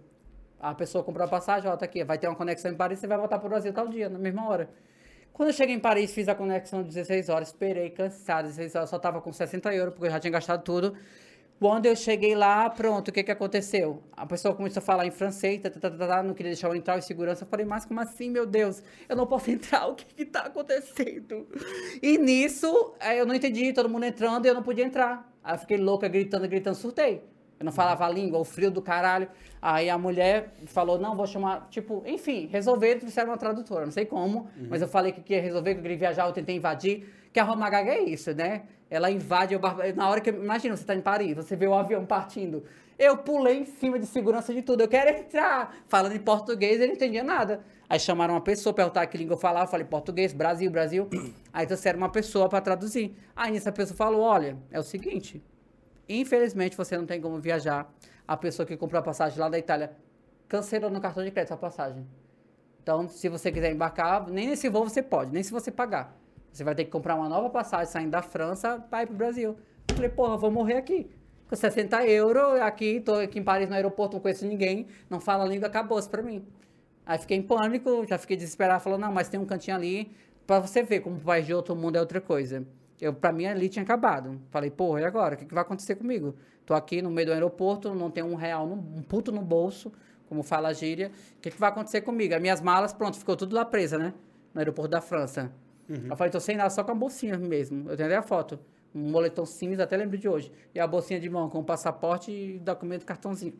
[0.58, 3.06] A pessoa comprou a passagem, ó, tá aqui, vai ter uma conexão em Paris, você
[3.06, 4.70] vai voltar pro Brasil tal dia, na mesma hora.
[5.34, 8.98] Quando eu cheguei em Paris, fiz a conexão 16 horas, esperei, cansado, 16 horas, só
[8.98, 10.96] tava com 60 euros, porque eu já tinha gastado tudo.
[11.58, 14.02] Quando eu cheguei lá, pronto, o que que aconteceu?
[14.12, 16.68] A pessoa começou a falar em francês, tá, tá, tá, tá, tá, não queria deixar
[16.68, 17.44] eu entrar em segurança.
[17.44, 18.82] Eu falei, mas como assim, meu Deus?
[19.08, 21.46] Eu não posso entrar, o que que tá acontecendo?
[22.02, 25.32] E nisso, eh, eu não entendi, todo mundo entrando e eu não podia entrar.
[25.42, 27.22] Aí eu fiquei louca, gritando, gritando, surtei.
[27.58, 29.28] Eu não falava a língua, o frio do caralho.
[29.60, 34.04] Aí a mulher falou, não, vou chamar, tipo, enfim, resolveram, trouxeram uma tradutora, não sei
[34.04, 37.40] como, mas eu falei que queria resolver, que eu queria viajar, eu tentei invadir, que
[37.40, 38.64] a Roma Gaga é isso, né?
[38.90, 39.60] Ela invade, eu
[39.96, 42.64] na hora que, imagina, você tá em Paris, você vê o avião partindo,
[42.98, 46.88] eu pulei em cima de segurança de tudo, eu quero entrar, falando em português, ele
[46.88, 47.64] não entendia nada.
[47.88, 51.08] Aí chamaram uma pessoa, perguntaram que língua eu falava, eu falei português, Brasil, Brasil,
[51.52, 53.16] aí trouxeram uma pessoa para traduzir.
[53.34, 55.42] Aí essa pessoa falou, olha, é o seguinte,
[56.08, 57.92] Infelizmente, você não tem como viajar.
[58.26, 59.92] A pessoa que comprou a passagem lá da Itália
[60.48, 62.06] cancelou no cartão de crédito a passagem.
[62.82, 66.14] Então, se você quiser embarcar, nem nesse voo você pode, nem se você pagar.
[66.52, 69.56] Você vai ter que comprar uma nova passagem saindo da França para ir pro Brasil.
[69.88, 71.10] Eu falei, porra, vou morrer aqui.
[71.48, 75.42] Com 60 euros, aqui, tô aqui em Paris no aeroporto, não conheço ninguém, não falo
[75.42, 76.46] a língua, acabou-se pra mim.
[77.04, 80.10] Aí fiquei em pânico, já fiquei desesperado, falou, não, mas tem um cantinho ali,
[80.46, 82.66] pra você ver como o país de outro mundo é outra coisa.
[83.00, 84.40] Eu, pra mim, ali tinha acabado.
[84.50, 85.34] Falei, porra, e agora?
[85.34, 86.34] O que, que vai acontecer comigo?
[86.64, 89.92] Tô aqui no meio do aeroporto, não tenho um real, no- um puto no bolso,
[90.28, 91.10] como fala a gíria.
[91.36, 92.34] O que, que vai acontecer comigo?
[92.34, 94.14] As minhas malas, pronto, ficou tudo lá presa, né?
[94.54, 95.52] No aeroporto da França.
[96.10, 97.90] Eu falei, tô sem nada, só com a bolsinha mesmo.
[97.90, 98.58] Eu tenho até a foto.
[98.94, 100.50] Um moletom cinza, até lembro de hoje.
[100.74, 103.54] E a bolsinha de mão com o passaporte e documento, cartãozinho.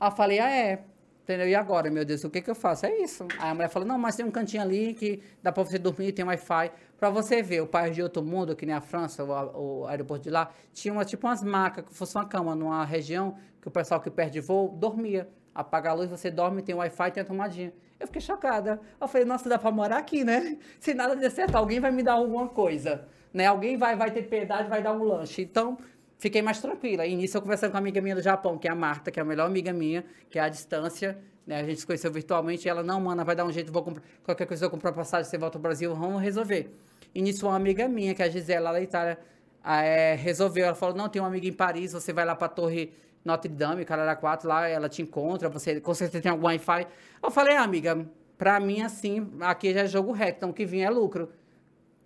[0.00, 0.84] Aí eu falei, ah, é.
[1.32, 1.48] Entendeu?
[1.48, 2.84] E agora, meu Deus, o que que eu faço?
[2.84, 3.26] É isso.
[3.38, 6.12] Aí a mulher falou, não, mas tem um cantinho ali que dá pra você dormir,
[6.12, 6.70] tem Wi-Fi.
[6.98, 10.24] Pra você ver, o país de outro mundo, que nem a França, o, o aeroporto
[10.24, 13.70] de lá, tinha uma, tipo umas macas, que fosse uma cama, numa região que o
[13.70, 15.26] pessoal que perde voo dormia.
[15.54, 17.72] Apaga a luz, você dorme, tem Wi-Fi, tem a tomadinha.
[17.98, 18.78] Eu fiquei chocada.
[19.00, 20.58] Eu falei, nossa, dá pra morar aqui, né?
[20.78, 23.08] Se nada der certo, alguém vai me dar alguma coisa.
[23.32, 23.46] Né?
[23.46, 25.40] Alguém vai, vai ter piedade, vai dar um lanche.
[25.40, 25.78] Então,
[26.22, 27.04] fiquei mais tranquila.
[27.04, 29.18] E nisso eu conversando com a amiga minha do Japão, que é a Marta, que
[29.18, 31.18] é a melhor amiga minha, que é a distância.
[31.44, 31.60] Né?
[31.60, 32.66] A gente se conheceu virtualmente.
[32.66, 34.04] E ela, não, mana, vai dar um jeito, vou comprar.
[34.22, 36.72] Qualquer coisa eu comprar passagem, você volta ao Brasil, vamos resolver.
[37.12, 39.18] E nisso uma amiga minha, que é a Gisela, lá da Itália,
[39.64, 40.64] é, resolveu.
[40.64, 42.92] Ela falou, não, tem uma amiga em Paris, você vai lá pra Torre
[43.24, 46.86] Notre Dame, Carara 4, lá ela te encontra, você com certeza tem algum Wi-Fi.
[47.20, 48.06] Eu falei, ah, amiga,
[48.38, 51.28] pra mim, assim, aqui já é jogo reto, então o que vinha é lucro.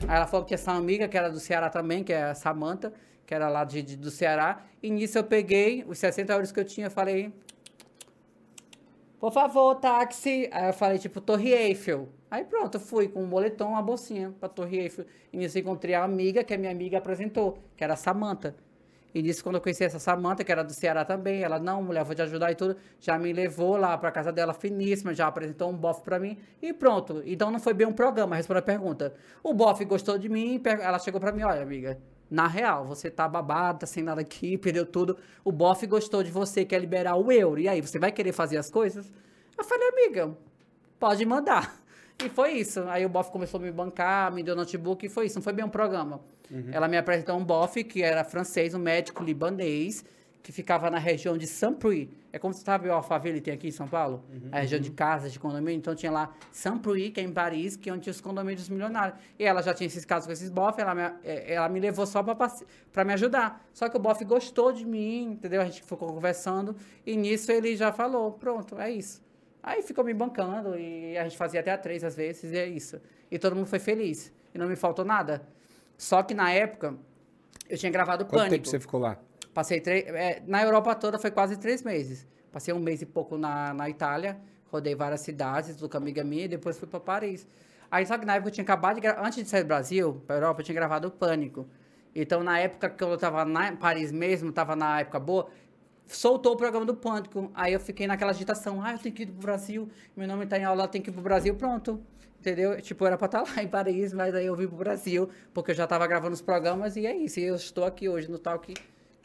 [0.07, 2.93] Aí ela falou que essa amiga, que era do Ceará também, que é a Samanta,
[3.27, 4.63] que era lá de, de- do Ceará.
[4.83, 7.33] E nisso eu peguei os 60 euros que eu tinha, falei,
[9.19, 10.49] por favor, táxi.
[10.53, 12.09] Aí eu falei, tipo, Torre Eiffel.
[12.31, 15.07] Aí pronto, fui com um moletom, uma bolsinha pra Torre Eiffel.
[15.33, 18.55] E nisso encontrei a amiga, que a minha amiga apresentou, que era a Samanta.
[19.15, 22.05] E nisso, quando eu conheci essa Samanta, que era do Ceará também, ela, não, mulher,
[22.05, 25.71] vou te ajudar e tudo, já me levou lá pra casa dela finíssima, já apresentou
[25.71, 27.23] um bofe pra mim e pronto.
[27.25, 29.15] Então não foi bem um programa, respondendo a pergunta.
[29.43, 31.99] O bofe gostou de mim, ela chegou pra mim, olha, amiga,
[32.31, 35.17] na real, você tá babada, tá sem nada aqui, perdeu tudo.
[35.45, 37.61] O bofe gostou de você, quer liberar o euro.
[37.61, 39.13] E aí, você vai querer fazer as coisas?
[39.57, 40.37] Eu falei, amiga,
[40.99, 41.77] pode mandar.
[42.25, 42.81] E foi isso.
[42.89, 45.35] Aí o bofe começou a me bancar, me deu notebook e foi isso.
[45.35, 46.19] Não foi bem um programa.
[46.73, 50.03] Ela me apresentou um bofe que era francês, um médico libanês,
[50.47, 52.09] que ficava na região de Saint-Prix.
[52.33, 54.25] É como você sabe o Alphaville tem aqui em São Paulo?
[54.53, 55.77] a região de casas, de condomínio.
[55.77, 59.19] Então tinha lá Saint-Prix, que é em Paris, que é onde tinha os condomínios milionários.
[59.41, 62.07] E ela já tinha esses casos com esses bofs, ela me, eh, ela me levou
[62.07, 63.67] só para me ajudar.
[63.75, 65.61] Só que o bofe gostou de mim, entendeu?
[65.61, 66.77] A gente ficou conversando.
[67.05, 69.21] E nisso ele já falou, pronto, é isso.
[69.61, 72.69] Aí ficou me bancando e a gente fazia até a três às vezes, e é
[72.69, 73.01] isso.
[73.33, 74.33] E todo mundo foi feliz.
[74.55, 75.43] E não me faltou nada.
[75.99, 76.95] Só que na época,
[77.69, 78.55] eu tinha gravado Quanto Pânico.
[78.55, 79.19] tempo você ficou lá?
[79.57, 80.05] Passei três.
[80.09, 82.27] é, na Europa toda foi quase três meses.
[82.53, 84.37] Passei um mês e pouco na, na Itália,
[84.71, 87.47] rodei várias cidades do amiga minha e depois fui para Paris.
[87.91, 90.37] Aí só que na época eu tinha acabado de Antes de sair do Brasil, para
[90.37, 91.67] Europa, eu tinha gravado o Pânico.
[92.15, 95.49] Então, na época que eu tava na Paris mesmo, tava na época boa,
[96.07, 97.51] soltou o programa do Pânico.
[97.55, 98.83] Aí eu fiquei naquela agitação.
[98.85, 99.89] Ah, eu tenho que ir pro Brasil.
[100.15, 101.55] Meu nome tá em aula, eu tenho que ir pro Brasil.
[101.55, 101.99] Pronto.
[102.39, 102.79] Entendeu?
[102.83, 105.75] Tipo, era pra estar lá em Paris, mas aí eu vim pro Brasil, porque eu
[105.75, 107.41] já tava gravando os programas e é isso.
[107.41, 108.75] E eu estou aqui hoje no Talk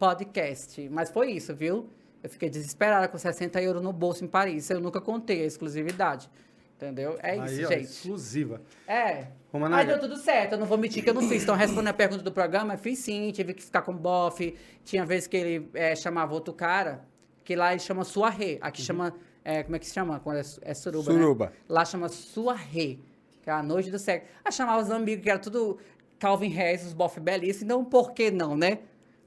[0.01, 0.89] Podcast.
[0.89, 1.87] Mas foi isso, viu?
[2.23, 4.67] Eu fiquei desesperada com 60 euros no bolso em Paris.
[4.71, 6.27] Eu nunca contei a exclusividade.
[6.75, 7.19] Entendeu?
[7.21, 7.83] É isso, Aí, ó, gente.
[7.83, 8.61] exclusiva.
[8.87, 9.27] É.
[9.53, 9.81] Romanaga.
[9.83, 11.43] Aí deu tudo certo, eu não vou mentir que eu não fiz.
[11.43, 14.55] Então, respondendo a pergunta do programa, eu fiz sim, tive que ficar com bofe.
[14.83, 17.05] Tinha vezes que ele eh, chamava outro cara,
[17.43, 18.57] que lá ele chama Suaré.
[18.59, 19.13] Aqui chama,
[19.45, 20.19] eh, como é que se chama?
[20.19, 21.45] Quando é, é suruba, Suruba.
[21.45, 21.51] Né?
[21.69, 22.97] Lá chama Suaré,
[23.43, 24.25] que é a noite do sexo.
[24.43, 25.77] Aí chamava os amigos, que era tudo
[26.17, 27.61] Calvin Harris, os bofe belíssimos.
[27.65, 28.79] Então, por que não, né?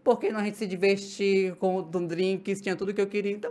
[0.05, 3.33] Por que não a gente se divertir com drinks, tinha tudo que eu queria.
[3.33, 3.51] Então,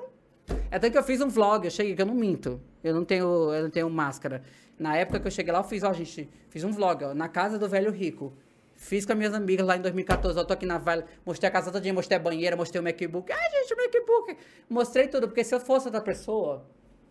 [0.70, 2.62] é tanto que eu fiz um vlog, eu cheguei, que eu não minto.
[2.84, 4.44] Eu não tenho, eu não tenho máscara.
[4.78, 7.28] Na época que eu cheguei lá, eu fiz, ó, gente, fiz um vlog, ó, na
[7.28, 8.32] casa do velho rico.
[8.76, 11.52] Fiz com as minhas amigas lá em 2014, ó, tô aqui na Vale, mostrei a
[11.52, 13.32] casa todinha, mostrei a banheira, mostrei o MacBook.
[13.32, 14.38] Ai, gente, o MacBook!
[14.70, 16.66] Mostrei tudo, porque se eu fosse outra pessoa,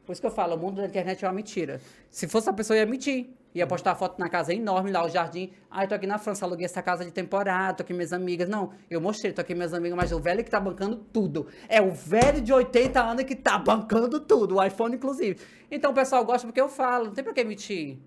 [0.04, 1.80] por isso que eu falo, o mundo da internet é uma mentira.
[2.10, 3.30] Se fosse a pessoa, ia mentir.
[3.54, 5.52] Ia postar foto na casa enorme, lá o jardim.
[5.70, 8.48] Ai, tô aqui na França, aluguei essa casa de temporada, tô aqui minhas amigas.
[8.48, 11.46] Não, eu mostrei, tô aqui minhas amigas, mas o velho que tá bancando tudo.
[11.68, 15.38] É o velho de 80 anos que tá bancando tudo, o iPhone inclusive.
[15.70, 17.98] Então o pessoal gosta porque eu falo, não tem pra que mentir.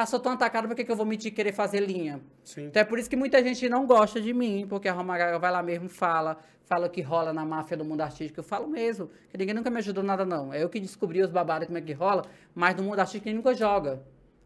[0.00, 2.22] Ah, sou tão atacado, por que, que eu vou mentir e querer fazer linha?
[2.42, 2.68] Sim.
[2.68, 5.38] Então é por isso que muita gente não gosta de mim, porque a Roma Gaga
[5.38, 8.40] vai lá mesmo fala, fala o que rola na máfia do mundo artístico.
[8.40, 10.54] Eu falo mesmo, que ninguém nunca me ajudou nada, não.
[10.54, 12.24] É eu que descobri os babados como é que rola,
[12.54, 14.02] mas no mundo artístico ninguém nunca joga.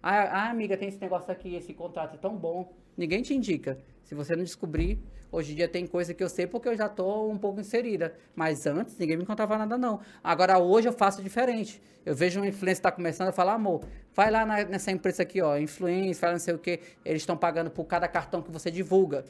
[0.07, 2.71] Ah, ah, amiga, tem esse negócio aqui, esse contrato é tão bom.
[2.95, 3.79] Ninguém te indica.
[4.03, 4.99] Se você não descobrir,
[5.33, 8.15] hoje em dia tem coisa que eu sei porque eu já tô um pouco inserida.
[8.37, 10.01] Mas antes, ninguém me contava nada, não.
[10.23, 11.81] Agora, hoje eu faço diferente.
[12.05, 13.83] Eu vejo uma influência que tá começando, eu falo, amor,
[14.13, 16.81] vai lá na- nessa empresa aqui, ó, influência, fala não sei o quê.
[17.03, 19.25] Eles estão pagando por cada cartão que você divulga.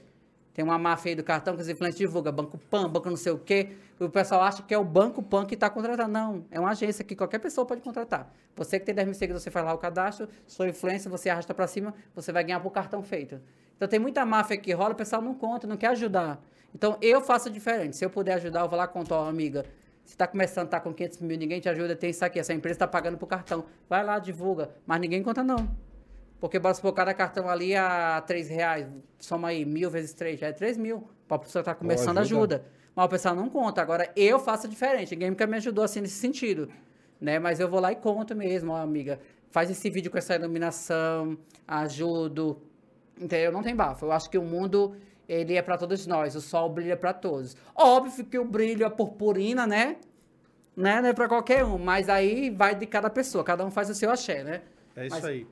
[0.55, 3.33] Tem uma máfia aí do cartão que os influencers divulgam, Banco Pan, Banco não sei
[3.33, 3.73] o quê.
[3.99, 6.13] O pessoal acha que é o Banco Pan que está contratando.
[6.13, 8.33] Não, é uma agência que qualquer pessoa pode contratar.
[8.55, 11.53] Você que tem 10 mil seguidores, você faz lá o cadastro, sou influencer, você arrasta
[11.53, 13.41] para cima, você vai ganhar por cartão feito.
[13.77, 16.41] Então tem muita máfia que rola, o pessoal não conta, não quer ajudar.
[16.73, 17.97] Então eu faço diferente.
[17.97, 19.67] Se eu puder ajudar, eu vou lá contar, ó, amiga.
[20.05, 22.39] Você está começando, tá com 500 mil, ninguém te ajuda, tem isso aqui.
[22.39, 23.65] Essa empresa está pagando por cartão.
[23.89, 24.71] Vai lá, divulga.
[24.87, 25.69] Mas ninguém conta, não.
[26.45, 28.87] Porque bora supor, cada cartão ali a 3 reais,
[29.19, 31.09] soma aí, mil vezes 3, já é 3 mil.
[31.27, 32.57] Para a pessoa estar começando, ajuda.
[32.57, 32.65] ajuda.
[32.95, 33.81] Mas o pessoal não conta.
[33.81, 35.13] Agora, eu faço diferente.
[35.13, 36.69] Ninguém nunca me ajudou assim nesse sentido.
[37.19, 37.39] Né?
[37.39, 39.19] Mas eu vou lá e conto mesmo, ó, amiga.
[39.51, 42.61] Faz esse vídeo com essa iluminação, ajudo.
[43.19, 43.51] Entendeu?
[43.51, 44.05] Não tem bafo.
[44.05, 44.95] Eu acho que o mundo,
[45.27, 46.37] ele é para todos nós.
[46.37, 47.57] O sol brilha para todos.
[47.75, 49.97] Óbvio que o brilho, a purpurina, né?
[50.77, 51.01] Né?
[51.01, 51.79] Não é para qualquer um.
[51.79, 53.43] Mas aí vai de cada pessoa.
[53.43, 54.61] Cada um faz o seu axé, né?
[54.95, 55.47] É isso Mas- aí.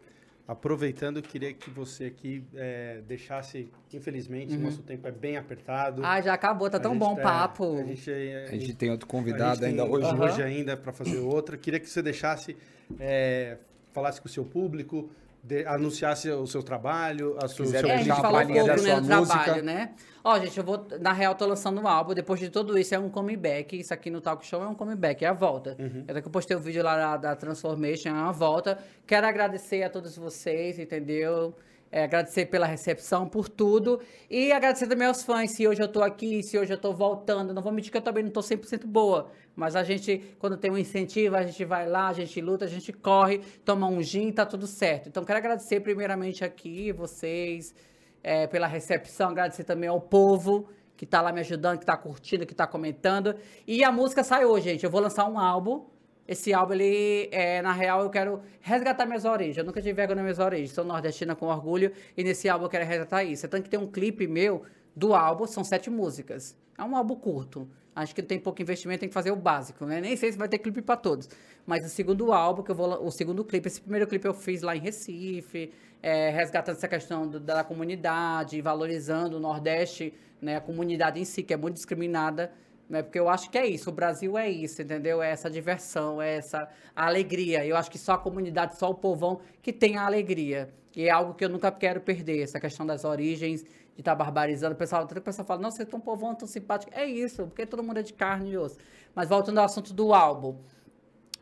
[0.53, 6.03] Aproveitando, eu queria que você aqui é, deixasse, infelizmente, nosso tempo é bem apertado.
[6.03, 6.07] Uhum.
[6.07, 6.69] Ah, já acabou.
[6.69, 7.79] Tá A tão bom o tá- papo.
[7.79, 10.07] A gente, é- A gente tem outro a convidado ainda tem hoje.
[10.07, 10.25] Aham.
[10.25, 11.57] hoje ainda para fazer outra.
[11.57, 12.55] Queria que você deixasse,
[13.01, 13.57] é,
[13.95, 15.11] falasse com o seu público,
[15.43, 18.79] de- anunciasse o seu trabalho, a quiser seu É, a gente falou pouco, da né,
[18.79, 19.39] sua do música.
[19.43, 19.91] trabalho, né?
[20.25, 22.99] Ó, gente, eu vou, na real, tô lançando um álbum, depois de tudo isso, é
[22.99, 25.77] um comeback, isso aqui no Talk Show é um comeback, é a volta.
[25.79, 26.05] Uhum.
[26.07, 28.79] Até que eu postei o vídeo lá da, da Transformation, é uma volta.
[29.05, 31.55] Quero agradecer a todos vocês, entendeu?
[31.95, 34.01] É, agradecer pela recepção, por tudo.
[34.31, 37.53] E agradecer também aos fãs, se hoje eu tô aqui, se hoje eu tô voltando.
[37.53, 39.31] Não vou mentir que eu também não tô 100% boa.
[39.55, 42.69] Mas a gente, quando tem um incentivo, a gente vai lá, a gente luta, a
[42.69, 45.11] gente corre, toma um gin, tá tudo certo.
[45.11, 47.75] Então, quero agradecer primeiramente aqui, vocês,
[48.23, 52.47] é, pela recepção, agradecer também ao povo que tá lá me ajudando, que tá curtindo,
[52.47, 53.35] que tá comentando.
[53.67, 54.85] E a música sai hoje, gente.
[54.85, 55.85] Eu vou lançar um álbum.
[56.33, 59.59] Esse álbum, ele, é, na real, eu quero resgatar minhas origens.
[59.59, 60.73] Eu nunca tive vergonha nas minhas origens.
[60.73, 61.93] Sou nordestina com orgulho.
[62.17, 63.47] E nesse álbum eu quero resgatar isso.
[63.49, 64.63] Tanto que tem um clipe meu
[64.97, 66.57] do álbum, são sete músicas.
[66.79, 67.69] É um álbum curto.
[67.95, 70.01] Acho que tem pouco investimento, tem que fazer o básico, né?
[70.01, 71.29] Nem sei se vai ter clipe para todos.
[71.67, 73.07] Mas o segundo álbum, que eu vou.
[73.07, 75.71] O segundo clipe, esse primeiro clipe eu fiz lá em Recife,
[76.03, 80.57] é, resgatando essa questão do- da comunidade, valorizando o Nordeste, né?
[80.57, 82.51] A comunidade em si, que é muito discriminada.
[82.93, 83.03] Né?
[83.03, 85.23] Porque eu acho que é isso, o Brasil é isso, entendeu?
[85.23, 87.65] É essa diversão, é essa alegria.
[87.65, 90.69] Eu acho que só a comunidade, só o povão que tem a alegria.
[90.95, 94.75] E é algo que eu nunca quero perder, essa questão das origens, de estar barbarizando.
[94.75, 96.93] O pessoal, o pessoal fala, nossa, você é tão povão, tão simpático.
[96.95, 98.77] É isso, porque todo mundo é de carne e osso.
[99.15, 100.59] Mas voltando ao assunto do álbum.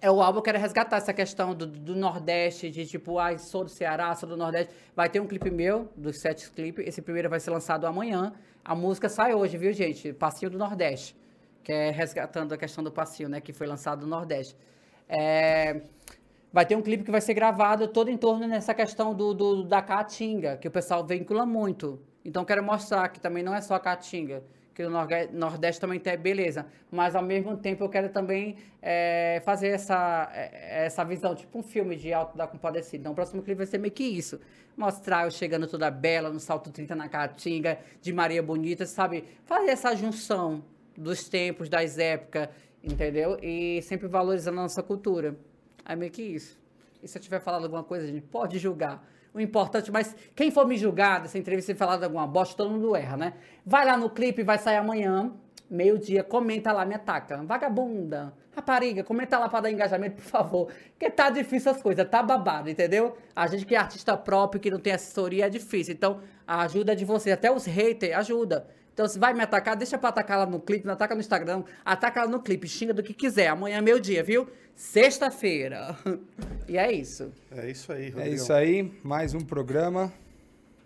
[0.00, 3.64] É o álbum, eu quero resgatar essa questão do, do Nordeste, de tipo, ai, sou
[3.64, 4.72] do Ceará, sou do Nordeste.
[4.94, 6.86] Vai ter um clipe meu, dos sete clipes.
[6.86, 8.32] Esse primeiro vai ser lançado amanhã.
[8.64, 10.12] A música sai hoje, viu, gente?
[10.12, 11.18] Passinho do Nordeste.
[11.62, 13.40] Que é resgatando a questão do passinho, né?
[13.40, 14.56] Que foi lançado no Nordeste.
[15.08, 15.82] É,
[16.52, 19.62] Vai ter um clipe que vai ser gravado todo em torno nessa questão do, do
[19.62, 22.00] da caatinga, que o pessoal vincula muito.
[22.24, 24.42] Então, quero mostrar que também não é só a caatinga
[24.74, 29.68] que no Nordeste também tem beleza, mas ao mesmo tempo eu quero também é, fazer
[29.68, 32.98] essa, é, essa visão, tipo um filme de Alto da Compadecida.
[32.98, 34.40] Então o próximo clipe vai ser meio que isso.
[34.76, 39.24] Mostrar eu chegando toda bela, no salto 30 na Caatinga, de Maria Bonita, sabe?
[39.44, 40.64] Fazer essa junção
[40.96, 42.48] dos tempos, das épocas,
[42.82, 43.38] entendeu?
[43.42, 45.36] E sempre valorizando a nossa cultura.
[45.84, 46.58] É meio que isso.
[47.02, 50.50] E se eu tiver falado alguma coisa, a gente pode julgar o importante, mas quem
[50.50, 53.34] for me julgar dessa entrevista e falar alguma bosta, todo mundo erra, né?
[53.64, 55.32] Vai lá no clipe, vai sair amanhã,
[55.70, 57.42] meio-dia, comenta lá, me ataca.
[57.44, 60.72] Vagabunda, rapariga, comenta lá pra dar engajamento, por favor.
[60.90, 63.16] Porque tá difícil as coisas, tá babado, entendeu?
[63.34, 65.94] A gente que é artista próprio, que não tem assessoria, é difícil.
[65.94, 68.66] Então, a ajuda de vocês, até os haters, ajuda.
[68.92, 71.64] Então, se vai me atacar, deixa pra atacar lá no clipe, não ataca no Instagram,
[71.84, 73.48] ataca lá no clipe, xinga do que quiser.
[73.48, 74.48] Amanhã é meu dia, viu?
[74.74, 75.96] Sexta-feira.
[76.68, 77.32] E é isso.
[77.50, 78.20] É isso aí, Rodrigo.
[78.20, 80.12] É isso aí, mais um programa.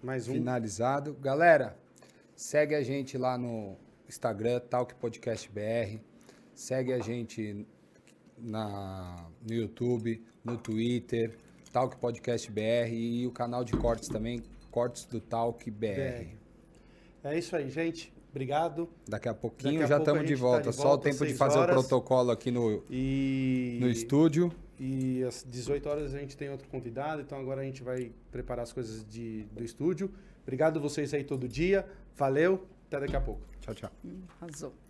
[0.02, 0.32] Mais um.
[0.32, 1.14] Finalizado.
[1.20, 1.76] Galera,
[2.35, 3.76] segue a gente lá no
[4.09, 5.98] Instagram, Talk Podcast BR.
[6.55, 7.66] Segue a gente
[8.39, 11.36] na, no YouTube, no Twitter,
[11.72, 15.86] Talk Podcast BR e o canal de cortes também, Cortes do Talk BR.
[15.86, 16.44] BR.
[17.24, 18.12] É isso aí, gente.
[18.30, 18.88] Obrigado.
[19.09, 20.64] Daqui a pouquinho Daqui a já estamos de, volta.
[20.64, 20.90] Tá de volta.
[20.90, 21.76] Só o tempo de fazer horas.
[21.76, 23.78] o protocolo aqui no, e...
[23.80, 24.52] no estúdio.
[24.78, 28.64] E às 18 horas a gente tem outro convidado, então agora a gente vai preparar
[28.64, 30.10] as coisas de, do estúdio.
[30.42, 31.86] Obrigado vocês aí todo dia.
[32.16, 32.66] Valeu.
[32.88, 33.40] Até daqui a pouco.
[33.60, 33.90] Tchau, tchau.
[34.40, 34.84] Arrasou.